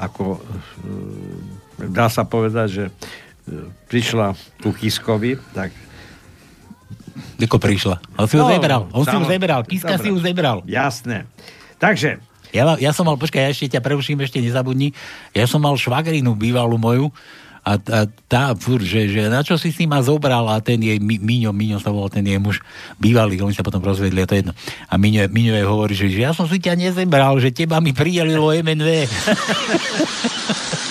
ako 0.00 0.40
e, 1.78 1.84
dá 1.84 2.08
sa 2.08 2.24
povedať, 2.24 2.68
že 2.68 2.84
e, 2.88 2.92
prišla 3.92 4.32
ku 4.64 4.72
Kiskovi, 4.72 5.36
tak 5.52 5.68
Ako 7.38 7.60
prišla? 7.60 8.00
On 8.16 8.24
si 8.24 8.40
No, 8.40 8.48
zebral. 8.48 8.88
On 8.90 9.04
si 9.04 9.10
ju 9.10 9.20
samo- 9.20 9.28
zebral. 9.28 9.60
Kiska 9.64 9.94
Dobre. 9.94 10.02
si 10.02 10.08
ju 10.08 10.18
zebral. 10.18 10.58
Jasné. 10.64 11.28
Takže. 11.78 12.18
Ja, 12.50 12.64
ja 12.80 12.90
som 12.96 13.04
mal, 13.04 13.20
počkaj, 13.20 13.40
ja 13.44 13.50
ešte 13.52 13.76
ťa 13.76 13.84
preruším, 13.84 14.24
ešte 14.24 14.40
nezabudni. 14.40 14.96
Ja 15.36 15.44
som 15.44 15.60
mal 15.60 15.76
švagrinu 15.76 16.32
bývalú 16.32 16.80
moju 16.80 17.12
a, 17.60 17.76
a 17.76 17.98
tá 18.08 18.56
furt, 18.56 18.80
že, 18.80 19.12
že 19.12 19.28
na 19.28 19.44
čo 19.44 19.60
si 19.60 19.68
si 19.68 19.84
ma 19.84 20.00
zobral 20.00 20.48
a 20.48 20.56
ten 20.64 20.80
jej, 20.80 20.96
Mi- 20.96 21.20
Miňo, 21.20 21.52
Miňo 21.52 21.76
sa 21.76 21.92
volal 21.92 22.08
ten 22.08 22.24
jej 22.24 22.40
muž, 22.40 22.64
bývalý, 22.96 23.36
oni 23.44 23.52
sa 23.52 23.60
potom 23.60 23.84
rozvedli, 23.84 24.24
a 24.24 24.28
to 24.28 24.32
je 24.32 24.40
jedno. 24.40 24.56
A 24.88 24.94
Miňo, 24.96 25.28
Miňo 25.28 25.52
jej 25.52 25.66
hovorí, 25.68 25.92
že, 25.92 26.08
že 26.08 26.24
ja 26.24 26.32
som 26.32 26.48
si 26.48 26.56
ťa 26.56 26.80
nezebral, 26.80 27.36
že 27.36 27.52
teba 27.52 27.76
mi 27.84 27.92
pridelilo 27.92 28.48
MNV. 28.48 28.88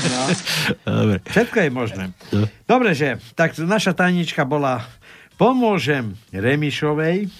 No. 0.07 0.21
Dobre. 1.01 1.17
Všetko 1.25 1.57
je 1.57 1.69
možné. 1.73 2.03
No. 2.29 2.45
Dobre, 2.69 2.93
že 2.93 3.17
tak 3.33 3.57
naša 3.57 3.97
tajnička 3.97 4.45
bola 4.45 4.85
pomôžem 5.41 6.13
Remišovej 6.29 7.33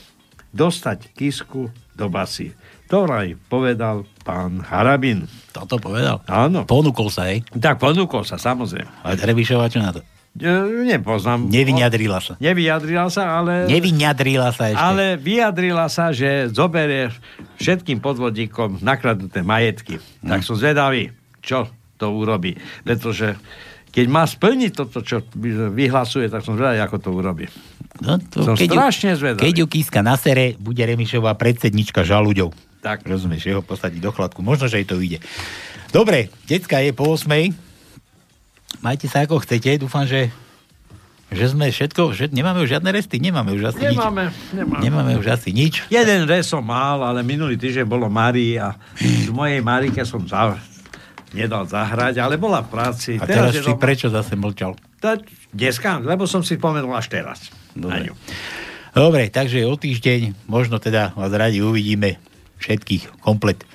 dostať 0.50 1.14
kisku 1.14 1.70
do 1.94 2.06
basy. 2.10 2.58
To 2.88 3.04
aj 3.04 3.36
povedal 3.52 4.08
pán 4.24 4.64
Harabin. 4.64 5.28
Toto 5.52 5.76
povedal? 5.76 6.24
Áno. 6.28 6.64
Ponúkol 6.64 7.12
sa, 7.12 7.28
hej? 7.28 7.44
Tak, 7.52 7.84
ponúkol 7.84 8.24
sa, 8.24 8.40
samozrejme. 8.40 8.88
A 9.04 9.16
Rebišová 9.16 9.68
čo 9.68 9.84
na 9.84 9.92
to? 9.92 10.00
E, 10.38 10.86
nepoznám. 10.86 11.50
Nevyjadrila 11.50 12.22
sa. 12.22 12.34
Nevyjadrila 12.38 13.10
sa, 13.10 13.42
ale... 13.42 13.66
Nevyňadrila 13.68 14.50
sa 14.54 14.70
ešte. 14.70 14.80
Ale 14.80 15.06
vyjadrila 15.18 15.90
sa, 15.90 16.14
že 16.14 16.48
zoberie 16.54 17.10
všetkým 17.58 18.00
podvodníkom 18.00 18.80
nakradnuté 18.86 19.42
majetky. 19.42 19.98
No. 20.22 20.38
Tak 20.38 20.46
som 20.46 20.56
zvedavý, 20.56 21.10
čo 21.42 21.68
to 21.98 22.14
urobí. 22.14 22.54
Pretože 22.86 23.34
keď 23.90 24.06
má 24.14 24.30
splniť 24.30 24.72
toto, 24.78 25.02
čo 25.02 25.26
vyhlasuje, 25.74 26.30
tak 26.30 26.46
som 26.46 26.54
zvedavý, 26.54 26.86
ako 26.86 26.98
to 27.02 27.10
urobí. 27.10 27.50
No, 27.98 28.22
to, 28.22 28.46
som 28.46 28.54
keď 28.54 28.70
strašne 28.78 29.12
zvedavý. 29.18 29.42
Keď 29.42 29.54
ju 29.58 29.66
Kiska 29.66 30.06
na 30.06 30.14
sere, 30.22 30.54
bude 30.62 30.86
Remišová 30.86 31.34
predsednička 31.34 32.06
žaluďov. 32.06 32.54
Tak. 32.88 33.04
Rozumieš, 33.04 33.44
jeho 33.44 33.60
posadiť 33.60 34.00
do 34.00 34.16
chladku. 34.16 34.40
Možno, 34.40 34.72
že 34.72 34.80
jej 34.80 34.88
to 34.88 34.96
ide. 35.04 35.20
Dobre, 35.92 36.32
decka 36.48 36.80
je 36.80 36.96
po 36.96 37.12
8. 37.12 37.28
Majte 38.80 39.12
sa 39.12 39.28
ako 39.28 39.44
chcete. 39.44 39.76
Dúfam, 39.76 40.08
že 40.08 40.32
že 41.28 41.52
sme 41.52 41.68
všetko, 41.68 42.16
že 42.16 42.32
nemáme 42.32 42.64
už 42.64 42.80
žiadne 42.80 42.88
resty, 42.88 43.20
nemáme 43.20 43.52
už 43.52 43.76
asi 43.76 43.84
Nemáme, 43.92 44.32
nič. 44.32 44.56
nemáme. 44.56 44.80
Nemáme 44.80 45.12
už 45.20 45.28
asi 45.28 45.52
nič. 45.52 45.84
Jeden 45.92 46.24
res 46.24 46.48
som 46.48 46.64
mal, 46.64 47.04
ale 47.04 47.20
minulý 47.20 47.60
týždeň 47.60 47.84
bolo 47.84 48.08
Marii 48.08 48.56
a 48.56 48.80
z 48.96 49.28
mojej 49.36 49.60
Marike 49.60 50.08
som 50.08 50.24
za, 50.24 50.56
nedal 51.36 51.68
zahrať, 51.68 52.24
ale 52.24 52.40
bola 52.40 52.64
v 52.64 52.72
práci. 52.72 53.20
A 53.20 53.28
teraz 53.28 53.52
je 53.52 53.60
si 53.60 53.76
doma. 53.76 53.84
prečo 53.84 54.08
zase 54.08 54.40
mlčal? 54.40 54.80
Dneska, 55.52 56.00
lebo 56.00 56.24
som 56.32 56.48
si 56.48 56.56
spomenul 56.56 56.96
až 56.96 57.12
teraz. 57.12 57.52
Dobre. 57.76 58.16
Dobre, 58.96 59.28
takže 59.28 59.68
o 59.68 59.76
týždeň 59.76 60.48
možno 60.48 60.80
teda 60.80 61.12
vás 61.12 61.30
radi 61.36 61.60
uvidíme 61.60 62.24
všetkých 62.58 63.20
komplet. 63.20 63.66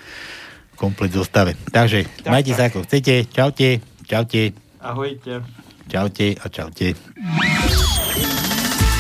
komplet 0.75 1.11
zostave. 1.11 1.55
Takže, 1.71 2.05
Tak, 2.23 2.29
majte 2.29 2.51
tak. 2.51 2.59
sa 2.59 2.65
ako 2.69 2.83
chcete. 2.83 3.15
Čaute, 3.29 3.69
čaute, 4.03 4.43
Ahojte. 4.83 5.33
čaute 5.87 6.27
a 6.35 6.47
čaute. 6.51 6.99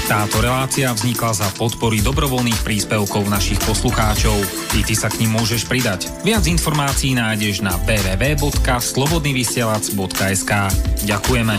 Táto 0.02 0.44
relácia 0.44 0.92
vznikla 0.92 1.32
za 1.32 1.48
podpory 1.56 1.98
dobrovoľných 1.98 2.60
príspevkov 2.60 3.24
našich 3.26 3.58
poslucháčov. 3.64 4.36
I 4.76 4.84
ty 4.84 4.92
sa 4.92 5.08
k 5.08 5.24
ním 5.24 5.32
môžeš 5.34 5.64
pridať. 5.64 6.12
Viac 6.20 6.44
informácií 6.44 7.16
nájdeš 7.16 7.64
na 7.64 7.80
www.slobodnyvysielac.sk 7.80 10.52
Ďakujeme. 11.08 11.54